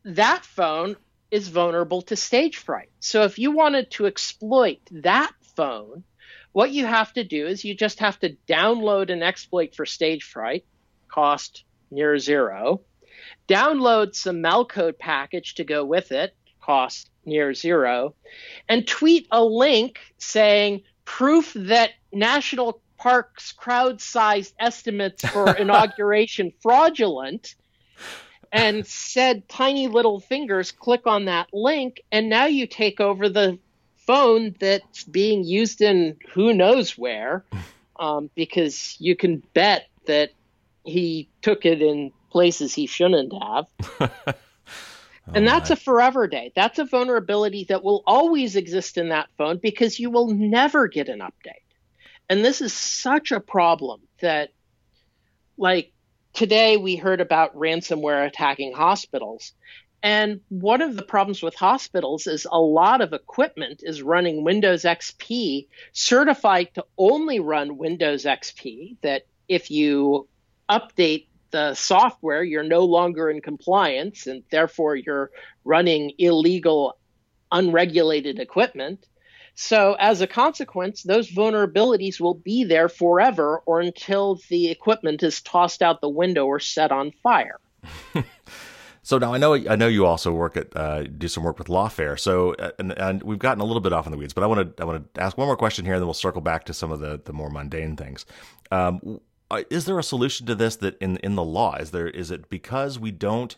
that 0.05 0.45
phone 0.45 0.97
is 1.31 1.49
vulnerable 1.49 2.03
to 2.03 2.15
Stagefright. 2.15 2.89
So 3.01 3.23
if 3.23 3.39
you 3.39 3.53
wanted 3.53 3.91
to 3.93 4.07
exploit 4.07 4.81
that 4.91 5.33
phone, 5.57 6.05
what 6.53 6.73
you 6.73 6.87
have 6.87 7.13
to 7.15 7.25
do 7.25 7.47
is 7.47 7.65
you 7.65 7.75
just 7.75 8.01
have 8.01 8.19
to 8.21 8.37
download 8.49 9.11
an 9.11 9.23
exploit 9.23 9.75
for 9.75 9.87
Stagefright, 9.87 10.65
cost 11.09 11.65
near 11.91 12.19
zero 12.19 12.81
download 13.53 14.15
some 14.15 14.37
Malcode 14.37 14.99
package 14.99 15.57
to 15.57 15.65
go 15.65 15.85
with 15.85 16.11
it, 16.11 16.35
cost 16.63 17.11
near 17.27 17.53
zero, 17.53 18.15
and 18.69 18.87
tweet 18.87 19.29
a 19.31 19.45
link 19.45 19.99
saying 20.17 20.83
proof 21.05 21.53
that 21.55 21.91
national 22.13 22.81
parks 22.97 23.53
crowd 23.53 24.01
sized 24.01 24.55
estimates 24.59 25.27
for 25.29 25.51
inauguration 25.59 26.53
fraudulent 26.63 27.57
and 28.53 28.87
said 28.87 29.49
tiny 29.49 29.89
little 29.89 30.21
fingers 30.21 30.71
click 30.71 31.07
on 31.07 31.25
that 31.25 31.49
link 31.53 32.01
and 32.13 32.29
now 32.29 32.47
you 32.47 32.67
take 32.67 33.01
over 33.01 33.29
the 33.29 33.59
phone 34.07 34.55
that's 34.61 35.05
being 35.05 35.43
used 35.43 35.81
in 35.81 36.17
who 36.33 36.55
knows 36.55 36.97
where 36.97 37.45
um, 37.99 38.31
because 38.37 38.97
you 39.01 39.17
can 39.17 39.43
bet 39.53 39.89
that 40.07 40.31
he 40.85 41.29
took 41.43 41.67
it 41.67 41.83
in 41.83 42.13
places 42.33 42.75
he 42.75 42.87
shouldn't 42.87 43.33
have. 43.33 43.67
Oh, 45.29 45.35
and 45.35 45.47
that's 45.47 45.71
a 45.71 45.77
forever 45.77 46.27
day. 46.27 46.51
That's 46.57 46.81
a 46.81 46.85
vulnerability 46.85 47.67
that 47.69 47.85
will 47.85 48.03
always 48.09 48.57
exist 48.57 48.99
in 48.99 49.11
that 49.11 49.29
phone 49.39 49.59
because 49.59 50.01
you 50.01 50.11
will 50.11 50.27
never 50.27 50.89
get 50.89 51.09
an 51.09 51.21
update. 51.21 51.63
And 52.29 52.45
this 52.45 52.61
is 52.61 52.73
such 52.73 53.31
a 53.31 53.39
problem 53.39 54.01
that 54.21 54.51
like 55.57 55.93
today 56.33 56.77
we 56.77 56.97
heard 56.97 57.21
about 57.21 57.57
ransomware 57.57 58.27
attacking 58.27 58.73
hospitals. 58.73 59.53
And 60.03 60.41
one 60.49 60.83
of 60.83 60.97
the 60.97 61.05
problems 61.05 61.41
with 61.41 61.55
hospitals 61.55 62.27
is 62.27 62.45
a 62.51 62.59
lot 62.59 63.01
of 63.01 63.13
equipment 63.13 63.83
is 63.85 64.03
running 64.03 64.43
Windows 64.43 64.83
XP 64.83 65.69
certified 65.93 66.75
to 66.75 66.85
only 66.99 67.39
run 67.39 67.79
Windows 67.79 68.25
XP, 68.25 68.97
that 69.03 69.23
if 69.47 69.71
you 69.71 70.27
update 70.69 71.27
the 71.53 71.75
software, 71.75 72.43
you're 72.43 72.63
no 72.63 72.85
longer 72.85 73.31
in 73.31 73.41
compliance 73.41 74.27
and 74.27 74.43
therefore 74.51 74.97
you're 74.97 75.31
running 75.65 76.13
illegal, 76.19 76.99
unregulated 77.51 78.39
equipment. 78.39 79.07
So, 79.55 79.97
as 79.99 80.23
a 80.23 80.27
consequence, 80.27 81.03
those 81.03 81.31
vulnerabilities 81.31 82.19
will 82.19 82.35
be 82.35 82.65
there 82.65 82.89
forever 82.89 83.63
or 83.67 83.81
until 83.81 84.41
the 84.49 84.71
equipment 84.71 85.23
is 85.23 85.43
tossed 85.43 85.83
out 85.83 86.01
the 86.01 86.09
window 86.09 86.47
or 86.47 86.59
set 86.59 86.91
on 86.91 87.13
fire. 87.23 87.61
so 89.03 89.19
now 89.19 89.35
I 89.35 89.39
know 89.39 89.55
I 89.55 89.77
know 89.77 89.89
you 89.89 90.07
also 90.07 90.33
work 90.33 90.57
at 90.57 90.75
uh, 90.75 91.03
do 91.03 91.29
some 91.29 91.45
work 91.45 91.59
with 91.59 91.69
Lawfare. 91.69 92.19
So 92.19 92.55
uh, 92.55 92.71
and, 92.79 92.93
and, 92.93 93.23
we've 93.23 93.39
gotten 93.39 93.61
a 93.61 93.65
little 93.65 93.81
bit 93.81 93.93
off 93.93 94.07
in 94.07 94.13
the 94.13 94.19
weeds, 94.19 94.33
but 94.33 94.43
I 94.43 94.47
want 94.47 94.77
to 94.77 94.83
I 94.83 94.87
want 94.87 95.15
to 95.15 95.21
ask 95.21 95.37
one 95.37 95.47
more 95.47 95.57
question 95.57 95.85
here, 95.85 95.95
and 95.95 96.01
then 96.01 96.07
we'll 96.07 96.15
circle 96.15 96.41
back 96.41 96.65
to 96.65 96.75
some 96.75 96.91
of 96.91 97.01
the 97.01 97.21
the 97.23 97.33
more 97.35 97.51
mundane 97.51 97.97
things. 97.97 98.25
Um, 98.71 99.21
is 99.71 99.85
there 99.85 99.99
a 99.99 100.03
solution 100.03 100.47
to 100.47 100.55
this 100.55 100.77
that 100.77 100.97
in 100.99 101.17
in 101.19 101.35
the 101.35 101.45
law? 101.45 101.77
Is 101.77 101.91
there 101.91 102.09
is 102.09 102.31
it 102.31 102.49
because 102.49 102.99
we 102.99 103.11
don't 103.11 103.57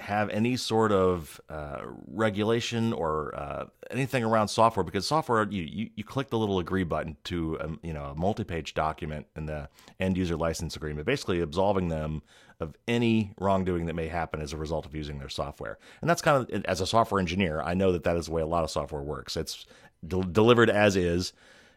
have 0.00 0.30
any 0.30 0.56
sort 0.56 0.92
of 0.92 1.40
uh, 1.50 1.82
regulation 2.06 2.92
or 2.92 3.34
uh, 3.36 3.66
anything 3.90 4.24
around 4.24 4.48
software? 4.48 4.82
Because 4.82 5.06
software 5.06 5.46
you, 5.50 5.62
you, 5.62 5.90
you 5.94 6.04
click 6.04 6.30
the 6.30 6.38
little 6.38 6.58
agree 6.58 6.84
button 6.84 7.16
to 7.24 7.56
a, 7.56 7.64
um, 7.64 7.80
you 7.82 7.92
know 7.92 8.04
a 8.04 8.14
multi-page 8.14 8.74
document 8.74 9.26
in 9.36 9.46
the 9.46 9.68
end 9.98 10.16
user 10.16 10.36
license 10.36 10.76
agreement 10.76 11.06
basically 11.06 11.40
absolving 11.40 11.88
them 11.88 12.22
of 12.60 12.74
any 12.88 13.32
wrongdoing 13.38 13.86
that 13.86 13.94
may 13.94 14.08
happen 14.08 14.40
as 14.40 14.52
a 14.52 14.56
result 14.56 14.84
of 14.84 14.94
using 14.94 15.18
their 15.18 15.28
software. 15.28 15.78
And 16.00 16.10
that's 16.10 16.22
kind 16.22 16.50
of 16.50 16.64
as 16.64 16.80
a 16.80 16.86
software 16.86 17.20
engineer 17.20 17.60
I 17.60 17.74
know 17.74 17.92
that 17.92 18.04
that 18.04 18.16
is 18.16 18.26
the 18.26 18.32
way 18.32 18.42
a 18.42 18.46
lot 18.46 18.64
of 18.64 18.70
software 18.70 19.02
works. 19.02 19.36
It's 19.36 19.66
de- 20.06 20.24
delivered 20.24 20.70
as 20.70 20.96
is 20.96 21.32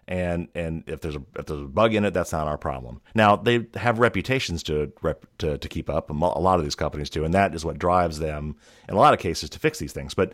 and 0.08 0.48
and 0.54 0.84
if 0.88 1.02
there's 1.02 1.16
a 1.16 1.22
if 1.38 1.46
there's 1.46 1.62
a 1.62 1.66
bug 1.66 1.94
in 1.94 2.06
it, 2.06 2.14
that's 2.14 2.32
not 2.32 2.48
our 2.48 2.58
problem. 2.58 3.02
Now 3.16 3.36
they 3.36 3.68
have 3.76 4.00
reputations 4.00 4.64
to 4.64 4.92
rep, 5.02 5.26
to 5.40 5.58
to 5.58 5.70
keep 5.70 5.90
up. 5.90 6.10
A 6.10 6.14
lot 6.14 6.60
of 6.60 6.64
these 6.66 6.76
companies 6.76 7.10
do, 7.10 7.24
and 7.24 7.34
that 7.34 7.56
is 7.56 7.64
what 7.64 7.80
drives 7.80 8.20
them 8.20 8.56
in 8.88 8.96
a 8.96 8.98
lot 8.98 9.14
of 9.14 9.20
cases 9.20 9.50
to 9.52 9.60
fix 9.60 9.80
these 9.80 9.94
things. 9.94 10.14
But 10.14 10.34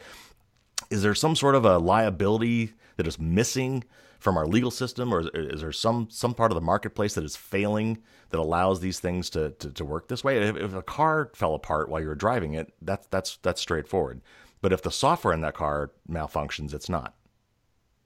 is 0.90 1.04
there 1.04 1.16
some 1.16 1.36
sort 1.36 1.56
of 1.56 1.66
a 1.66 1.78
liability 1.78 2.74
that 2.98 3.08
is 3.08 3.20
missing 3.20 3.84
from 4.20 4.38
our 4.38 4.46
legal 4.46 4.72
system, 4.72 5.14
or 5.14 5.30
is 5.34 5.62
there 5.62 5.72
some 5.72 6.08
some 6.10 6.34
part 6.34 6.52
of 6.52 6.56
the 6.56 6.62
marketplace 6.62 7.14
that 7.14 7.24
is 7.24 7.36
failing 7.36 8.00
that 8.32 8.40
allows 8.40 8.80
these 8.80 9.00
things 9.00 9.30
to 9.32 9.52
to, 9.52 9.72
to 9.72 9.86
work 9.86 10.08
this 10.08 10.24
way? 10.24 10.38
If, 10.40 10.58
if 10.58 10.74
a 10.74 10.82
car 10.82 11.32
fell 11.36 11.54
apart 11.54 11.90
while 11.90 12.02
you 12.02 12.08
were 12.08 12.16
driving 12.16 12.54
it, 12.54 12.74
that's 12.82 13.08
that's 13.08 13.38
that's 13.44 13.62
straightforward. 13.62 14.22
But 14.62 14.74
if 14.74 14.82
the 14.82 14.92
software 14.92 15.34
in 15.34 15.42
that 15.42 15.54
car 15.54 15.92
malfunctions, 16.10 16.74
it's 16.74 16.90
not 16.90 17.14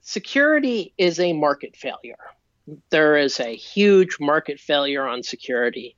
security 0.03 0.93
is 0.97 1.19
a 1.19 1.33
market 1.33 1.75
failure. 1.75 2.19
There 2.91 3.17
is 3.17 3.39
a 3.39 3.55
huge 3.55 4.17
market 4.19 4.59
failure 4.59 5.05
on 5.05 5.23
security, 5.23 5.97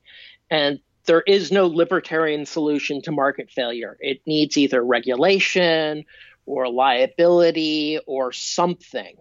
and 0.50 0.80
there 1.04 1.20
is 1.20 1.52
no 1.52 1.66
libertarian 1.66 2.46
solution 2.46 3.02
to 3.02 3.12
market 3.12 3.50
failure. 3.50 3.96
It 4.00 4.22
needs 4.26 4.56
either 4.56 4.82
regulation 4.82 6.04
or 6.46 6.68
liability 6.68 8.00
or 8.06 8.32
something. 8.32 9.16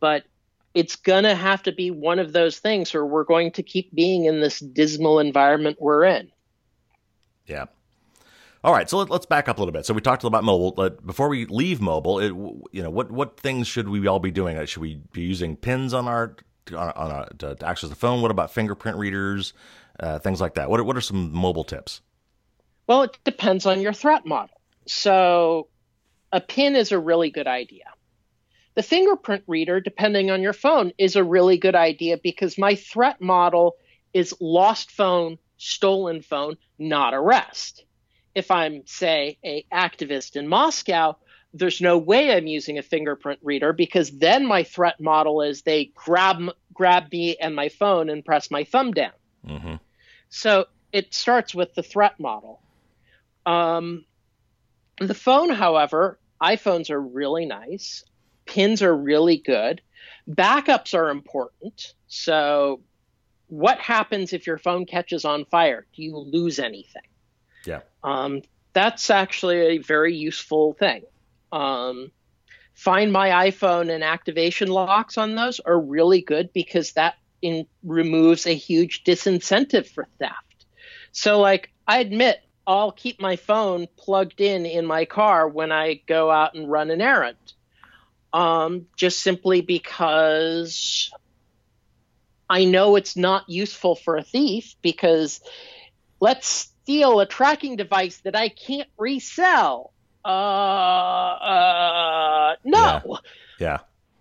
But 0.00 0.24
it's 0.74 0.96
going 0.96 1.24
to 1.24 1.34
have 1.34 1.62
to 1.64 1.72
be 1.72 1.90
one 1.90 2.18
of 2.18 2.32
those 2.32 2.58
things, 2.58 2.94
or 2.94 3.06
we're 3.06 3.24
going 3.24 3.52
to 3.52 3.62
keep 3.62 3.94
being 3.94 4.24
in 4.24 4.40
this 4.40 4.58
dismal 4.58 5.20
environment 5.20 5.76
we're 5.80 6.04
in. 6.04 6.32
Yeah. 7.46 7.66
All 8.64 8.72
right, 8.72 8.88
so 8.88 8.98
let, 8.98 9.10
us 9.10 9.26
back 9.26 9.48
up 9.48 9.58
a 9.58 9.60
little 9.60 9.72
bit. 9.72 9.86
So 9.86 9.94
we 9.94 10.00
talked 10.00 10.22
about 10.22 10.44
mobile. 10.44 10.70
But 10.70 11.04
Before 11.04 11.28
we 11.28 11.46
leave 11.46 11.80
mobile, 11.80 12.20
it, 12.20 12.28
you 12.72 12.82
know, 12.82 12.90
what 12.90 13.10
what 13.10 13.38
things 13.40 13.66
should 13.66 13.88
we 13.88 14.06
all 14.06 14.20
be 14.20 14.30
doing? 14.30 14.56
Uh, 14.56 14.66
should 14.66 14.82
we 14.82 15.00
be 15.12 15.22
using 15.22 15.56
pins 15.56 15.92
on 15.92 16.06
our 16.06 16.36
on, 16.70 16.90
on 16.90 17.28
to, 17.38 17.56
to, 17.56 17.66
access 17.66 17.90
the 17.90 17.96
phone? 17.96 18.22
What 18.22 18.30
about 18.30 18.52
fingerprint 18.52 18.98
readers, 18.98 19.52
uh, 19.98 20.20
things 20.20 20.40
like 20.40 20.54
that? 20.54 20.70
What 20.70 20.84
what 20.86 20.96
are 20.96 21.00
some 21.00 21.32
mobile 21.32 21.64
tips? 21.64 22.02
Well, 22.86 23.02
it 23.02 23.18
depends 23.24 23.66
on 23.66 23.80
your 23.80 23.92
threat 23.92 24.26
model. 24.26 24.60
So 24.86 25.68
a 26.30 26.40
pin 26.40 26.76
is 26.76 26.92
a 26.92 26.98
really 26.98 27.30
good 27.30 27.48
idea. 27.48 27.84
The 28.74 28.82
fingerprint 28.82 29.42
reader, 29.48 29.80
depending 29.80 30.30
on 30.30 30.40
your 30.40 30.52
phone, 30.52 30.92
is 30.98 31.16
a 31.16 31.24
really 31.24 31.58
good 31.58 31.74
idea 31.74 32.16
because 32.16 32.56
my 32.56 32.76
threat 32.76 33.20
model 33.20 33.76
is 34.14 34.34
lost 34.40 34.92
phone, 34.92 35.38
stolen 35.58 36.22
phone, 36.22 36.56
not 36.78 37.12
arrest 37.12 37.84
if 38.34 38.50
I'm, 38.50 38.86
say, 38.86 39.38
a 39.44 39.64
activist 39.72 40.36
in 40.36 40.48
Moscow, 40.48 41.16
there's 41.54 41.80
no 41.80 41.98
way 41.98 42.32
I'm 42.32 42.46
using 42.46 42.78
a 42.78 42.82
fingerprint 42.82 43.40
reader 43.42 43.72
because 43.72 44.10
then 44.10 44.46
my 44.46 44.62
threat 44.62 45.00
model 45.00 45.42
is 45.42 45.62
they 45.62 45.92
grab 45.94 46.50
grab 46.72 47.12
me 47.12 47.36
and 47.36 47.54
my 47.54 47.68
phone 47.68 48.08
and 48.08 48.24
press 48.24 48.50
my 48.50 48.64
thumb 48.64 48.92
down. 48.92 49.12
Mm-hmm. 49.46 49.74
So 50.30 50.66
it 50.92 51.12
starts 51.12 51.54
with 51.54 51.74
the 51.74 51.82
threat 51.82 52.18
model. 52.18 52.60
Um, 53.44 54.04
the 54.98 55.14
phone, 55.14 55.50
however, 55.50 56.18
iPhones 56.40 56.90
are 56.90 57.00
really 57.00 57.44
nice. 57.44 58.04
Pins 58.46 58.82
are 58.82 58.96
really 58.96 59.36
good. 59.36 59.80
Backups 60.28 60.94
are 60.94 61.10
important. 61.10 61.94
So, 62.08 62.80
what 63.48 63.78
happens 63.78 64.32
if 64.32 64.46
your 64.46 64.58
phone 64.58 64.86
catches 64.86 65.24
on 65.24 65.44
fire? 65.44 65.86
Do 65.94 66.02
you 66.02 66.16
lose 66.16 66.58
anything? 66.58 67.02
Yeah. 67.64 67.80
Um, 68.02 68.42
that's 68.72 69.10
actually 69.10 69.60
a 69.60 69.78
very 69.78 70.14
useful 70.14 70.74
thing. 70.74 71.02
Um, 71.50 72.10
find 72.74 73.12
my 73.12 73.50
iPhone 73.50 73.92
and 73.92 74.02
activation 74.02 74.68
locks 74.68 75.18
on 75.18 75.34
those 75.34 75.60
are 75.60 75.78
really 75.78 76.22
good 76.22 76.52
because 76.52 76.92
that 76.92 77.16
in, 77.42 77.66
removes 77.82 78.46
a 78.46 78.54
huge 78.54 79.04
disincentive 79.04 79.86
for 79.86 80.08
theft. 80.18 80.66
So, 81.12 81.40
like, 81.40 81.70
I 81.86 81.98
admit 81.98 82.40
I'll 82.66 82.92
keep 82.92 83.20
my 83.20 83.36
phone 83.36 83.86
plugged 83.96 84.40
in 84.40 84.64
in 84.64 84.86
my 84.86 85.04
car 85.04 85.48
when 85.48 85.72
I 85.72 86.00
go 86.06 86.30
out 86.30 86.54
and 86.54 86.70
run 86.70 86.90
an 86.90 87.00
errand, 87.00 87.36
um, 88.32 88.86
just 88.96 89.20
simply 89.20 89.60
because 89.60 91.12
I 92.48 92.64
know 92.64 92.96
it's 92.96 93.16
not 93.16 93.48
useful 93.48 93.94
for 93.94 94.16
a 94.16 94.22
thief 94.22 94.74
because 94.80 95.40
let's 96.20 96.71
steal 96.82 97.20
a 97.20 97.26
tracking 97.26 97.76
device 97.76 98.18
that 98.24 98.36
I 98.36 98.48
can't 98.48 98.88
resell. 98.98 99.92
Uh, 100.24 100.28
uh 100.28 102.54
no. 102.64 102.78
Yeah. 102.78 103.00
yeah. 103.58 103.78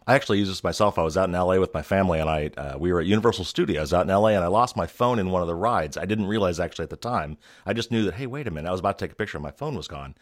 I 0.07 0.15
actually 0.15 0.39
used 0.39 0.49
this 0.49 0.63
myself. 0.63 0.97
I 0.97 1.03
was 1.03 1.15
out 1.15 1.29
in 1.29 1.33
LA 1.33 1.57
with 1.57 1.73
my 1.73 1.83
family, 1.83 2.19
and 2.19 2.29
I 2.29 2.49
uh, 2.57 2.77
we 2.77 2.91
were 2.91 3.01
at 3.01 3.05
Universal 3.05 3.45
Studios 3.45 3.93
out 3.93 4.09
in 4.09 4.13
LA, 4.13 4.29
and 4.29 4.43
I 4.43 4.47
lost 4.47 4.75
my 4.75 4.87
phone 4.87 5.19
in 5.19 5.29
one 5.29 5.41
of 5.41 5.47
the 5.47 5.55
rides. 5.55 5.95
I 5.95 6.05
didn't 6.05 6.25
realize 6.25 6.59
actually 6.59 6.83
at 6.83 6.89
the 6.89 6.97
time. 6.97 7.37
I 7.65 7.73
just 7.73 7.91
knew 7.91 8.03
that 8.05 8.15
hey, 8.15 8.25
wait 8.25 8.47
a 8.47 8.51
minute, 8.51 8.67
I 8.67 8.71
was 8.71 8.79
about 8.79 8.97
to 8.97 9.05
take 9.05 9.13
a 9.13 9.15
picture, 9.15 9.37
and 9.37 9.43
my 9.43 9.51
phone 9.51 9.75
was 9.75 9.87
gone. 9.87 10.15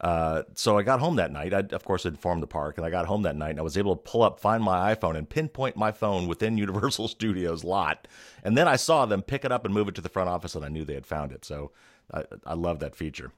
Uh, 0.00 0.44
so 0.54 0.78
I 0.78 0.82
got 0.82 1.00
home 1.00 1.16
that 1.16 1.30
night. 1.30 1.52
I, 1.52 1.58
of 1.58 1.84
course, 1.84 2.06
informed 2.06 2.42
the 2.42 2.46
park, 2.46 2.78
and 2.78 2.86
I 2.86 2.90
got 2.90 3.06
home 3.06 3.22
that 3.22 3.36
night, 3.36 3.50
and 3.50 3.58
I 3.60 3.62
was 3.62 3.76
able 3.76 3.96
to 3.96 4.02
pull 4.02 4.22
up, 4.22 4.40
find 4.40 4.62
my 4.62 4.94
iPhone, 4.94 5.16
and 5.16 5.28
pinpoint 5.28 5.76
my 5.76 5.92
phone 5.92 6.26
within 6.26 6.56
Universal 6.58 7.08
Studios 7.08 7.64
lot. 7.64 8.08
And 8.42 8.56
then 8.56 8.66
I 8.66 8.76
saw 8.76 9.04
them 9.04 9.22
pick 9.22 9.44
it 9.44 9.52
up 9.52 9.64
and 9.64 9.74
move 9.74 9.88
it 9.88 9.94
to 9.96 10.00
the 10.00 10.08
front 10.08 10.30
office, 10.30 10.54
and 10.54 10.64
I 10.64 10.68
knew 10.68 10.84
they 10.84 10.94
had 10.94 11.06
found 11.06 11.32
it. 11.32 11.44
So 11.44 11.72
I, 12.12 12.24
I 12.46 12.54
love 12.54 12.80
that 12.80 12.96
feature. 12.96 13.32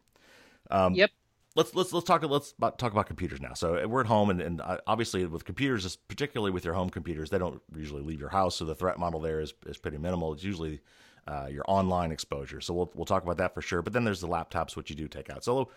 Um, 0.71 0.95
yep. 0.95 1.11
Let's 1.55 1.75
let's 1.75 1.93
let's 1.93 2.07
talk 2.07 2.23
let's 2.23 2.53
about, 2.53 2.79
talk 2.79 2.93
about 2.93 3.07
computers 3.07 3.39
now. 3.39 3.53
So 3.53 3.87
we're 3.87 4.01
at 4.01 4.07
home, 4.07 4.31
and, 4.31 4.41
and 4.41 4.61
uh, 4.63 4.79
obviously 4.87 5.27
with 5.27 5.45
computers, 5.45 5.97
particularly 5.97 6.51
with 6.51 6.65
your 6.65 6.73
home 6.73 6.89
computers, 6.89 7.29
they 7.29 7.37
don't 7.37 7.61
usually 7.77 8.01
leave 8.01 8.21
your 8.21 8.31
house, 8.31 8.57
so 8.57 8.65
the 8.65 8.75
threat 8.75 8.99
model 8.99 9.21
there 9.21 9.39
is 9.39 9.53
is 9.67 9.77
pretty 9.77 9.99
minimal. 9.99 10.33
It's 10.33 10.45
usually 10.45 10.81
uh, 11.27 11.49
your 11.51 11.65
online 11.69 12.11
exposure. 12.11 12.63
So 12.63 12.73
we'll 12.73 12.91
we'll 12.95 13.05
talk 13.05 13.23
about 13.23 13.37
that 13.37 13.53
for 13.53 13.61
sure. 13.61 13.83
But 13.83 13.93
then 13.93 14.05
there's 14.05 14.23
the 14.23 14.29
laptops, 14.29 14.77
which 14.77 14.89
you 14.89 14.97
do 14.97 15.09
take 15.09 15.29
out. 15.29 15.45
So 15.45 15.69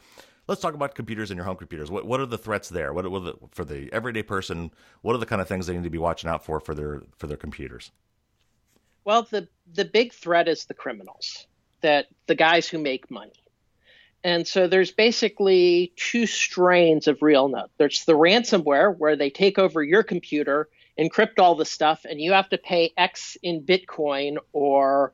let's 0.47 0.61
talk 0.61 0.73
about 0.73 0.95
computers 0.95 1.31
and 1.31 1.37
your 1.37 1.45
home 1.45 1.57
computers. 1.57 1.89
What 1.89 2.05
what 2.05 2.19
are 2.19 2.25
the 2.25 2.37
threats 2.37 2.69
there? 2.69 2.93
What, 2.93 3.09
what 3.09 3.23
the, 3.23 3.35
for 3.51 3.65
the 3.65 3.91
everyday 3.91 4.23
person? 4.23 4.71
What 5.01 5.15
are 5.15 5.19
the 5.19 5.25
kind 5.25 5.41
of 5.41 5.47
things 5.47 5.67
they 5.67 5.73
need 5.73 5.83
to 5.83 5.89
be 5.89 5.97
watching 5.97 6.29
out 6.29 6.45
for 6.45 6.59
for 6.59 6.75
their 6.75 7.03
for 7.17 7.27
their 7.27 7.37
computers? 7.37 7.91
Well, 9.03 9.27
the 9.29 9.47
the 9.73 9.85
big 9.85 10.13
threat 10.13 10.47
is 10.47 10.65
the 10.65 10.73
criminals, 10.73 11.47
that 11.81 12.07
the 12.27 12.35
guys 12.35 12.67
who 12.67 12.79
make 12.79 13.11
money. 13.11 13.33
And 14.23 14.47
so 14.47 14.67
there's 14.67 14.91
basically 14.91 15.93
two 15.95 16.25
strains 16.25 17.07
of 17.07 17.19
RealNote. 17.19 17.69
There's 17.77 18.05
the 18.05 18.13
ransomware 18.13 18.97
where 18.97 19.15
they 19.15 19.29
take 19.29 19.59
over 19.59 19.83
your 19.83 20.01
computer, 20.01 20.67
encrypt 20.99 21.37
all 21.37 21.53
the 21.53 21.63
stuff, 21.63 22.07
and 22.09 22.19
you 22.19 22.31
have 22.31 22.49
to 22.49 22.57
pay 22.57 22.91
X 22.97 23.37
in 23.43 23.61
Bitcoin 23.61 24.37
or 24.51 25.13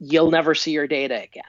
you'll 0.00 0.32
never 0.32 0.56
see 0.56 0.72
your 0.72 0.88
data 0.88 1.22
again. 1.22 1.44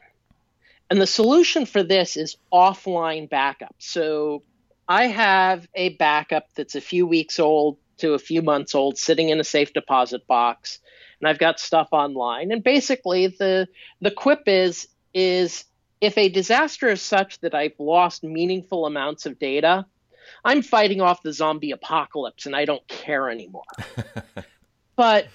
And 0.90 1.00
the 1.00 1.08
solution 1.08 1.66
for 1.66 1.84
this 1.84 2.18
is 2.18 2.38
offline 2.52 3.30
backup. 3.30 3.76
So 3.78 4.44
I 4.88 5.06
have 5.08 5.68
a 5.76 5.90
backup 5.90 6.48
that's 6.56 6.76
a 6.76 6.82
few 6.82 7.06
weeks 7.06 7.40
old 7.40 7.78
to 7.98 8.14
a 8.14 8.20
few 8.20 8.42
months 8.42 8.74
old 8.74 8.98
sitting 8.98 9.30
in 9.30 9.40
a 9.40 9.44
safe 9.44 9.74
deposit 9.74 10.26
box 10.26 10.80
and 11.20 11.28
I've 11.28 11.38
got 11.38 11.60
stuff 11.60 11.90
online. 11.92 12.52
And 12.52 12.64
basically 12.64 13.28
the 13.28 13.68
the 14.02 14.12
quip 14.12 14.44
is 14.48 14.88
is 15.14 15.66
if 16.02 16.18
a 16.18 16.30
disaster 16.30 16.88
is 16.88 17.02
such 17.02 17.40
that 17.42 17.54
I've 17.54 17.78
lost 17.78 18.24
meaningful 18.24 18.86
amounts 18.86 19.26
of 19.26 19.38
data, 19.38 19.86
I'm 20.46 20.62
fighting 20.62 21.02
off 21.02 21.22
the 21.22 21.34
zombie 21.34 21.72
apocalypse 21.72 22.46
and 22.46 22.56
I 22.56 22.66
don't 22.66 22.88
care 22.88 23.30
anymore. 23.30 23.64
but 24.96 25.28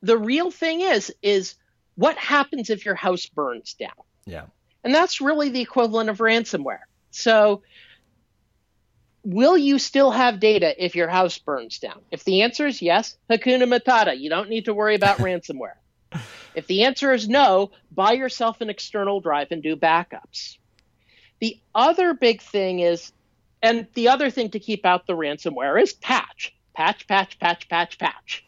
the 0.00 0.16
real 0.16 0.50
thing 0.50 0.80
is 0.80 1.12
is 1.22 1.56
what 1.96 2.16
happens 2.16 2.70
if 2.70 2.86
your 2.86 2.94
house 2.94 3.26
burns 3.26 3.74
down? 3.74 3.90
Yeah. 4.24 4.46
And 4.84 4.94
that's 4.94 5.20
really 5.20 5.50
the 5.50 5.60
equivalent 5.60 6.10
of 6.10 6.18
ransomware. 6.18 6.80
So, 7.10 7.62
will 9.24 9.56
you 9.56 9.78
still 9.78 10.10
have 10.10 10.40
data 10.40 10.74
if 10.84 10.96
your 10.96 11.08
house 11.08 11.38
burns 11.38 11.78
down? 11.78 12.00
If 12.10 12.24
the 12.24 12.42
answer 12.42 12.66
is 12.66 12.82
yes, 12.82 13.16
Hakuna 13.30 13.64
Matata, 13.64 14.18
you 14.18 14.28
don't 14.28 14.48
need 14.48 14.64
to 14.64 14.74
worry 14.74 14.94
about 14.94 15.18
ransomware. 15.18 15.76
If 16.54 16.66
the 16.66 16.84
answer 16.84 17.12
is 17.12 17.28
no, 17.28 17.70
buy 17.90 18.12
yourself 18.12 18.60
an 18.60 18.70
external 18.70 19.20
drive 19.20 19.48
and 19.50 19.62
do 19.62 19.76
backups. 19.76 20.58
The 21.40 21.58
other 21.74 22.14
big 22.14 22.42
thing 22.42 22.80
is, 22.80 23.12
and 23.62 23.86
the 23.94 24.08
other 24.08 24.30
thing 24.30 24.50
to 24.50 24.58
keep 24.58 24.84
out 24.84 25.06
the 25.06 25.14
ransomware 25.16 25.80
is 25.80 25.92
patch, 25.92 26.54
patch, 26.74 27.06
patch, 27.06 27.38
patch, 27.38 27.68
patch, 27.68 27.98
patch. 27.98 28.44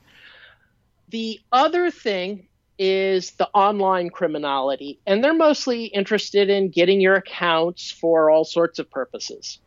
The 1.09 1.41
other 1.51 1.91
thing 1.91 2.49
is 2.79 3.33
the 3.33 3.49
online 3.55 4.11
criminality, 4.11 4.99
and 5.07 5.23
they're 5.23 5.35
mostly 5.35 5.85
interested 5.87 6.51
in 6.51 6.71
getting 6.71 7.01
your 7.01 7.15
accounts 7.15 7.91
for 7.91 8.31
all 8.31 8.45
sorts 8.45 8.79
of 8.79 8.91
purposes. 8.91 9.59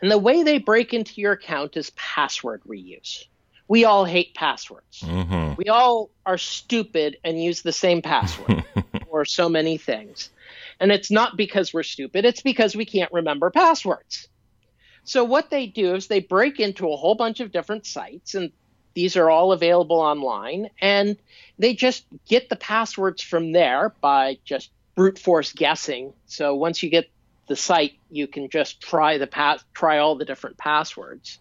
And 0.00 0.10
the 0.10 0.18
way 0.18 0.42
they 0.42 0.58
break 0.58 0.92
into 0.92 1.20
your 1.20 1.32
account 1.32 1.76
is 1.76 1.90
password 1.90 2.62
reuse. 2.66 3.24
We 3.68 3.84
all 3.84 4.04
hate 4.04 4.34
passwords. 4.34 5.00
Mm-hmm. 5.00 5.54
We 5.56 5.68
all 5.68 6.10
are 6.26 6.38
stupid 6.38 7.16
and 7.24 7.42
use 7.42 7.62
the 7.62 7.72
same 7.72 8.02
password 8.02 8.64
for 9.08 9.24
so 9.24 9.48
many 9.48 9.78
things. 9.78 10.30
And 10.80 10.90
it's 10.90 11.10
not 11.10 11.36
because 11.36 11.72
we're 11.72 11.84
stupid, 11.84 12.24
it's 12.24 12.42
because 12.42 12.74
we 12.74 12.84
can't 12.84 13.12
remember 13.12 13.50
passwords. 13.50 14.28
So, 15.04 15.24
what 15.24 15.50
they 15.50 15.66
do 15.66 15.94
is 15.94 16.06
they 16.06 16.20
break 16.20 16.60
into 16.60 16.92
a 16.92 16.96
whole 16.96 17.14
bunch 17.14 17.40
of 17.40 17.50
different 17.50 17.86
sites, 17.86 18.34
and 18.34 18.52
these 18.94 19.16
are 19.16 19.30
all 19.30 19.52
available 19.52 20.00
online, 20.00 20.70
and 20.80 21.16
they 21.58 21.74
just 21.74 22.04
get 22.28 22.48
the 22.48 22.56
passwords 22.56 23.22
from 23.22 23.52
there 23.52 23.94
by 24.00 24.38
just 24.44 24.70
brute 24.94 25.18
force 25.18 25.52
guessing. 25.52 26.12
So 26.26 26.54
once 26.54 26.82
you 26.82 26.90
get 26.90 27.10
the 27.48 27.56
site, 27.56 27.94
you 28.10 28.26
can 28.26 28.48
just 28.48 28.80
try 28.80 29.18
the 29.18 29.26
pass, 29.26 29.64
try 29.74 29.98
all 29.98 30.16
the 30.16 30.24
different 30.24 30.58
passwords, 30.58 31.38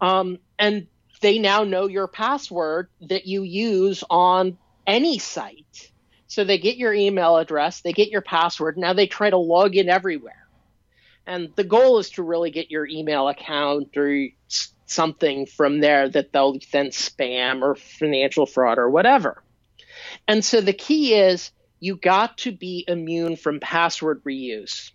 um, 0.00 0.38
and 0.58 0.86
they 1.20 1.38
now 1.38 1.62
know 1.64 1.86
your 1.86 2.08
password 2.08 2.88
that 3.02 3.26
you 3.26 3.42
use 3.42 4.02
on 4.10 4.58
any 4.86 5.18
site. 5.18 5.90
So 6.26 6.44
they 6.44 6.58
get 6.58 6.76
your 6.76 6.94
email 6.94 7.36
address, 7.36 7.80
they 7.82 7.92
get 7.92 8.10
your 8.10 8.22
password. 8.22 8.78
Now 8.78 8.94
they 8.94 9.06
try 9.06 9.30
to 9.30 9.36
log 9.36 9.76
in 9.76 9.88
everywhere, 9.88 10.41
and 11.26 11.50
the 11.56 11.64
goal 11.64 11.98
is 11.98 12.10
to 12.10 12.22
really 12.22 12.50
get 12.50 12.70
your 12.70 12.86
email 12.86 13.28
account 13.28 13.96
or 13.96 14.28
something 14.86 15.46
from 15.46 15.80
there 15.80 16.08
that 16.08 16.32
they'll 16.32 16.58
then 16.72 16.88
spam 16.88 17.62
or 17.62 17.74
financial 17.74 18.46
fraud 18.46 18.78
or 18.78 18.90
whatever. 18.90 19.42
And 20.28 20.44
so 20.44 20.60
the 20.60 20.72
key 20.72 21.14
is 21.14 21.50
you 21.80 21.96
got 21.96 22.38
to 22.38 22.52
be 22.52 22.84
immune 22.86 23.36
from 23.36 23.60
password 23.60 24.22
reuse. 24.24 24.90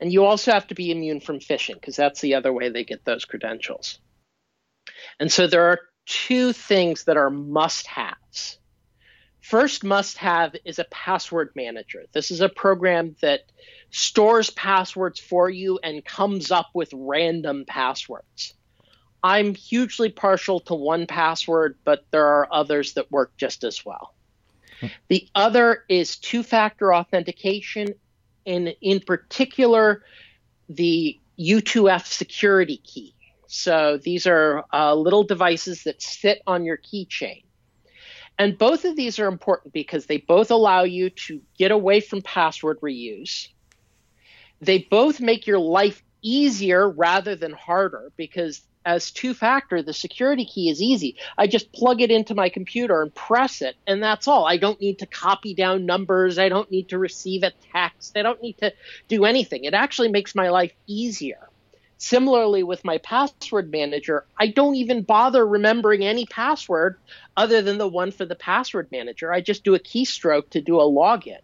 And 0.00 0.12
you 0.12 0.24
also 0.24 0.52
have 0.52 0.66
to 0.68 0.74
be 0.74 0.90
immune 0.90 1.20
from 1.20 1.38
phishing 1.38 1.74
because 1.74 1.94
that's 1.94 2.20
the 2.20 2.34
other 2.34 2.52
way 2.52 2.68
they 2.68 2.84
get 2.84 3.04
those 3.04 3.24
credentials. 3.24 4.00
And 5.20 5.30
so 5.30 5.46
there 5.46 5.68
are 5.68 5.78
two 6.06 6.52
things 6.52 7.04
that 7.04 7.16
are 7.16 7.30
must 7.30 7.86
haves. 7.86 8.58
First 9.52 9.84
must 9.84 10.16
have 10.16 10.56
is 10.64 10.78
a 10.78 10.84
password 10.84 11.50
manager. 11.54 12.06
This 12.12 12.30
is 12.30 12.40
a 12.40 12.48
program 12.48 13.16
that 13.20 13.42
stores 13.90 14.48
passwords 14.48 15.20
for 15.20 15.50
you 15.50 15.78
and 15.82 16.02
comes 16.02 16.50
up 16.50 16.70
with 16.72 16.88
random 16.94 17.66
passwords. 17.66 18.54
I'm 19.22 19.54
hugely 19.54 20.08
partial 20.08 20.60
to 20.60 20.72
1Password, 20.72 21.74
but 21.84 22.06
there 22.12 22.26
are 22.26 22.48
others 22.50 22.94
that 22.94 23.12
work 23.12 23.36
just 23.36 23.62
as 23.62 23.84
well. 23.84 24.14
The 25.08 25.28
other 25.34 25.84
is 25.86 26.16
two 26.16 26.42
factor 26.42 26.94
authentication, 26.94 27.88
and 28.46 28.74
in 28.80 29.00
particular, 29.00 30.02
the 30.70 31.20
U2F 31.38 32.06
security 32.06 32.78
key. 32.78 33.14
So 33.48 33.98
these 34.02 34.26
are 34.26 34.64
uh, 34.72 34.94
little 34.94 35.24
devices 35.24 35.84
that 35.84 36.00
sit 36.00 36.40
on 36.46 36.64
your 36.64 36.78
keychain. 36.78 37.42
And 38.38 38.58
both 38.58 38.84
of 38.84 38.96
these 38.96 39.18
are 39.18 39.28
important 39.28 39.72
because 39.72 40.06
they 40.06 40.18
both 40.18 40.50
allow 40.50 40.82
you 40.82 41.10
to 41.10 41.40
get 41.58 41.70
away 41.70 42.00
from 42.00 42.22
password 42.22 42.80
reuse. 42.80 43.48
They 44.60 44.78
both 44.78 45.20
make 45.20 45.46
your 45.46 45.58
life 45.58 46.02
easier 46.22 46.88
rather 46.88 47.36
than 47.36 47.52
harder 47.52 48.12
because 48.16 48.62
as 48.84 49.10
two 49.10 49.34
factor, 49.34 49.82
the 49.82 49.92
security 49.92 50.44
key 50.44 50.68
is 50.70 50.82
easy. 50.82 51.16
I 51.38 51.46
just 51.46 51.72
plug 51.72 52.00
it 52.00 52.10
into 52.10 52.34
my 52.34 52.48
computer 52.48 53.02
and 53.02 53.14
press 53.14 53.62
it, 53.62 53.76
and 53.86 54.02
that's 54.02 54.26
all. 54.26 54.44
I 54.44 54.56
don't 54.56 54.80
need 54.80 54.98
to 55.00 55.06
copy 55.06 55.54
down 55.54 55.86
numbers. 55.86 56.38
I 56.38 56.48
don't 56.48 56.70
need 56.70 56.88
to 56.88 56.98
receive 56.98 57.42
a 57.42 57.52
text. 57.72 58.16
I 58.16 58.22
don't 58.22 58.42
need 58.42 58.58
to 58.58 58.72
do 59.08 59.24
anything. 59.24 59.64
It 59.64 59.74
actually 59.74 60.08
makes 60.08 60.34
my 60.34 60.48
life 60.48 60.72
easier. 60.86 61.48
Similarly, 62.02 62.64
with 62.64 62.84
my 62.84 62.98
password 62.98 63.70
manager, 63.70 64.26
I 64.36 64.48
don't 64.48 64.74
even 64.74 65.02
bother 65.02 65.46
remembering 65.46 66.02
any 66.02 66.26
password 66.26 66.96
other 67.36 67.62
than 67.62 67.78
the 67.78 67.86
one 67.86 68.10
for 68.10 68.24
the 68.24 68.34
password 68.34 68.88
manager. 68.90 69.32
I 69.32 69.40
just 69.40 69.62
do 69.62 69.76
a 69.76 69.78
keystroke 69.78 70.50
to 70.50 70.60
do 70.60 70.80
a 70.80 70.84
login. 70.84 71.38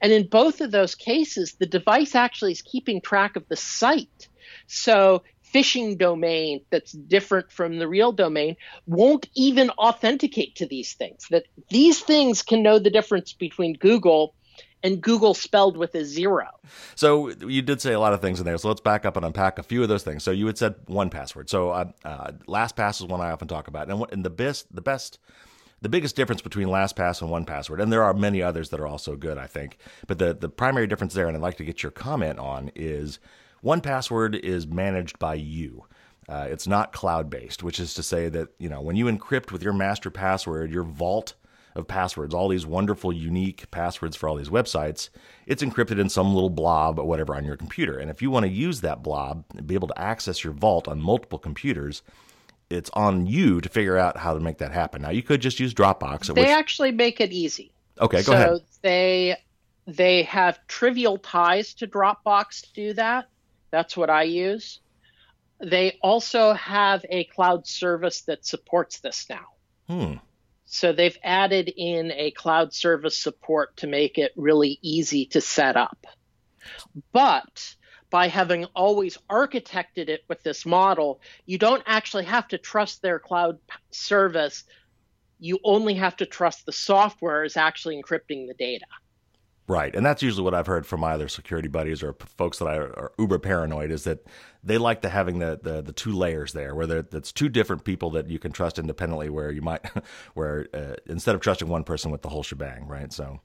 And 0.00 0.12
in 0.12 0.28
both 0.28 0.60
of 0.60 0.70
those 0.70 0.94
cases, 0.94 1.54
the 1.54 1.66
device 1.66 2.14
actually 2.14 2.52
is 2.52 2.62
keeping 2.62 3.00
track 3.00 3.34
of 3.34 3.48
the 3.48 3.56
site. 3.56 4.28
So 4.68 5.24
phishing 5.52 5.98
domain 5.98 6.60
that's 6.70 6.92
different 6.92 7.50
from 7.50 7.80
the 7.80 7.88
real 7.88 8.12
domain 8.12 8.54
won't 8.86 9.28
even 9.34 9.70
authenticate 9.70 10.54
to 10.54 10.66
these 10.66 10.92
things. 10.92 11.26
That 11.30 11.46
these 11.68 11.98
things 11.98 12.42
can 12.42 12.62
know 12.62 12.78
the 12.78 12.90
difference 12.90 13.32
between 13.32 13.74
Google 13.74 14.36
and 14.82 15.00
Google 15.00 15.34
spelled 15.34 15.76
with 15.76 15.94
a 15.94 16.04
zero. 16.04 16.48
So 16.94 17.30
you 17.30 17.62
did 17.62 17.80
say 17.80 17.92
a 17.92 18.00
lot 18.00 18.12
of 18.12 18.20
things 18.20 18.38
in 18.40 18.46
there. 18.46 18.58
So 18.58 18.68
let's 18.68 18.80
back 18.80 19.04
up 19.04 19.16
and 19.16 19.24
unpack 19.24 19.58
a 19.58 19.62
few 19.62 19.82
of 19.82 19.88
those 19.88 20.02
things. 20.02 20.22
So 20.22 20.30
you 20.30 20.46
had 20.46 20.58
said 20.58 20.74
1Password. 20.86 21.48
So 21.48 21.70
uh, 21.70 21.90
uh, 22.04 22.32
LastPass 22.48 23.00
is 23.00 23.06
one 23.06 23.20
I 23.20 23.30
often 23.30 23.48
talk 23.48 23.68
about, 23.68 23.90
and, 23.90 24.04
and 24.12 24.24
the 24.24 24.30
best, 24.30 24.74
the 24.74 24.82
best. 24.82 25.18
The 25.82 25.88
biggest 25.88 26.14
difference 26.14 26.42
between 26.42 26.68
LastPass 26.68 27.22
and 27.22 27.30
1Password, 27.30 27.82
and 27.82 27.90
there 27.90 28.02
are 28.02 28.12
many 28.12 28.42
others 28.42 28.68
that 28.68 28.80
are 28.80 28.86
also 28.86 29.16
good, 29.16 29.38
I 29.38 29.46
think, 29.46 29.78
but 30.06 30.18
the, 30.18 30.34
the 30.34 30.50
primary 30.50 30.86
difference 30.86 31.14
there, 31.14 31.26
and 31.26 31.34
I'd 31.34 31.42
like 31.42 31.56
to 31.56 31.64
get 31.64 31.82
your 31.82 31.90
comment 31.90 32.38
on, 32.38 32.70
is 32.76 33.18
1Password 33.64 34.38
is 34.38 34.66
managed 34.66 35.18
by 35.18 35.34
you. 35.36 35.86
Uh, 36.28 36.46
it's 36.50 36.66
not 36.66 36.92
cloud 36.92 37.28
based, 37.30 37.62
which 37.62 37.80
is 37.80 37.94
to 37.94 38.02
say 38.02 38.28
that 38.28 38.48
you 38.58 38.68
know 38.68 38.80
when 38.80 38.94
you 38.94 39.06
encrypt 39.06 39.50
with 39.50 39.62
your 39.62 39.72
master 39.72 40.10
password, 40.10 40.70
your 40.70 40.84
vault 40.84 41.34
of 41.80 41.88
passwords, 41.88 42.32
all 42.32 42.48
these 42.48 42.66
wonderful, 42.66 43.12
unique 43.12 43.68
passwords 43.70 44.16
for 44.16 44.28
all 44.28 44.36
these 44.36 44.48
websites, 44.48 45.08
it's 45.46 45.62
encrypted 45.62 45.98
in 45.98 46.08
some 46.08 46.32
little 46.32 46.50
blob 46.50 46.98
or 46.98 47.04
whatever 47.04 47.34
on 47.34 47.44
your 47.44 47.56
computer. 47.56 47.98
And 47.98 48.10
if 48.10 48.22
you 48.22 48.30
want 48.30 48.44
to 48.44 48.52
use 48.52 48.80
that 48.82 49.02
blob 49.02 49.44
and 49.56 49.66
be 49.66 49.74
able 49.74 49.88
to 49.88 49.98
access 50.00 50.44
your 50.44 50.52
vault 50.52 50.86
on 50.86 51.00
multiple 51.00 51.38
computers, 51.38 52.02
it's 52.70 52.90
on 52.94 53.26
you 53.26 53.60
to 53.60 53.68
figure 53.68 53.98
out 53.98 54.16
how 54.16 54.32
to 54.32 54.40
make 54.40 54.58
that 54.58 54.72
happen. 54.72 55.02
Now, 55.02 55.10
you 55.10 55.22
could 55.22 55.40
just 55.40 55.58
use 55.58 55.74
Dropbox. 55.74 56.32
They 56.32 56.42
which... 56.42 56.50
actually 56.50 56.92
make 56.92 57.20
it 57.20 57.32
easy. 57.32 57.72
Okay, 58.00 58.18
go 58.18 58.22
so 58.22 58.32
ahead. 58.32 58.48
So 58.48 58.62
they 58.82 59.36
they 59.86 60.22
have 60.22 60.58
trivial 60.68 61.18
ties 61.18 61.74
to 61.74 61.86
Dropbox 61.86 62.62
to 62.62 62.72
do 62.74 62.92
that. 62.94 63.26
That's 63.70 63.96
what 63.96 64.08
I 64.08 64.22
use. 64.22 64.80
They 65.60 65.98
also 66.02 66.52
have 66.54 67.04
a 67.10 67.24
cloud 67.24 67.66
service 67.66 68.22
that 68.22 68.46
supports 68.46 69.00
this 69.00 69.26
now. 69.28 69.46
Hmm. 69.88 70.14
So 70.72 70.92
they've 70.92 71.18
added 71.24 71.68
in 71.76 72.12
a 72.12 72.30
cloud 72.30 72.72
service 72.72 73.18
support 73.18 73.76
to 73.78 73.88
make 73.88 74.18
it 74.18 74.30
really 74.36 74.78
easy 74.82 75.26
to 75.26 75.40
set 75.40 75.76
up. 75.76 76.06
But 77.12 77.74
by 78.08 78.28
having 78.28 78.66
always 78.66 79.18
architected 79.28 80.08
it 80.08 80.22
with 80.28 80.44
this 80.44 80.64
model, 80.64 81.20
you 81.44 81.58
don't 81.58 81.82
actually 81.86 82.26
have 82.26 82.46
to 82.48 82.58
trust 82.58 83.02
their 83.02 83.18
cloud 83.18 83.58
service. 83.90 84.62
You 85.40 85.58
only 85.64 85.94
have 85.94 86.16
to 86.18 86.26
trust 86.26 86.66
the 86.66 86.72
software 86.72 87.42
is 87.42 87.56
actually 87.56 88.00
encrypting 88.00 88.46
the 88.46 88.54
data. 88.56 88.86
Right, 89.70 89.94
and 89.94 90.04
that's 90.04 90.20
usually 90.20 90.42
what 90.42 90.52
I've 90.52 90.66
heard 90.66 90.84
from 90.84 91.04
either 91.04 91.28
security 91.28 91.68
buddies 91.68 92.02
or 92.02 92.16
folks 92.36 92.58
that 92.58 92.66
are 92.66 93.12
uber 93.20 93.38
paranoid 93.38 93.92
is 93.92 94.02
that 94.02 94.26
they 94.64 94.78
like 94.78 95.00
the 95.00 95.10
having 95.10 95.38
the 95.38 95.60
the, 95.62 95.80
the 95.80 95.92
two 95.92 96.10
layers 96.10 96.52
there, 96.54 96.74
where 96.74 97.04
it's 97.12 97.30
two 97.30 97.48
different 97.48 97.84
people 97.84 98.10
that 98.10 98.28
you 98.28 98.40
can 98.40 98.50
trust 98.50 98.80
independently. 98.80 99.30
Where 99.30 99.52
you 99.52 99.62
might, 99.62 99.88
where 100.34 100.66
uh, 100.74 100.96
instead 101.06 101.36
of 101.36 101.40
trusting 101.40 101.68
one 101.68 101.84
person 101.84 102.10
with 102.10 102.22
the 102.22 102.28
whole 102.28 102.42
shebang, 102.42 102.88
right? 102.88 103.12
So, 103.12 103.42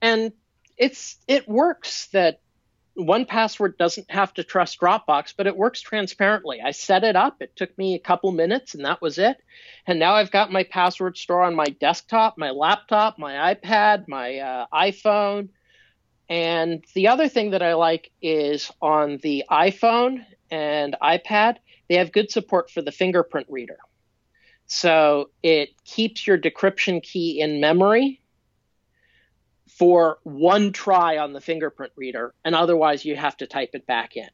and 0.00 0.32
it's 0.78 1.18
it 1.28 1.46
works 1.46 2.06
that 2.14 2.40
1Password 2.98 3.78
doesn't 3.78 4.10
have 4.10 4.34
to 4.34 4.44
trust 4.44 4.80
Dropbox, 4.80 5.34
but 5.36 5.46
it 5.46 5.56
works 5.56 5.80
transparently. 5.80 6.60
I 6.60 6.72
set 6.72 7.04
it 7.04 7.16
up. 7.16 7.40
It 7.40 7.54
took 7.56 7.76
me 7.78 7.94
a 7.94 7.98
couple 7.98 8.32
minutes, 8.32 8.74
and 8.74 8.84
that 8.84 9.00
was 9.00 9.18
it. 9.18 9.36
And 9.86 9.98
now 9.98 10.14
I've 10.14 10.30
got 10.30 10.52
my 10.52 10.64
password 10.64 11.16
store 11.16 11.42
on 11.42 11.54
my 11.54 11.66
desktop, 11.66 12.36
my 12.36 12.50
laptop, 12.50 13.18
my 13.18 13.54
iPad, 13.54 14.08
my 14.08 14.38
uh, 14.38 14.66
iPhone. 14.72 15.50
And 16.28 16.84
the 16.94 17.08
other 17.08 17.28
thing 17.28 17.50
that 17.50 17.62
I 17.62 17.74
like 17.74 18.10
is 18.20 18.70
on 18.80 19.18
the 19.22 19.44
iPhone 19.50 20.24
and 20.50 20.96
iPad, 21.02 21.56
they 21.88 21.96
have 21.96 22.12
good 22.12 22.30
support 22.30 22.70
for 22.70 22.82
the 22.82 22.92
fingerprint 22.92 23.46
reader. 23.50 23.78
So 24.66 25.30
it 25.42 25.70
keeps 25.84 26.26
your 26.26 26.38
decryption 26.38 27.02
key 27.02 27.40
in 27.40 27.60
memory 27.60 28.19
for 29.80 30.18
one 30.24 30.72
try 30.72 31.16
on 31.16 31.32
the 31.32 31.40
fingerprint 31.40 31.90
reader, 31.96 32.34
and 32.44 32.54
otherwise 32.54 33.02
you 33.02 33.16
have 33.16 33.34
to 33.38 33.46
type 33.46 33.70
it 33.72 33.86
back 33.86 34.14
in. 34.14 34.28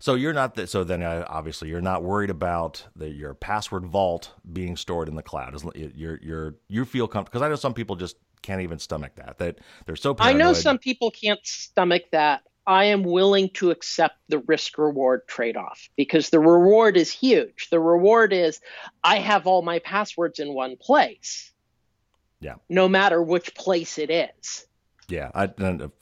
So 0.00 0.16
you're 0.16 0.32
not 0.32 0.56
that. 0.56 0.68
So 0.68 0.82
then, 0.82 1.00
uh, 1.00 1.24
obviously, 1.28 1.68
you're 1.68 1.80
not 1.80 2.02
worried 2.02 2.28
about 2.28 2.84
the, 2.96 3.08
your 3.08 3.34
password 3.34 3.86
vault 3.86 4.32
being 4.52 4.76
stored 4.76 5.08
in 5.08 5.14
the 5.14 5.22
cloud. 5.22 5.54
You're 5.76 6.18
you're 6.20 6.56
you 6.66 6.84
feel 6.84 7.06
comfortable 7.06 7.38
because 7.38 7.46
I 7.46 7.50
know 7.50 7.54
some 7.54 7.72
people 7.72 7.94
just 7.94 8.16
can't 8.42 8.62
even 8.62 8.80
stomach 8.80 9.12
that. 9.14 9.38
That 9.38 9.60
they're 9.86 9.94
so. 9.94 10.12
Paranoid. 10.12 10.34
I 10.34 10.44
know 10.44 10.52
some 10.54 10.78
people 10.78 11.12
can't 11.12 11.38
stomach 11.44 12.02
that. 12.10 12.42
I 12.66 12.86
am 12.86 13.04
willing 13.04 13.50
to 13.50 13.70
accept 13.70 14.16
the 14.28 14.40
risk 14.40 14.76
reward 14.76 15.28
trade 15.28 15.56
off 15.56 15.88
because 15.94 16.30
the 16.30 16.40
reward 16.40 16.96
is 16.96 17.12
huge. 17.12 17.68
The 17.70 17.78
reward 17.80 18.32
is 18.32 18.60
I 19.04 19.18
have 19.18 19.46
all 19.46 19.62
my 19.62 19.78
passwords 19.78 20.40
in 20.40 20.52
one 20.52 20.76
place. 20.80 21.51
Yeah. 22.42 22.56
No 22.68 22.88
matter 22.88 23.22
which 23.22 23.54
place 23.54 23.98
it 23.98 24.10
is. 24.10 24.66
Yeah, 25.08 25.30
I 25.34 25.50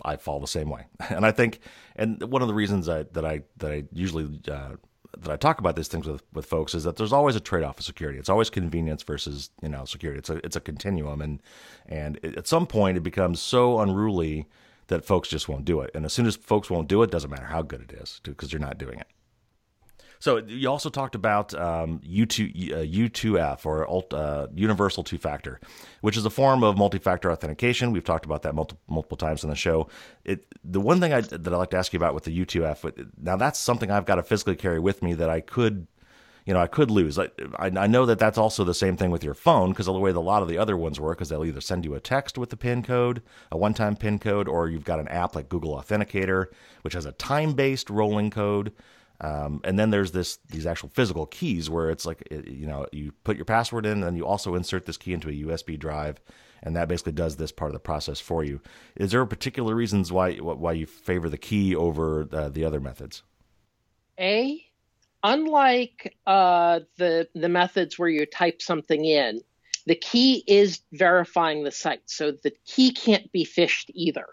I 0.05 0.16
fall 0.16 0.41
the 0.41 0.47
same 0.47 0.70
way, 0.70 0.86
and 1.11 1.24
I 1.24 1.32
think, 1.32 1.61
and 1.97 2.22
one 2.22 2.43
of 2.43 2.49
the 2.49 2.55
reasons 2.55 2.88
I, 2.88 3.05
that 3.12 3.24
I 3.24 3.43
that 3.57 3.72
I 3.72 3.84
usually 3.93 4.41
uh, 4.49 4.76
that 5.18 5.30
I 5.30 5.36
talk 5.36 5.59
about 5.59 5.74
these 5.74 5.88
things 5.88 6.07
with, 6.07 6.22
with 6.32 6.47
folks 6.47 6.74
is 6.74 6.84
that 6.84 6.97
there's 6.97 7.12
always 7.12 7.34
a 7.34 7.41
trade 7.41 7.64
off 7.64 7.78
of 7.78 7.84
security. 7.84 8.18
It's 8.18 8.28
always 8.28 8.51
convenience 8.51 9.03
versus 9.03 9.51
you 9.62 9.68
know 9.68 9.84
security. 9.84 10.18
It's 10.18 10.30
a 10.30 10.36
it's 10.45 10.57
a 10.57 10.61
continuum, 10.61 11.20
and 11.22 11.43
and 11.86 12.24
at 12.24 12.47
some 12.47 12.66
point 12.66 12.99
it 12.99 13.03
becomes 13.03 13.41
so 13.41 13.80
unruly 13.80 14.47
that 14.88 15.05
folks 15.05 15.28
just 15.28 15.49
won't 15.49 15.64
do 15.64 15.80
it. 15.80 15.91
And 15.95 16.05
as 16.05 16.12
soon 16.12 16.26
as 16.26 16.36
folks 16.36 16.70
won't 16.70 16.88
do 16.88 17.03
it, 17.03 17.11
doesn't 17.11 17.30
matter 17.30 17.47
how 17.47 17.62
good 17.62 17.80
it 17.80 17.93
is 17.93 18.20
because 18.22 18.53
you're 18.53 18.61
not 18.61 18.78
doing 18.78 18.99
it. 18.99 19.07
So 20.21 20.37
you 20.37 20.68
also 20.71 20.91
talked 20.91 21.14
about 21.14 21.55
um, 21.55 22.01
U2, 22.01 22.73
uh, 22.73 22.77
U2F 22.77 23.64
or 23.64 24.05
uh, 24.14 24.47
Universal 24.55 25.05
Two 25.05 25.16
Factor, 25.16 25.61
which 26.03 26.16
is 26.16 26.25
a 26.27 26.31
form 26.31 26.62
of 26.62 26.77
multi-factor 26.77 27.33
authentication. 27.33 27.91
We've 27.91 28.05
talked 28.05 28.27
about 28.27 28.43
that 28.43 28.55
multiple, 28.55 28.83
multiple 28.87 29.16
times 29.16 29.43
in 29.43 29.51
the 29.51 29.57
show. 29.57 29.89
It, 30.25 30.47
the 30.62 30.81
one 30.81 31.01
thing 31.01 31.14
I, 31.14 31.23
that 31.23 31.49
I'd 31.49 31.57
like 31.57 31.71
to 31.71 31.79
ask 31.79 31.95
you 31.95 31.97
about 31.99 32.14
with 32.14 32.25
the 32.25 32.45
U2F, 32.45 33.09
now 33.21 33.37
that's 33.37 33.59
something 33.59 33.91
I've 33.91 34.05
got 34.05 34.16
to 34.16 34.23
physically 34.23 34.57
carry 34.57 34.79
with 34.79 35.03
me 35.03 35.14
that 35.14 35.31
I 35.31 35.41
could 35.41 35.87
you 36.47 36.55
know, 36.55 36.61
I 36.61 36.66
could 36.66 36.91
lose. 36.91 37.18
I, 37.18 37.29
I, 37.59 37.87
know 37.87 38.07
that 38.07 38.18
that's 38.18 38.39
also 38.39 38.64
the 38.64 38.75
same 38.75 38.97
thing 38.97 39.11
with 39.11 39.23
your 39.23 39.35
phone 39.35 39.71
because 39.71 39.87
the 39.87 39.93
way 39.93 40.11
a 40.11 40.18
lot 40.18 40.43
of 40.43 40.49
the 40.49 40.57
other 40.59 40.77
ones 40.77 40.99
work 40.99 41.21
is 41.21 41.29
they'll 41.29 41.45
either 41.45 41.61
send 41.61 41.85
you 41.85 41.95
a 41.95 42.01
text 42.01 42.39
with 42.39 42.51
the 42.51 42.57
PIN 42.57 42.83
code, 42.83 43.23
a 43.53 43.59
one-time 43.59 43.95
PIN 43.95 44.18
code, 44.18 44.49
or 44.49 44.68
you've 44.68 44.85
got 44.85 45.01
an 45.01 45.09
app 45.09 45.35
like 45.35 45.49
Google 45.49 45.77
Authenticator, 45.77 46.47
which 46.83 46.95
has 46.95 47.05
a 47.05 47.12
time-based 47.12 47.91
rolling 47.91 48.31
code. 48.31 48.73
Um, 49.21 49.61
and 49.64 49.79
then 49.79 49.91
there's 49.91 50.12
this 50.12 50.39
these 50.49 50.66
actual 50.66 50.89
physical 50.89 51.27
keys 51.27 51.68
where 51.68 51.91
it's 51.91 52.07
like 52.07 52.27
you 52.31 52.66
know 52.66 52.87
you 52.91 53.12
put 53.25 53.37
your 53.37 53.45
password 53.45 53.85
in, 53.85 54.03
and 54.03 54.16
you 54.16 54.27
also 54.27 54.55
insert 54.55 54.87
this 54.87 54.97
key 54.97 55.12
into 55.12 55.29
a 55.29 55.33
USB 55.33 55.79
drive, 55.79 56.21
and 56.62 56.75
that 56.77 56.89
basically 56.89 57.12
does 57.12 57.37
this 57.37 57.53
part 57.53 57.68
of 57.68 57.75
the 57.75 57.81
process 57.81 58.18
for 58.18 58.43
you. 58.45 58.61
Is 58.97 59.11
there 59.11 59.25
particular 59.27 59.75
reasons 59.75 60.11
why 60.11 60.37
why 60.37 60.73
you 60.73 60.87
favor 60.87 61.29
the 61.29 61.39
key 61.39 61.77
over 61.77 62.29
uh, 62.33 62.49
the 62.49 62.64
other 62.64 62.81
methods? 62.81 63.23
A, 64.18 64.64
unlike 65.23 66.16
uh, 66.27 66.81
the 66.97 67.29
the 67.35 67.49
methods 67.49 67.99
where 67.99 68.09
you 68.09 68.25
type 68.25 68.62
something 68.62 69.05
in, 69.05 69.43
the 69.85 69.97
key 69.97 70.45
is 70.47 70.81
verifying 70.93 71.62
the 71.62 71.73
site, 71.73 72.03
so 72.07 72.33
the 72.33 72.53
key 72.66 72.93
can't 72.93 73.31
be 73.33 73.45
phished 73.45 73.91
either 73.93 74.27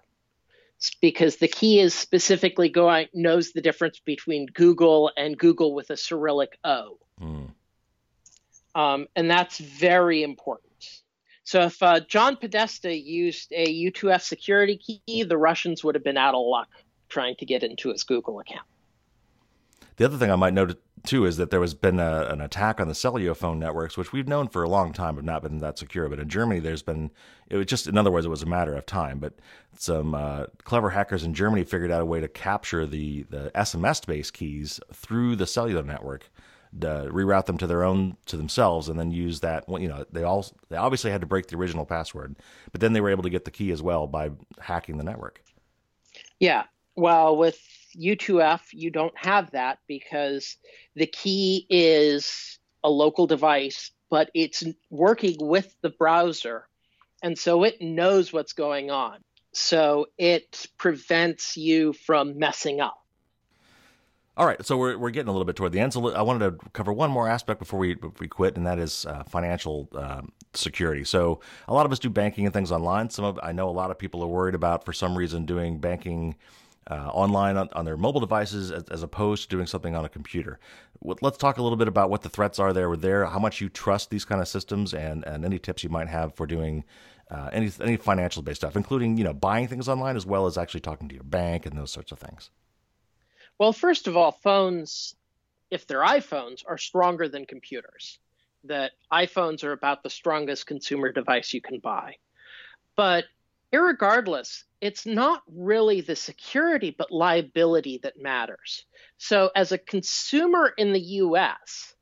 because 1.02 1.38
the 1.38 1.48
key 1.48 1.80
is 1.80 1.94
specifically 1.94 2.70
going 2.70 3.08
knows 3.14 3.52
the 3.52 3.62
difference 3.62 4.00
between 4.00 4.46
Google 4.48 5.12
and 5.18 5.38
Google 5.38 5.74
with 5.74 5.90
a 5.90 5.98
Cyrillic 5.98 6.58
O, 6.64 7.00
mm. 7.22 7.50
um, 8.76 9.08
and 9.16 9.30
that's 9.30 9.58
very 9.58 10.24
important. 10.24 10.68
So 11.44 11.62
if 11.62 11.82
uh, 11.82 12.02
John 12.02 12.36
Podesta 12.36 12.94
used 12.94 13.54
a 13.54 13.66
U2F 13.90 14.22
security 14.22 14.78
key, 14.78 15.24
the 15.24 15.38
Russians 15.38 15.82
would 15.84 15.96
have 15.96 16.04
been 16.04 16.18
out 16.18 16.36
of 16.36 16.46
luck 16.46 16.68
trying 17.08 17.36
to 17.38 17.46
get 17.46 17.64
into 17.64 17.90
his 17.90 18.04
Google 18.04 18.40
account. 18.42 18.68
The 19.96 20.04
other 20.06 20.18
thing 20.18 20.30
I 20.30 20.36
might 20.36 20.54
note 20.54 20.78
too 21.04 21.26
is 21.26 21.38
that 21.38 21.52
there 21.52 21.62
has 21.62 21.74
been 21.74 22.00
a, 22.00 22.24
an 22.30 22.42
attack 22.42 22.80
on 22.80 22.88
the 22.88 22.96
cellular 22.96 23.36
phone 23.36 23.60
networks, 23.60 23.98
which 23.98 24.12
we've 24.12 24.28
known 24.28 24.48
for 24.48 24.64
a 24.64 24.70
long 24.70 24.94
time 24.94 25.16
have 25.16 25.24
not 25.24 25.44
been 25.44 25.60
that 25.60 25.78
secure. 25.78 26.10
But 26.10 26.20
in 26.20 26.30
Germany, 26.30 26.60
there's 26.60 26.82
been 26.82 27.12
it 27.50 27.58
was 27.58 27.66
just 27.66 27.88
in 27.88 27.98
other 27.98 28.12
words, 28.12 28.26
it 28.26 28.30
was 28.30 28.44
a 28.44 28.48
matter 28.48 28.76
of 28.76 28.86
time. 28.86 29.20
But 29.20 29.34
some 29.78 30.14
uh, 30.14 30.46
clever 30.64 30.90
hackers 30.90 31.24
in 31.24 31.34
Germany 31.34 31.64
figured 31.64 31.92
out 31.92 32.02
a 32.02 32.06
way 32.06 32.20
to 32.20 32.28
capture 32.28 32.86
the 32.86 33.24
the 33.24 33.52
SMS 33.56 34.06
based 34.06 34.34
keys 34.34 34.80
through 34.94 35.36
the 35.36 35.48
cellular 35.48 35.84
network. 35.84 36.30
To 36.82 37.10
reroute 37.12 37.46
them 37.46 37.58
to 37.60 37.66
their 37.66 37.84
own 37.84 38.18
to 38.26 38.36
themselves 38.36 38.90
and 38.90 39.00
then 39.00 39.10
use 39.10 39.40
that 39.40 39.64
you 39.70 39.88
know 39.88 40.06
they 40.12 40.24
all 40.24 40.46
they 40.70 40.76
obviously 40.76 41.10
had 41.10 41.22
to 41.22 41.28
break 41.28 41.48
the 41.48 41.56
original 41.56 41.86
password 41.86 42.36
but 42.72 42.82
then 42.82 42.92
they 42.92 43.00
were 43.02 43.10
able 43.10 43.24
to 43.24 43.30
get 43.30 43.46
the 43.46 43.52
key 43.52 43.72
as 43.72 43.82
well 43.82 44.06
by 44.06 44.30
hacking 44.60 44.98
the 44.98 45.04
network 45.04 45.42
yeah 46.40 46.66
well 46.96 47.38
with 47.38 47.58
U2F, 47.98 48.62
you 48.72 48.90
don't 48.92 49.18
have 49.18 49.52
that 49.52 49.80
because 49.88 50.58
the 50.96 51.08
key 51.08 51.66
is 51.70 52.60
a 52.84 52.90
local 52.90 53.28
device, 53.28 53.92
but 54.10 54.30
it's 54.34 54.64
working 54.90 55.36
with 55.40 55.74
the 55.82 55.90
browser. 55.90 56.68
And 57.24 57.38
so 57.38 57.64
it 57.64 57.82
knows 57.82 58.32
what's 58.32 58.54
going 58.54 58.92
on. 58.92 59.20
So 59.54 60.08
it 60.18 60.68
prevents 60.78 61.58
you 61.58 61.94
from 61.94 62.38
messing 62.38 62.80
up. 62.80 62.98
All 64.38 64.46
right, 64.46 64.64
so 64.64 64.78
we're, 64.78 64.96
we're 65.00 65.10
getting 65.10 65.30
a 65.30 65.32
little 65.32 65.46
bit 65.46 65.56
toward 65.56 65.72
the 65.72 65.80
end. 65.80 65.94
So 65.94 66.14
I 66.14 66.22
wanted 66.22 66.60
to 66.60 66.70
cover 66.70 66.94
one 66.94 67.10
more 67.10 67.28
aspect 67.28 67.58
before 67.58 67.80
we 67.80 67.98
we 68.20 68.28
quit, 68.28 68.56
and 68.56 68.68
that 68.68 68.78
is 68.78 69.04
uh, 69.08 69.24
financial 69.24 69.90
um, 69.96 70.32
security. 70.54 71.04
So 71.06 71.40
a 71.68 71.74
lot 71.74 71.88
of 71.88 71.92
us 71.92 71.98
do 71.98 72.12
banking 72.12 72.46
and 72.46 72.54
things 72.54 72.72
online. 72.72 73.10
Some 73.10 73.26
of 73.26 73.40
I 73.42 73.52
know 73.52 73.68
a 73.68 73.72
lot 73.72 73.90
of 73.90 73.98
people 73.98 74.22
are 74.22 74.28
worried 74.28 74.54
about 74.54 74.86
for 74.86 74.94
some 74.94 75.18
reason 75.18 75.48
doing 75.48 75.80
banking 75.80 76.36
uh, 76.90 77.10
online 77.10 77.58
on, 77.58 77.70
on, 77.74 77.86
their 77.86 77.98
mobile 77.98 78.22
devices 78.22 78.72
as, 78.72 78.84
as, 78.86 79.04
opposed 79.04 79.44
to 79.44 79.50
doing 79.50 79.68
something 79.68 79.96
on 79.96 80.06
a 80.06 80.10
computer. 80.10 80.60
Let's 81.02 81.38
talk 81.38 81.58
a 81.58 81.64
little 81.64 81.78
bit 81.78 81.88
about 81.88 82.10
what 82.10 82.22
the 82.22 82.30
threats 82.30 82.60
are 82.60 82.72
there. 82.72 82.96
There, 82.96 83.26
how 83.26 83.40
much 83.40 83.60
you 83.60 83.70
trust 83.70 84.10
these 84.10 84.26
kind 84.26 84.42
of 84.42 84.48
systems, 84.48 84.94
and 84.94 85.26
and 85.26 85.44
any 85.44 85.60
tips 85.60 85.84
you 85.84 85.90
might 85.90 86.08
have 86.08 86.34
for 86.36 86.48
doing 86.48 86.86
uh, 87.30 87.50
any 87.52 87.72
any 87.82 87.98
financial 87.98 88.42
based 88.42 88.62
stuff, 88.62 88.76
including 88.76 89.18
you 89.18 89.24
know 89.24 89.34
buying 89.34 89.68
things 89.68 89.90
online 89.90 90.16
as 90.16 90.26
well 90.26 90.46
as 90.46 90.58
actually 90.58 90.80
talking 90.80 91.10
to 91.10 91.16
your 91.16 91.24
bank 91.24 91.66
and 91.66 91.78
those 91.78 91.92
sorts 91.92 92.12
of 92.12 92.20
things. 92.20 92.52
Well, 93.60 93.74
first 93.74 94.08
of 94.08 94.16
all, 94.16 94.32
phones, 94.32 95.16
if 95.70 95.88
they're 95.88 96.04
iPhones, 96.04 96.64
are 96.68 96.78
stronger 96.78 97.28
than 97.28 97.46
computers. 97.46 98.20
That 98.64 98.92
iPhones 99.12 99.64
are 99.64 99.72
about 99.72 100.04
the 100.04 100.10
strongest 100.10 100.66
consumer 100.66 101.12
device 101.12 101.54
you 101.54 101.62
can 101.62 101.80
buy. 101.80 102.16
But 102.96 103.26
Irregardless, 103.74 104.64
it's 104.80 105.06
not 105.06 105.44
really 105.48 106.02
the 106.02 106.16
security 106.16 106.96
but 106.98 107.12
liability 107.12 108.00
that 108.04 108.22
matters. 108.22 108.86
So, 109.18 109.50
as 109.56 109.72
a 109.72 109.78
consumer 109.78 110.74
in 110.78 110.94
the 110.94 111.02
US, 111.02 111.94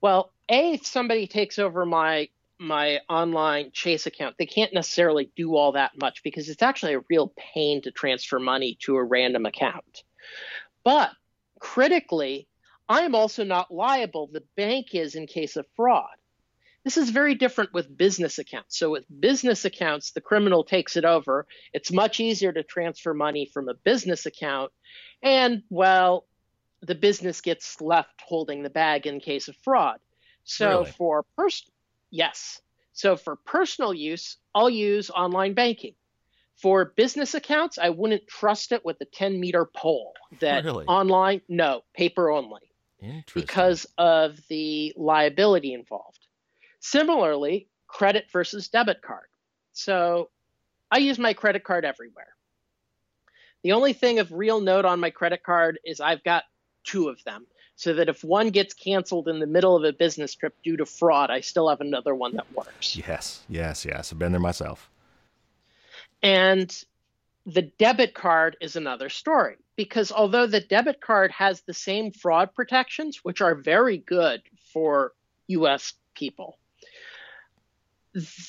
well, 0.00 0.32
A, 0.48 0.74
if 0.74 0.86
somebody 0.86 1.26
takes 1.26 1.58
over 1.58 1.84
my 1.84 2.28
my 2.58 3.00
online 3.08 3.70
Chase 3.72 4.06
account, 4.06 4.36
they 4.38 4.44
can't 4.44 4.74
necessarily 4.74 5.30
do 5.34 5.56
all 5.56 5.72
that 5.72 5.92
much 5.98 6.22
because 6.22 6.50
it's 6.50 6.62
actually 6.62 6.92
a 6.92 7.04
real 7.08 7.32
pain 7.54 7.80
to 7.82 7.90
transfer 7.90 8.38
money 8.38 8.76
to 8.82 8.96
a 8.96 9.02
random 9.02 9.46
account. 9.46 10.04
But 10.84 11.10
critically, 11.58 12.48
I 12.86 13.02
am 13.02 13.14
also 13.14 13.44
not 13.44 13.72
liable. 13.72 14.28
The 14.30 14.44
bank 14.56 14.94
is 14.94 15.14
in 15.14 15.26
case 15.26 15.56
of 15.56 15.66
fraud 15.74 16.19
This 16.84 16.96
is 16.96 17.10
very 17.10 17.34
different 17.34 17.74
with 17.74 17.94
business 17.94 18.38
accounts. 18.38 18.78
So, 18.78 18.90
with 18.90 19.04
business 19.20 19.64
accounts, 19.64 20.12
the 20.12 20.20
criminal 20.20 20.64
takes 20.64 20.96
it 20.96 21.04
over. 21.04 21.46
It's 21.72 21.92
much 21.92 22.20
easier 22.20 22.52
to 22.52 22.62
transfer 22.62 23.12
money 23.12 23.46
from 23.52 23.68
a 23.68 23.74
business 23.74 24.24
account. 24.26 24.72
And, 25.22 25.62
well, 25.68 26.26
the 26.80 26.94
business 26.94 27.42
gets 27.42 27.80
left 27.82 28.22
holding 28.22 28.62
the 28.62 28.70
bag 28.70 29.06
in 29.06 29.20
case 29.20 29.48
of 29.48 29.56
fraud. 29.56 29.98
So, 30.44 30.80
Really? 30.80 30.90
for 30.92 31.24
pers- 31.36 31.70
yes. 32.10 32.60
So, 32.94 33.16
for 33.16 33.36
personal 33.36 33.92
use, 33.92 34.38
I'll 34.54 34.70
use 34.70 35.10
online 35.10 35.52
banking. 35.52 35.94
For 36.56 36.86
business 36.86 37.34
accounts, 37.34 37.78
I 37.78 37.90
wouldn't 37.90 38.26
trust 38.26 38.72
it 38.72 38.84
with 38.84 39.00
a 39.00 39.06
10 39.06 39.38
meter 39.40 39.64
pole. 39.64 40.12
That 40.40 40.64
Really? 40.64 40.86
online, 40.86 41.40
no, 41.48 41.82
paper 41.94 42.30
only 42.30 42.60
because 43.34 43.86
of 43.96 44.38
the 44.48 44.92
liability 44.96 45.72
involved. 45.72 46.19
Similarly, 46.80 47.68
credit 47.86 48.26
versus 48.32 48.68
debit 48.68 49.02
card. 49.02 49.26
So 49.72 50.30
I 50.90 50.98
use 50.98 51.18
my 51.18 51.34
credit 51.34 51.64
card 51.64 51.84
everywhere. 51.84 52.34
The 53.62 53.72
only 53.72 53.92
thing 53.92 54.18
of 54.18 54.32
real 54.32 54.60
note 54.60 54.84
on 54.84 55.00
my 55.00 55.10
credit 55.10 55.42
card 55.42 55.78
is 55.84 56.00
I've 56.00 56.24
got 56.24 56.44
two 56.84 57.08
of 57.08 57.22
them, 57.24 57.46
so 57.76 57.94
that 57.94 58.08
if 58.08 58.24
one 58.24 58.50
gets 58.50 58.72
canceled 58.72 59.28
in 59.28 59.38
the 59.38 59.46
middle 59.46 59.76
of 59.76 59.84
a 59.84 59.92
business 59.92 60.34
trip 60.34 60.54
due 60.64 60.78
to 60.78 60.86
fraud, 60.86 61.30
I 61.30 61.40
still 61.40 61.68
have 61.68 61.80
another 61.80 62.14
one 62.14 62.34
that 62.36 62.50
works. 62.54 62.96
yes, 62.96 63.42
yes, 63.48 63.84
yes. 63.84 64.12
I've 64.12 64.18
been 64.18 64.32
there 64.32 64.40
myself. 64.40 64.90
And 66.22 66.74
the 67.46 67.62
debit 67.62 68.14
card 68.14 68.56
is 68.60 68.76
another 68.76 69.08
story 69.08 69.56
because 69.76 70.12
although 70.12 70.46
the 70.46 70.60
debit 70.60 71.00
card 71.00 71.30
has 71.32 71.62
the 71.62 71.74
same 71.74 72.12
fraud 72.12 72.54
protections, 72.54 73.20
which 73.22 73.40
are 73.40 73.54
very 73.54 73.98
good 73.98 74.42
for 74.72 75.12
US 75.48 75.94
people, 76.14 76.58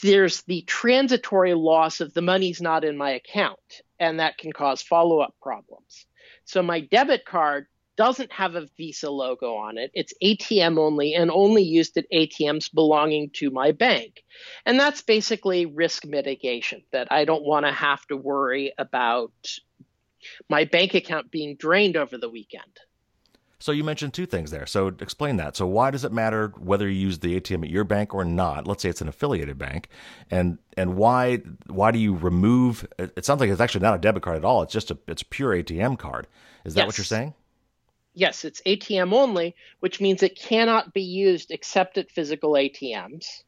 there's 0.02 0.42
the 0.44 0.64
transitory 0.64 1.54
loss 1.54 2.02
of 2.02 2.14
the 2.14 2.22
money's 2.22 2.62
not 2.62 2.84
in 2.84 2.98
my 2.98 3.12
account, 3.12 3.60
and 4.00 4.20
that 4.20 4.38
can 4.38 4.52
cause 4.52 4.82
follow 4.82 5.20
up 5.20 5.36
problems. 5.42 6.06
So 6.46 6.62
my 6.62 6.80
debit 6.82 7.26
card 7.26 7.68
doesn't 7.98 8.32
have 8.32 8.56
a 8.56 8.68
Visa 8.78 9.12
logo 9.12 9.56
on 9.56 9.78
it. 9.78 9.92
It's 9.94 10.14
ATM 10.24 10.80
only 10.80 11.14
and 11.14 11.30
only 11.30 11.64
used 11.64 11.98
at 11.98 12.10
ATMs 12.12 12.74
belonging 12.74 13.30
to 13.34 13.52
my 13.52 13.74
bank. 13.74 14.24
And 14.66 14.80
that's 14.80 15.02
basically 15.02 15.66
risk 15.68 16.06
mitigation 16.06 16.82
that 16.92 17.12
I 17.12 17.26
don't 17.26 17.44
want 17.44 17.66
to 17.66 17.72
have 17.72 18.04
to 18.08 18.18
worry 18.18 18.74
about 18.78 19.34
my 20.50 20.66
bank 20.66 20.96
account 20.96 21.30
being 21.30 21.58
drained 21.58 21.98
over 21.98 22.18
the 22.18 22.30
weekend. 22.30 22.80
So 23.62 23.72
you 23.72 23.84
mentioned 23.84 24.16
two 24.16 24.26
things 24.26 24.50
there. 24.50 24.66
So 24.66 24.88
explain 24.88 25.38
that. 25.38 25.56
So 25.56 25.68
why 25.68 25.92
does 25.92 26.04
it 26.04 26.12
matter 26.12 26.52
whether 26.58 26.90
you 26.90 27.00
use 27.00 27.20
the 27.20 27.40
ATM 27.40 27.64
at 27.64 27.70
your 27.70 27.84
bank 27.84 28.14
or 28.14 28.26
not? 28.26 28.66
Let's 28.66 28.82
say 28.82 28.90
it's 28.90 29.02
an 29.02 29.08
affiliated 29.08 29.60
bank, 29.60 29.88
and 30.32 30.58
and 30.76 30.96
why 30.96 31.38
why 31.68 31.92
do 31.92 32.00
you 32.00 32.16
remove? 32.16 32.88
It 32.98 33.24
sounds 33.24 33.40
like 33.40 33.52
it's 33.52 33.62
actually 33.62 33.82
not 33.82 33.96
a 33.96 34.00
debit 34.00 34.24
card 34.24 34.38
at 34.38 34.46
all. 34.46 34.64
It's 34.64 34.74
just 34.74 34.90
a 34.90 34.98
it's 35.08 35.22
a 35.22 35.26
pure 35.26 35.52
ATM 35.52 36.00
card. 36.00 36.28
Is 36.66 36.74
that 36.74 36.88
what 36.88 36.98
you're 36.98 37.06
saying? 37.06 37.36
Yes, 38.14 38.44
it's 38.44 38.62
ATM 38.66 39.14
only, 39.14 39.56
which 39.80 40.02
means 40.02 40.24
it 40.24 40.36
cannot 40.36 40.94
be 40.94 41.04
used 41.04 41.52
except 41.52 41.98
at 41.98 42.12
physical 42.12 42.54
ATMs. 42.54 43.44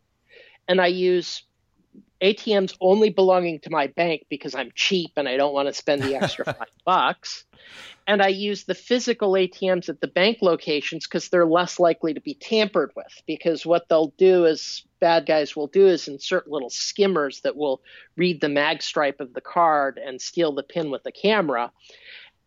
And 0.68 0.80
I 0.80 0.88
use 0.88 1.43
ATMs 2.24 2.76
only 2.80 3.09
belonging 3.09 3.59
to 3.59 3.69
my 3.69 3.88
bank 3.88 4.26
because 4.30 4.55
I'm 4.55 4.71
cheap 4.74 5.11
and 5.17 5.28
I 5.28 5.36
don't 5.36 5.53
want 5.53 5.67
to 5.67 5.74
spend 5.74 6.01
the 6.01 6.15
extra 6.21 6.45
five 6.45 6.69
bucks. 6.86 7.43
And 8.07 8.21
I 8.21 8.30
use 8.30 8.63
the 8.63 8.76
physical 8.76 9.34
ATMs 9.34 9.89
at 9.89 9.99
the 9.99 10.07
bank 10.07 10.39
locations 10.41 11.05
because 11.05 11.30
they're 11.30 11.45
less 11.45 11.80
likely 11.80 12.13
to 12.13 12.21
be 12.21 12.34
tampered 12.34 12.91
with. 12.95 13.21
Because 13.28 13.65
what 13.65 13.88
they'll 13.89 14.13
do 14.17 14.45
is 14.45 14.86
bad 14.99 15.26
guys 15.26 15.55
will 15.55 15.67
do 15.67 15.88
is 15.88 16.07
insert 16.07 16.49
little 16.49 16.69
skimmers 16.69 17.41
that 17.41 17.57
will 17.57 17.82
read 18.15 18.39
the 18.39 18.49
mag 18.49 18.82
stripe 18.82 19.19
of 19.19 19.34
the 19.34 19.41
card 19.41 19.99
and 20.03 20.21
steal 20.21 20.53
the 20.53 20.63
pin 20.63 20.91
with 20.91 21.03
the 21.03 21.11
camera. 21.11 21.71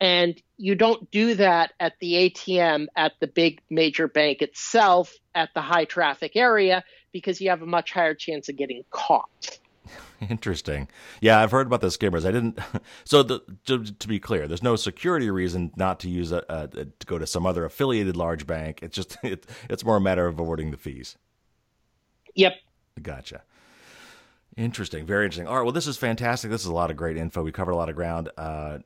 And 0.01 0.41
you 0.57 0.75
don't 0.75 1.11
do 1.11 1.35
that 1.35 1.73
at 1.81 1.95
the 2.01 2.31
ATM 2.31 2.87
at 2.97 3.13
the 3.21 3.27
big 3.27 3.61
major 3.71 4.09
bank 4.09 4.43
itself 4.43 5.15
at 5.35 5.51
the 5.55 5.63
high 5.63 5.85
traffic 5.85 6.37
area 6.37 6.85
because 7.13 7.41
you 7.41 7.49
have 7.49 7.63
a 7.63 7.67
much 7.67 7.93
higher 7.93 8.15
chance 8.15 8.51
of 8.51 8.57
getting 8.57 8.85
caught. 8.91 9.59
Interesting. 10.31 10.89
Yeah, 11.21 11.41
I've 11.41 11.51
heard 11.51 11.67
about 11.67 11.81
the 11.81 11.91
skimmers. 11.91 12.25
I 12.25 12.33
didn't. 12.33 12.59
So 13.05 13.23
the, 13.23 13.41
to, 13.67 13.85
to 13.85 14.09
be 14.09 14.19
clear, 14.19 14.49
there's 14.49 14.63
no 14.63 14.75
security 14.75 15.31
reason 15.31 15.71
not 15.77 16.01
to 16.01 16.09
use 16.09 16.33
a, 16.33 16.45
a 16.49 16.67
to 16.67 17.07
go 17.07 17.19
to 17.19 17.27
some 17.27 17.47
other 17.47 17.65
affiliated 17.65 18.17
large 18.17 18.47
bank. 18.47 18.81
It's 18.83 18.97
just 18.97 19.17
it, 19.23 19.47
it's 19.71 19.85
more 19.85 19.97
a 19.97 20.01
matter 20.01 20.27
of 20.27 20.39
avoiding 20.41 20.71
the 20.73 20.77
fees. 20.77 21.17
Yep. 22.35 22.55
Gotcha. 23.01 23.43
Interesting. 24.57 25.07
Very 25.07 25.27
interesting. 25.27 25.47
All 25.47 25.57
right. 25.57 25.63
Well, 25.63 25.73
this 25.73 25.87
is 25.87 25.97
fantastic. 25.97 26.51
This 26.51 26.63
is 26.63 26.67
a 26.67 26.75
lot 26.75 26.91
of 26.91 26.97
great 26.97 27.17
info. 27.17 27.43
We 27.43 27.53
covered 27.53 27.73
a 27.73 27.77
lot 27.77 27.89
of 27.89 27.95
ground. 27.95 28.31
Uh, 28.37 28.79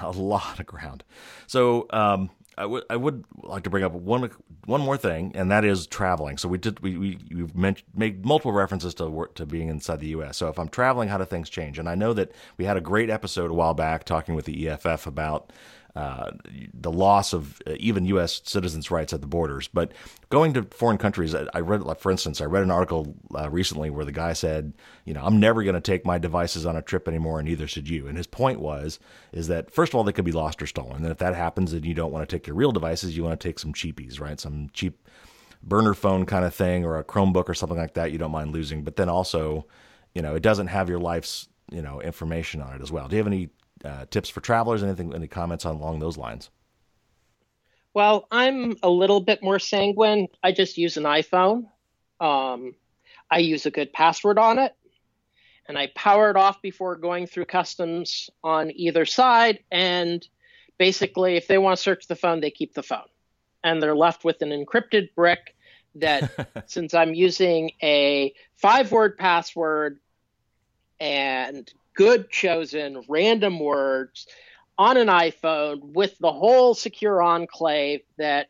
a 0.00 0.10
lot 0.10 0.60
of 0.60 0.66
ground. 0.66 1.04
So 1.46 1.86
um, 1.90 2.30
I 2.58 2.66
would 2.66 2.84
I 2.90 2.96
would 2.96 3.24
like 3.44 3.62
to 3.62 3.70
bring 3.70 3.84
up 3.84 3.92
one 3.92 4.30
one 4.66 4.80
more 4.80 4.96
thing, 4.96 5.32
and 5.36 5.50
that 5.50 5.64
is 5.64 5.86
traveling. 5.86 6.38
So 6.38 6.48
we 6.48 6.58
did 6.58 6.80
we 6.80 6.98
we 6.98 7.18
you've 7.28 7.56
mentioned 7.56 7.88
made 7.94 8.26
multiple 8.26 8.52
references 8.52 8.94
to 8.94 9.08
work 9.08 9.34
to 9.36 9.46
being 9.46 9.68
inside 9.68 10.00
the 10.00 10.08
U.S. 10.08 10.36
So 10.36 10.48
if 10.48 10.58
I'm 10.58 10.68
traveling, 10.68 11.08
how 11.08 11.18
do 11.18 11.24
things 11.24 11.48
change? 11.48 11.78
And 11.78 11.88
I 11.88 11.94
know 11.94 12.12
that 12.14 12.32
we 12.56 12.64
had 12.64 12.76
a 12.76 12.80
great 12.80 13.10
episode 13.10 13.50
a 13.50 13.54
while 13.54 13.74
back 13.74 14.04
talking 14.04 14.34
with 14.34 14.44
the 14.44 14.68
EFF 14.68 15.06
about 15.06 15.52
uh, 15.98 16.30
the 16.72 16.92
loss 16.92 17.32
of 17.32 17.60
uh, 17.66 17.72
even 17.76 18.04
U.S. 18.04 18.40
citizens' 18.44 18.88
rights 18.88 19.12
at 19.12 19.20
the 19.20 19.26
borders. 19.26 19.66
But 19.66 19.90
going 20.30 20.52
to 20.52 20.62
foreign 20.62 20.96
countries, 20.96 21.34
I, 21.34 21.58
read, 21.58 21.82
like, 21.82 21.98
for 21.98 22.12
instance, 22.12 22.40
I 22.40 22.44
read 22.44 22.62
an 22.62 22.70
article 22.70 23.16
uh, 23.34 23.50
recently 23.50 23.90
where 23.90 24.04
the 24.04 24.12
guy 24.12 24.32
said, 24.32 24.74
you 25.04 25.12
know, 25.12 25.24
I'm 25.24 25.40
never 25.40 25.64
going 25.64 25.74
to 25.74 25.80
take 25.80 26.06
my 26.06 26.16
devices 26.16 26.64
on 26.64 26.76
a 26.76 26.82
trip 26.82 27.08
anymore, 27.08 27.40
and 27.40 27.48
neither 27.48 27.66
should 27.66 27.88
you. 27.88 28.06
And 28.06 28.16
his 28.16 28.28
point 28.28 28.60
was, 28.60 29.00
is 29.32 29.48
that 29.48 29.72
first 29.72 29.90
of 29.90 29.96
all, 29.96 30.04
they 30.04 30.12
could 30.12 30.24
be 30.24 30.30
lost 30.30 30.62
or 30.62 30.68
stolen, 30.68 31.02
and 31.02 31.10
if 31.10 31.18
that 31.18 31.34
happens, 31.34 31.72
then 31.72 31.82
you 31.82 31.94
don't 31.94 32.12
want 32.12 32.28
to 32.28 32.32
take 32.32 32.46
your 32.46 32.54
real 32.54 32.70
devices, 32.70 33.16
you 33.16 33.24
want 33.24 33.40
to 33.40 33.48
take 33.48 33.58
some 33.58 33.72
cheapies, 33.72 34.20
right? 34.20 34.38
Some 34.38 34.70
cheap 34.72 35.04
burner 35.64 35.94
phone 35.94 36.26
kind 36.26 36.44
of 36.44 36.54
thing, 36.54 36.84
or 36.84 36.96
a 36.96 37.02
Chromebook 37.02 37.48
or 37.48 37.54
something 37.54 37.76
like 37.76 37.94
that. 37.94 38.12
You 38.12 38.18
don't 38.18 38.30
mind 38.30 38.52
losing, 38.52 38.84
but 38.84 38.94
then 38.94 39.08
also, 39.08 39.66
you 40.14 40.22
know, 40.22 40.36
it 40.36 40.44
doesn't 40.44 40.68
have 40.68 40.88
your 40.88 41.00
life's 41.00 41.48
you 41.72 41.82
know 41.82 42.00
information 42.00 42.62
on 42.62 42.74
it 42.74 42.82
as 42.82 42.92
well. 42.92 43.08
Do 43.08 43.16
you 43.16 43.18
have 43.18 43.26
any 43.26 43.50
uh, 43.84 44.06
tips 44.10 44.28
for 44.28 44.40
travelers? 44.40 44.82
Anything? 44.82 45.14
Any 45.14 45.28
comments 45.28 45.64
on 45.64 45.76
along 45.76 46.00
those 46.00 46.16
lines? 46.16 46.50
Well, 47.94 48.28
I'm 48.30 48.76
a 48.82 48.90
little 48.90 49.20
bit 49.20 49.42
more 49.42 49.58
sanguine. 49.58 50.28
I 50.42 50.52
just 50.52 50.78
use 50.78 50.96
an 50.96 51.04
iPhone. 51.04 51.64
Um, 52.20 52.74
I 53.30 53.38
use 53.38 53.66
a 53.66 53.70
good 53.70 53.92
password 53.92 54.38
on 54.38 54.58
it, 54.58 54.72
and 55.66 55.76
I 55.78 55.88
power 55.94 56.30
it 56.30 56.36
off 56.36 56.62
before 56.62 56.96
going 56.96 57.26
through 57.26 57.46
customs 57.46 58.30
on 58.44 58.70
either 58.72 59.04
side. 59.04 59.60
And 59.70 60.26
basically, 60.78 61.36
if 61.36 61.46
they 61.46 61.58
want 61.58 61.76
to 61.76 61.82
search 61.82 62.06
the 62.06 62.16
phone, 62.16 62.40
they 62.40 62.50
keep 62.50 62.74
the 62.74 62.82
phone, 62.82 63.08
and 63.64 63.82
they're 63.82 63.96
left 63.96 64.24
with 64.24 64.42
an 64.42 64.50
encrypted 64.50 65.14
brick 65.14 65.56
that, 65.96 66.64
since 66.68 66.94
I'm 66.94 67.14
using 67.14 67.72
a 67.82 68.34
five-word 68.56 69.18
password 69.18 69.98
and 71.00 71.70
good 71.98 72.30
chosen 72.30 73.02
random 73.08 73.58
words 73.58 74.28
on 74.78 74.96
an 74.96 75.08
iPhone 75.08 75.80
with 75.82 76.16
the 76.18 76.30
whole 76.30 76.72
secure 76.72 77.20
enclave 77.20 78.02
that 78.18 78.46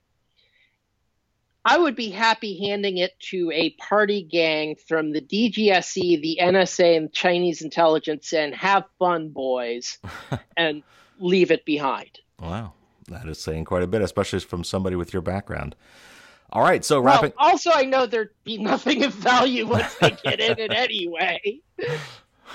I 1.64 1.78
would 1.78 1.96
be 1.96 2.10
happy 2.10 2.66
handing 2.66 2.98
it 2.98 3.18
to 3.30 3.50
a 3.52 3.70
party 3.70 4.22
gang 4.22 4.76
from 4.86 5.12
the 5.12 5.22
DGSE, 5.22 6.20
the 6.20 6.38
NSA, 6.42 6.98
and 6.98 7.10
Chinese 7.12 7.62
intelligence 7.62 8.34
and 8.34 8.54
have 8.54 8.84
fun, 8.98 9.30
boys, 9.30 9.98
and 10.56 10.82
leave 11.18 11.50
it 11.50 11.64
behind. 11.64 12.20
Wow, 12.38 12.74
that 13.08 13.26
is 13.26 13.40
saying 13.40 13.64
quite 13.64 13.82
a 13.82 13.86
bit, 13.86 14.02
especially 14.02 14.40
from 14.40 14.62
somebody 14.62 14.94
with 14.94 15.14
your 15.14 15.22
background. 15.22 15.74
All 16.52 16.62
right, 16.62 16.84
so 16.84 17.00
Well, 17.00 17.14
wrapping. 17.14 17.32
also, 17.38 17.70
I 17.70 17.84
know 17.84 18.04
there'd 18.04 18.30
be 18.44 18.58
nothing 18.58 19.04
of 19.04 19.14
value 19.14 19.66
once 19.66 19.94
they 19.94 20.10
get 20.10 20.38
in 20.40 20.58
it 20.58 20.70
anyway. 20.74 21.60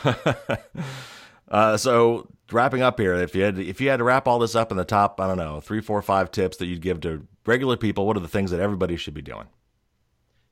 uh, 1.49 1.77
so 1.77 2.27
wrapping 2.51 2.81
up 2.81 2.99
here, 2.99 3.13
if 3.15 3.35
you 3.35 3.43
had 3.43 3.57
if 3.57 3.81
you 3.81 3.89
had 3.89 3.97
to 3.97 4.03
wrap 4.03 4.27
all 4.27 4.39
this 4.39 4.55
up 4.55 4.71
in 4.71 4.77
the 4.77 4.85
top, 4.85 5.19
I 5.19 5.27
don't 5.27 5.37
know, 5.37 5.59
three, 5.59 5.81
four, 5.81 6.01
five 6.01 6.31
tips 6.31 6.57
that 6.57 6.67
you'd 6.67 6.81
give 6.81 7.01
to 7.01 7.25
regular 7.45 7.77
people, 7.77 8.05
what 8.05 8.17
are 8.17 8.21
the 8.21 8.27
things 8.27 8.51
that 8.51 8.59
everybody 8.59 8.95
should 8.95 9.13
be 9.13 9.21
doing? 9.21 9.47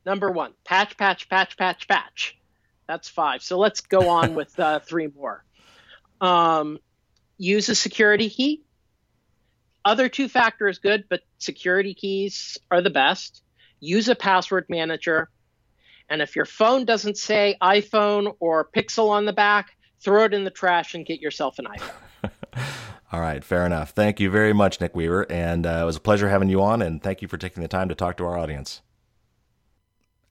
Number 0.05 0.31
one, 0.31 0.53
patch, 0.65 0.97
patch, 0.97 1.29
patch, 1.29 1.57
patch, 1.57 1.87
patch. 1.87 2.37
That's 2.87 3.07
five. 3.07 3.43
So 3.43 3.57
let's 3.57 3.81
go 3.81 4.09
on 4.09 4.35
with 4.35 4.59
uh, 4.59 4.79
three 4.79 5.07
more. 5.07 5.43
Um, 6.19 6.79
use 7.37 7.69
a 7.69 7.75
security 7.75 8.29
key. 8.29 8.63
Other 9.83 10.09
two 10.09 10.27
factor 10.27 10.67
is 10.67 10.79
good, 10.79 11.05
but 11.09 11.21
security 11.39 11.93
keys 11.93 12.57
are 12.69 12.81
the 12.81 12.89
best. 12.89 13.41
Use 13.79 14.09
a 14.09 14.15
password 14.15 14.65
manager. 14.69 15.29
And 16.11 16.21
if 16.21 16.35
your 16.35 16.45
phone 16.45 16.83
doesn't 16.83 17.17
say 17.17 17.55
iPhone 17.61 18.35
or 18.41 18.67
Pixel 18.75 19.09
on 19.09 19.23
the 19.23 19.31
back, 19.31 19.77
throw 20.01 20.25
it 20.25 20.33
in 20.33 20.43
the 20.43 20.51
trash 20.51 20.93
and 20.93 21.05
get 21.05 21.21
yourself 21.21 21.57
an 21.57 21.67
iPhone. 21.67 22.31
All 23.13 23.21
right, 23.21 23.41
fair 23.41 23.65
enough. 23.65 23.91
Thank 23.91 24.19
you 24.19 24.29
very 24.29 24.51
much, 24.51 24.81
Nick 24.81 24.93
Weaver, 24.93 25.25
and 25.31 25.65
uh, 25.65 25.79
it 25.81 25.85
was 25.85 25.95
a 25.95 26.01
pleasure 26.01 26.27
having 26.27 26.49
you 26.49 26.61
on. 26.61 26.81
And 26.81 27.01
thank 27.01 27.21
you 27.21 27.29
for 27.29 27.37
taking 27.37 27.61
the 27.63 27.69
time 27.69 27.87
to 27.87 27.95
talk 27.95 28.17
to 28.17 28.25
our 28.25 28.37
audience. 28.37 28.81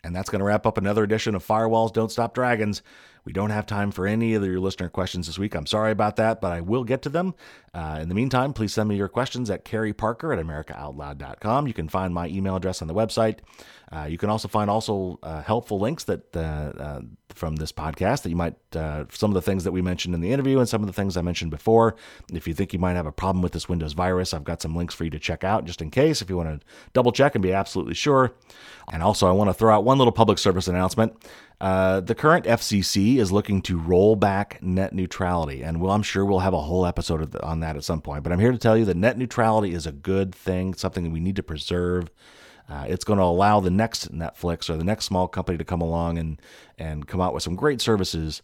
And 0.04 0.14
that's 0.14 0.28
going 0.28 0.40
to 0.40 0.44
wrap 0.44 0.66
up 0.66 0.76
another 0.76 1.02
edition 1.02 1.34
of 1.34 1.46
Firewalls 1.46 1.94
Don't 1.94 2.12
Stop 2.12 2.34
Dragons. 2.34 2.82
We 3.24 3.32
don't 3.32 3.50
have 3.50 3.66
time 3.66 3.90
for 3.90 4.06
any 4.06 4.34
of 4.34 4.44
your 4.44 4.60
listener 4.60 4.88
questions 4.88 5.26
this 5.26 5.38
week. 5.38 5.54
I'm 5.54 5.66
sorry 5.66 5.92
about 5.92 6.16
that, 6.16 6.40
but 6.40 6.52
I 6.52 6.60
will 6.60 6.84
get 6.84 7.02
to 7.02 7.08
them. 7.08 7.34
Uh, 7.72 7.98
in 8.00 8.08
the 8.08 8.14
meantime, 8.14 8.52
please 8.52 8.72
send 8.72 8.88
me 8.88 8.96
your 8.96 9.08
questions 9.08 9.50
at 9.50 9.64
Carey 9.64 9.92
Parker 9.92 10.32
at 10.32 10.44
AmericaOutloud.com. 10.44 11.66
You 11.66 11.74
can 11.74 11.88
find 11.88 12.12
my 12.12 12.28
email 12.28 12.56
address 12.56 12.82
on 12.82 12.88
the 12.88 12.94
website. 12.94 13.38
Uh, 13.92 14.06
you 14.08 14.18
can 14.18 14.30
also 14.30 14.48
find 14.48 14.70
also 14.70 15.18
uh, 15.22 15.42
helpful 15.42 15.78
links 15.78 16.04
that 16.04 16.34
uh, 16.36 16.40
uh, 16.40 17.00
from 17.28 17.56
this 17.56 17.72
podcast 17.72 18.22
that 18.22 18.30
you 18.30 18.36
might 18.36 18.54
uh, 18.76 19.04
some 19.10 19.30
of 19.30 19.34
the 19.34 19.42
things 19.42 19.64
that 19.64 19.72
we 19.72 19.82
mentioned 19.82 20.14
in 20.14 20.20
the 20.20 20.32
interview 20.32 20.58
and 20.58 20.68
some 20.68 20.80
of 20.80 20.86
the 20.86 20.92
things 20.92 21.16
I 21.16 21.22
mentioned 21.22 21.50
before. 21.50 21.96
If 22.32 22.46
you 22.46 22.54
think 22.54 22.72
you 22.72 22.78
might 22.78 22.94
have 22.94 23.06
a 23.06 23.12
problem 23.12 23.42
with 23.42 23.52
this 23.52 23.68
Windows 23.68 23.92
virus, 23.92 24.32
I've 24.32 24.44
got 24.44 24.62
some 24.62 24.76
links 24.76 24.94
for 24.94 25.04
you 25.04 25.10
to 25.10 25.18
check 25.18 25.42
out 25.42 25.64
just 25.64 25.82
in 25.82 25.90
case 25.90 26.22
if 26.22 26.30
you 26.30 26.36
want 26.36 26.60
to 26.60 26.66
double 26.92 27.12
check 27.12 27.34
and 27.34 27.42
be 27.42 27.52
absolutely 27.52 27.94
sure. 27.94 28.32
And 28.92 29.02
also, 29.02 29.28
I 29.28 29.32
want 29.32 29.48
to 29.50 29.54
throw 29.54 29.74
out 29.74 29.84
one 29.84 29.98
little 29.98 30.12
public 30.12 30.38
service 30.38 30.68
announcement. 30.68 31.14
Uh, 31.60 32.00
the 32.00 32.14
current 32.14 32.46
FCC 32.46 33.18
is 33.18 33.30
looking 33.30 33.60
to 33.60 33.78
roll 33.78 34.16
back 34.16 34.62
net 34.62 34.94
neutrality, 34.94 35.62
and 35.62 35.80
well, 35.80 35.92
I'm 35.92 36.02
sure 36.02 36.24
we'll 36.24 36.38
have 36.38 36.54
a 36.54 36.60
whole 36.60 36.86
episode 36.86 37.36
on 37.36 37.60
that 37.60 37.76
at 37.76 37.84
some 37.84 38.00
point. 38.00 38.22
But 38.22 38.32
I'm 38.32 38.40
here 38.40 38.52
to 38.52 38.58
tell 38.58 38.78
you 38.78 38.86
that 38.86 38.96
net 38.96 39.18
neutrality 39.18 39.74
is 39.74 39.86
a 39.86 39.92
good 39.92 40.34
thing, 40.34 40.72
something 40.72 41.04
that 41.04 41.10
we 41.10 41.20
need 41.20 41.36
to 41.36 41.42
preserve. 41.42 42.10
Uh, 42.66 42.86
it's 42.88 43.04
going 43.04 43.18
to 43.18 43.24
allow 43.24 43.60
the 43.60 43.70
next 43.70 44.10
Netflix 44.12 44.70
or 44.70 44.76
the 44.76 44.84
next 44.84 45.04
small 45.04 45.28
company 45.28 45.58
to 45.58 45.64
come 45.64 45.80
along 45.80 46.16
and 46.18 46.40
and 46.78 47.06
come 47.06 47.20
out 47.20 47.34
with 47.34 47.42
some 47.42 47.56
great 47.56 47.80
services 47.80 48.42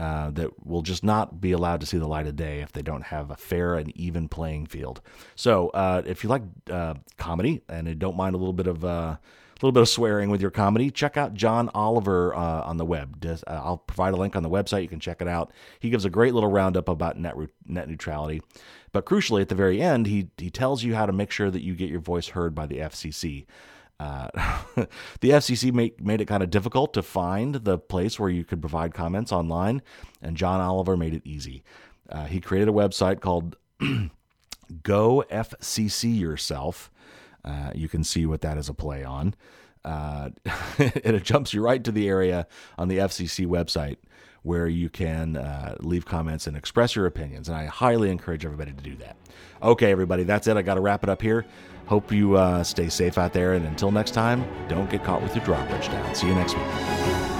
uh, 0.00 0.30
that 0.30 0.66
will 0.66 0.82
just 0.82 1.04
not 1.04 1.40
be 1.40 1.52
allowed 1.52 1.80
to 1.80 1.86
see 1.86 1.98
the 1.98 2.06
light 2.06 2.26
of 2.26 2.34
day 2.34 2.60
if 2.60 2.72
they 2.72 2.82
don't 2.82 3.04
have 3.04 3.30
a 3.30 3.36
fair 3.36 3.74
and 3.74 3.94
even 3.96 4.28
playing 4.28 4.66
field. 4.66 5.00
So, 5.34 5.68
uh, 5.68 6.02
if 6.06 6.24
you 6.24 6.30
like 6.30 6.42
uh, 6.70 6.94
comedy 7.18 7.62
and 7.68 7.98
don't 7.98 8.16
mind 8.16 8.34
a 8.34 8.38
little 8.38 8.52
bit 8.52 8.66
of 8.66 8.84
uh, 8.84 9.16
little 9.64 9.72
bit 9.72 9.80
of 9.80 9.88
swearing 9.88 10.28
with 10.28 10.42
your 10.42 10.50
comedy, 10.50 10.90
check 10.90 11.16
out 11.16 11.32
John 11.32 11.70
Oliver 11.74 12.34
uh, 12.34 12.62
on 12.62 12.76
the 12.76 12.84
web. 12.84 13.24
Uh, 13.24 13.38
I'll 13.48 13.78
provide 13.78 14.12
a 14.12 14.16
link 14.16 14.36
on 14.36 14.42
the 14.42 14.50
website. 14.50 14.82
You 14.82 14.88
can 14.88 15.00
check 15.00 15.22
it 15.22 15.28
out. 15.28 15.52
He 15.80 15.88
gives 15.88 16.04
a 16.04 16.10
great 16.10 16.34
little 16.34 16.50
roundup 16.50 16.86
about 16.86 17.18
net 17.18 17.34
net 17.66 17.88
neutrality. 17.88 18.42
But 18.92 19.06
crucially, 19.06 19.40
at 19.40 19.48
the 19.48 19.54
very 19.54 19.80
end, 19.80 20.06
he 20.06 20.28
he 20.36 20.50
tells 20.50 20.82
you 20.82 20.94
how 20.94 21.06
to 21.06 21.14
make 21.14 21.30
sure 21.30 21.50
that 21.50 21.62
you 21.62 21.74
get 21.74 21.88
your 21.88 22.00
voice 22.00 22.28
heard 22.28 22.54
by 22.54 22.66
the 22.66 22.76
FCC. 22.76 23.46
Uh, 23.98 24.28
the 25.20 25.30
FCC 25.30 25.72
made, 25.72 26.04
made 26.04 26.20
it 26.20 26.26
kind 26.26 26.42
of 26.42 26.50
difficult 26.50 26.92
to 26.92 27.02
find 27.02 27.54
the 27.54 27.78
place 27.78 28.20
where 28.20 28.28
you 28.28 28.44
could 28.44 28.60
provide 28.60 28.92
comments 28.92 29.32
online, 29.32 29.80
and 30.20 30.36
John 30.36 30.60
Oliver 30.60 30.94
made 30.94 31.14
it 31.14 31.22
easy. 31.24 31.64
Uh, 32.10 32.26
he 32.26 32.38
created 32.38 32.68
a 32.68 32.72
website 32.72 33.20
called 33.20 33.56
Go 34.82 35.24
FCC 35.30 36.18
Yourself. 36.18 36.90
Uh, 37.44 37.70
you 37.74 37.88
can 37.88 38.04
see 38.04 38.26
what 38.26 38.40
that 38.40 38.56
is 38.58 38.68
a 38.68 38.74
play 38.74 39.04
on. 39.04 39.34
Uh, 39.84 40.30
and 40.78 40.92
it 41.16 41.22
jumps 41.22 41.52
you 41.52 41.62
right 41.62 41.84
to 41.84 41.92
the 41.92 42.08
area 42.08 42.46
on 42.78 42.88
the 42.88 42.98
FCC 42.98 43.46
website 43.46 43.98
where 44.42 44.66
you 44.66 44.90
can 44.90 45.36
uh, 45.36 45.74
leave 45.80 46.04
comments 46.04 46.46
and 46.46 46.56
express 46.56 46.94
your 46.94 47.06
opinions. 47.06 47.48
And 47.48 47.56
I 47.56 47.64
highly 47.64 48.10
encourage 48.10 48.44
everybody 48.44 48.72
to 48.72 48.82
do 48.82 48.94
that. 48.96 49.16
Okay, 49.62 49.90
everybody, 49.90 50.22
that's 50.22 50.46
it. 50.46 50.56
I 50.56 50.62
got 50.62 50.74
to 50.74 50.82
wrap 50.82 51.02
it 51.02 51.08
up 51.08 51.22
here. 51.22 51.46
Hope 51.86 52.12
you 52.12 52.36
uh, 52.36 52.62
stay 52.62 52.88
safe 52.88 53.18
out 53.18 53.32
there. 53.32 53.54
And 53.54 53.66
until 53.66 53.90
next 53.90 54.12
time, 54.12 54.44
don't 54.68 54.90
get 54.90 55.02
caught 55.02 55.22
with 55.22 55.34
your 55.34 55.44
drawbridge 55.44 55.88
down. 55.88 56.14
See 56.14 56.26
you 56.26 56.34
next 56.34 56.54
week. 56.54 57.33